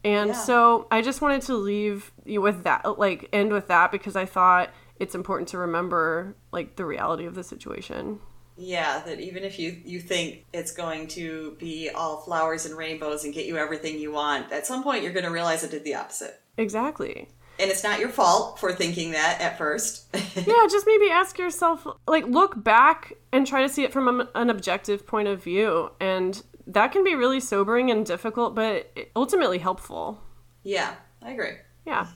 and 0.05 0.29
Yeah. 0.31 0.35
so 0.49 0.87
I 0.91 1.03
just 1.03 1.21
wanted 1.21 1.43
to 1.43 1.55
leave 1.55 2.11
you 2.25 2.41
with 2.41 2.65
that, 2.65 2.99
like 2.99 3.29
end 3.35 3.53
with 3.53 3.69
that 3.69 3.93
because 3.93 4.17
I 4.17 4.25
thought 4.25 4.71
it's 4.99 5.15
important 5.15 5.49
to 5.51 5.59
remember 5.59 6.37
like 6.53 6.77
the 6.77 6.87
reality 6.87 7.27
of 7.27 7.35
the 7.35 7.45
situation. 7.45 8.19
Yeah, 8.61 9.01
that 9.07 9.21
even 9.21 9.43
if 9.43 9.59
you 9.59 9.81
you 9.85 10.01
think 10.01 10.45
it's 10.53 10.73
going 10.73 11.09
to 11.09 11.57
be 11.59 11.89
all 11.91 12.19
flowers 12.19 12.67
and 12.67 12.77
rainbows 12.77 13.25
and 13.25 13.33
get 13.33 13.47
you 13.47 13.57
everything 13.57 13.99
you 13.99 14.13
want, 14.13 14.53
at 14.53 14.67
some 14.67 14.83
point 14.83 15.03
you're 15.03 15.13
going 15.15 15.25
to 15.25 15.31
realize 15.31 15.65
it 15.65 15.71
did 15.71 15.83
the 15.85 15.95
opposite. 15.95 16.41
Exactly. 16.59 17.29
And 17.59 17.71
it's 17.71 17.83
not 17.83 18.01
your 18.01 18.09
fault 18.11 18.59
for 18.59 18.73
thinking 18.73 19.13
that 19.13 19.41
at 19.41 19.59
first. 19.59 20.07
Yeah, 20.37 20.67
just 20.71 20.87
maybe 20.87 21.11
ask 21.11 21.39
yourself, 21.39 21.87
like, 22.07 22.27
look 22.27 22.63
back 22.63 23.13
and 23.33 23.47
try 23.47 23.63
to 23.63 23.69
see 23.69 23.83
it 23.83 23.93
from 23.93 24.27
an 24.35 24.49
objective 24.49 25.07
point 25.07 25.29
of 25.29 25.43
view. 25.43 25.91
And 26.01 26.43
that 26.67 26.93
can 26.93 27.03
be 27.05 27.15
really 27.15 27.41
sobering 27.41 27.91
and 27.91 28.07
difficult, 28.07 28.55
but 28.55 28.91
ultimately 29.17 29.59
helpful. 29.59 30.21
yeah, 30.63 30.95
I 31.23 31.33
agree. 31.33 31.57
Yeah. 31.87 32.07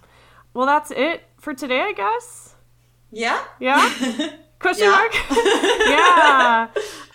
Well, 0.55 0.67
that's 0.67 0.91
it 0.91 1.25
for 1.39 1.53
today, 1.55 1.81
I 1.81 1.93
guess. 1.93 2.55
Yeah? 3.11 3.45
Yeah? 3.61 4.31
Question 4.65 4.87
Yeah. 4.87 4.91
mark? 4.93 5.15
yeah. 5.87 6.69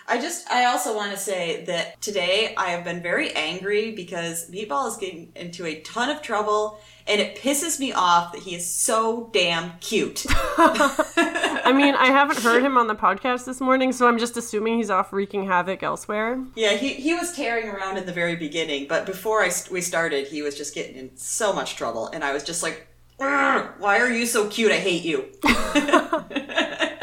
I 0.07 0.21
just, 0.21 0.47
I 0.51 0.65
also 0.65 0.95
want 0.95 1.11
to 1.13 1.17
say 1.17 1.65
that 1.65 1.99
today 1.99 2.53
I 2.55 2.67
have 2.67 2.83
been 2.83 3.01
very 3.01 3.31
angry 3.35 3.91
because 3.91 4.51
Meatball 4.51 4.87
is 4.87 4.97
getting 4.97 5.31
into 5.35 5.65
a 5.65 5.79
ton 5.81 6.11
of 6.11 6.21
trouble 6.21 6.79
and 7.07 7.19
it 7.19 7.37
pisses 7.37 7.79
me 7.79 7.91
off 7.91 8.33
that 8.33 8.43
he 8.43 8.53
is 8.53 8.71
so 8.71 9.31
damn 9.33 9.79
cute. 9.79 10.27
I 10.29 11.73
mean, 11.75 11.95
I 11.95 12.11
haven't 12.11 12.37
heard 12.37 12.61
him 12.61 12.77
on 12.77 12.85
the 12.85 12.93
podcast 12.93 13.45
this 13.45 13.59
morning, 13.59 13.93
so 13.93 14.07
I'm 14.07 14.19
just 14.19 14.37
assuming 14.37 14.77
he's 14.77 14.91
off 14.91 15.11
wreaking 15.11 15.47
havoc 15.47 15.81
elsewhere. 15.81 16.39
Yeah, 16.55 16.73
he, 16.73 16.93
he 16.93 17.15
was 17.15 17.35
tearing 17.35 17.67
around 17.67 17.97
in 17.97 18.05
the 18.05 18.13
very 18.13 18.35
beginning, 18.35 18.87
but 18.87 19.07
before 19.07 19.41
I, 19.41 19.49
st- 19.49 19.73
we 19.73 19.81
started, 19.81 20.27
he 20.27 20.43
was 20.43 20.55
just 20.55 20.75
getting 20.75 20.97
in 20.97 21.17
so 21.17 21.51
much 21.51 21.77
trouble, 21.77 22.09
and 22.13 22.23
I 22.23 22.31
was 22.31 22.43
just 22.43 22.61
like, 22.61 22.85
why 23.17 23.97
are 23.99 24.11
you 24.11 24.27
so 24.27 24.47
cute? 24.49 24.71
I 24.71 24.77
hate 24.77 25.03
you. 25.03 25.25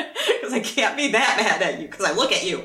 Because 0.49 0.53
I 0.55 0.61
can't 0.61 0.97
be 0.97 1.09
that 1.13 1.37
mad 1.41 1.63
at 1.63 1.81
you, 1.81 1.89
because 1.89 2.05
I 2.05 2.13
look 2.13 2.33
at 2.33 2.45
you. 2.45 2.65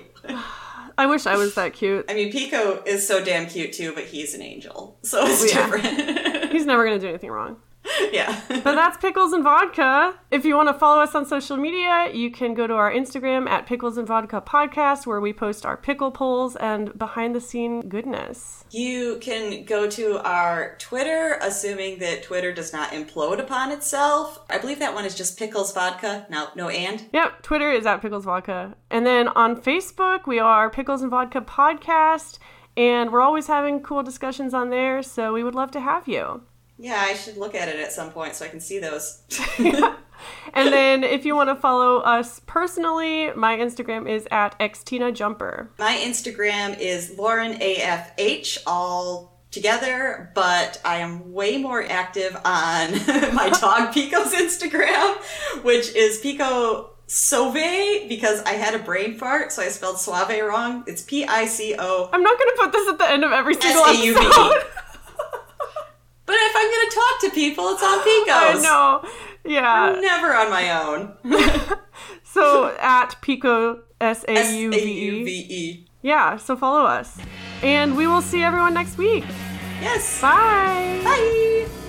I 0.97 1.05
wish 1.07 1.25
I 1.25 1.35
was 1.37 1.55
that 1.55 1.73
cute. 1.73 2.05
I 2.09 2.13
mean, 2.13 2.31
Pico 2.31 2.83
is 2.85 3.07
so 3.07 3.23
damn 3.23 3.47
cute 3.47 3.73
too, 3.73 3.93
but 3.93 4.03
he's 4.05 4.33
an 4.35 4.41
angel, 4.41 4.97
so 5.03 5.19
oh, 5.21 5.27
it's 5.27 5.53
Yeah. 5.53 5.65
different. 5.69 6.51
He's 6.51 6.65
never 6.67 6.83
gonna 6.83 6.99
do 6.99 7.07
anything 7.09 7.31
wrong. 7.31 7.57
yeah. 8.11 8.39
But 8.47 8.75
that's 8.75 8.97
Pickles 8.97 9.33
and 9.33 9.43
Vodka. 9.43 10.15
If 10.29 10.45
you 10.45 10.55
want 10.55 10.69
to 10.69 10.73
follow 10.73 11.01
us 11.01 11.15
on 11.15 11.25
social 11.25 11.57
media, 11.57 12.11
you 12.13 12.31
can 12.31 12.53
go 12.53 12.67
to 12.67 12.73
our 12.73 12.91
Instagram 12.91 13.49
at 13.49 13.65
Pickles 13.65 13.97
and 13.97 14.07
Vodka 14.07 14.41
Podcast, 14.41 15.07
where 15.07 15.19
we 15.19 15.33
post 15.33 15.65
our 15.65 15.77
pickle 15.77 16.11
polls 16.11 16.55
and 16.55 16.97
behind 16.97 17.35
the 17.35 17.41
scene 17.41 17.81
goodness. 17.81 18.65
You 18.69 19.17
can 19.21 19.65
go 19.65 19.89
to 19.89 20.19
our 20.23 20.75
Twitter, 20.77 21.39
assuming 21.41 21.99
that 21.99 22.23
Twitter 22.23 22.53
does 22.53 22.71
not 22.71 22.91
implode 22.91 23.39
upon 23.39 23.71
itself. 23.71 24.39
I 24.49 24.57
believe 24.57 24.79
that 24.79 24.93
one 24.93 25.05
is 25.05 25.15
just 25.15 25.39
Pickles 25.39 25.73
Vodka. 25.73 26.27
No, 26.29 26.49
no 26.55 26.69
and. 26.69 27.05
Yep, 27.13 27.41
Twitter 27.41 27.71
is 27.71 27.85
at 27.85 28.01
Pickles 28.01 28.25
Vodka. 28.25 28.75
And 28.89 29.05
then 29.05 29.27
on 29.29 29.59
Facebook, 29.59 30.27
we 30.27 30.39
are 30.39 30.69
Pickles 30.69 31.01
and 31.01 31.11
Vodka 31.11 31.41
Podcast. 31.41 32.37
And 32.77 33.11
we're 33.11 33.21
always 33.21 33.47
having 33.47 33.81
cool 33.81 34.01
discussions 34.01 34.53
on 34.53 34.69
there, 34.69 35.03
so 35.03 35.33
we 35.33 35.43
would 35.43 35.55
love 35.55 35.71
to 35.71 35.81
have 35.81 36.07
you. 36.07 36.41
Yeah, 36.81 36.99
I 36.99 37.13
should 37.13 37.37
look 37.37 37.53
at 37.55 37.69
it 37.69 37.79
at 37.79 37.91
some 37.91 38.11
point 38.11 38.35
so 38.35 38.43
I 38.43 38.47
can 38.49 38.59
see 38.59 38.79
those. 38.79 39.21
And 40.53 40.71
then 40.71 41.03
if 41.03 41.25
you 41.25 41.35
want 41.35 41.49
to 41.49 41.55
follow 41.55 41.97
us 41.99 42.41
personally, 42.45 43.31
my 43.35 43.57
Instagram 43.57 44.09
is 44.09 44.27
at 44.31 44.57
xtinajumper. 44.59 45.69
My 45.79 45.95
Instagram 45.95 46.77
is 46.79 47.17
Lauren 47.17 47.53
AFH, 47.59 48.59
all 48.67 49.39
together, 49.51 50.31
but 50.35 50.81
I 50.85 50.97
am 50.97 51.33
way 51.33 51.57
more 51.57 51.83
active 51.83 52.35
on 52.35 52.91
my 53.33 53.49
dog 53.59 53.91
Pico's 53.93 54.33
Instagram, 54.33 55.17
which 55.63 55.93
is 55.95 56.19
Pico 56.19 56.91
Sauve, 57.07 58.07
because 58.07 58.41
I 58.43 58.51
had 58.53 58.73
a 58.73 58.79
brain 58.79 59.17
fart, 59.17 59.51
so 59.51 59.61
I 59.61 59.67
spelled 59.67 59.99
suave 59.99 60.41
wrong. 60.45 60.83
It's 60.87 61.01
P 61.01 61.25
I 61.25 61.45
C 61.45 61.75
O 61.77 62.09
I'm 62.11 62.23
not 62.23 62.37
going 62.37 62.49
to 62.55 62.61
put 62.61 62.71
this 62.71 62.89
at 62.89 62.97
the 62.97 63.09
end 63.09 63.23
of 63.23 63.31
every 63.31 63.55
single 63.55 63.83
S-A-U-V-E. 63.83 64.25
episode. 64.25 64.63
But 66.31 66.39
if 66.39 66.53
I'm 66.55 66.69
gonna 66.71 66.91
talk 67.01 67.21
to 67.23 67.29
people, 67.31 67.65
it's 67.73 67.83
on 67.83 67.99
Pico's. 68.07 68.63
I 68.65 69.01
know. 69.03 69.09
Yeah. 69.43 69.99
Never 69.99 70.33
on 70.33 70.49
my 70.49 70.65
own. 70.81 71.77
So 72.23 72.73
at 72.79 73.21
Pico 73.21 73.81
S 73.99 74.23
A 74.25 74.59
U 74.59 74.69
A 74.69 74.71
V 74.71 75.05
U. 75.05 75.25
V 75.25 75.31
E. 75.49 75.85
Yeah, 76.01 76.37
so 76.37 76.55
follow 76.55 76.85
us. 76.85 77.19
And 77.61 77.97
we 77.97 78.07
will 78.07 78.21
see 78.21 78.41
everyone 78.41 78.73
next 78.73 78.97
week. 78.97 79.25
Yes. 79.81 80.21
Bye. 80.21 81.01
Bye. 81.03 81.80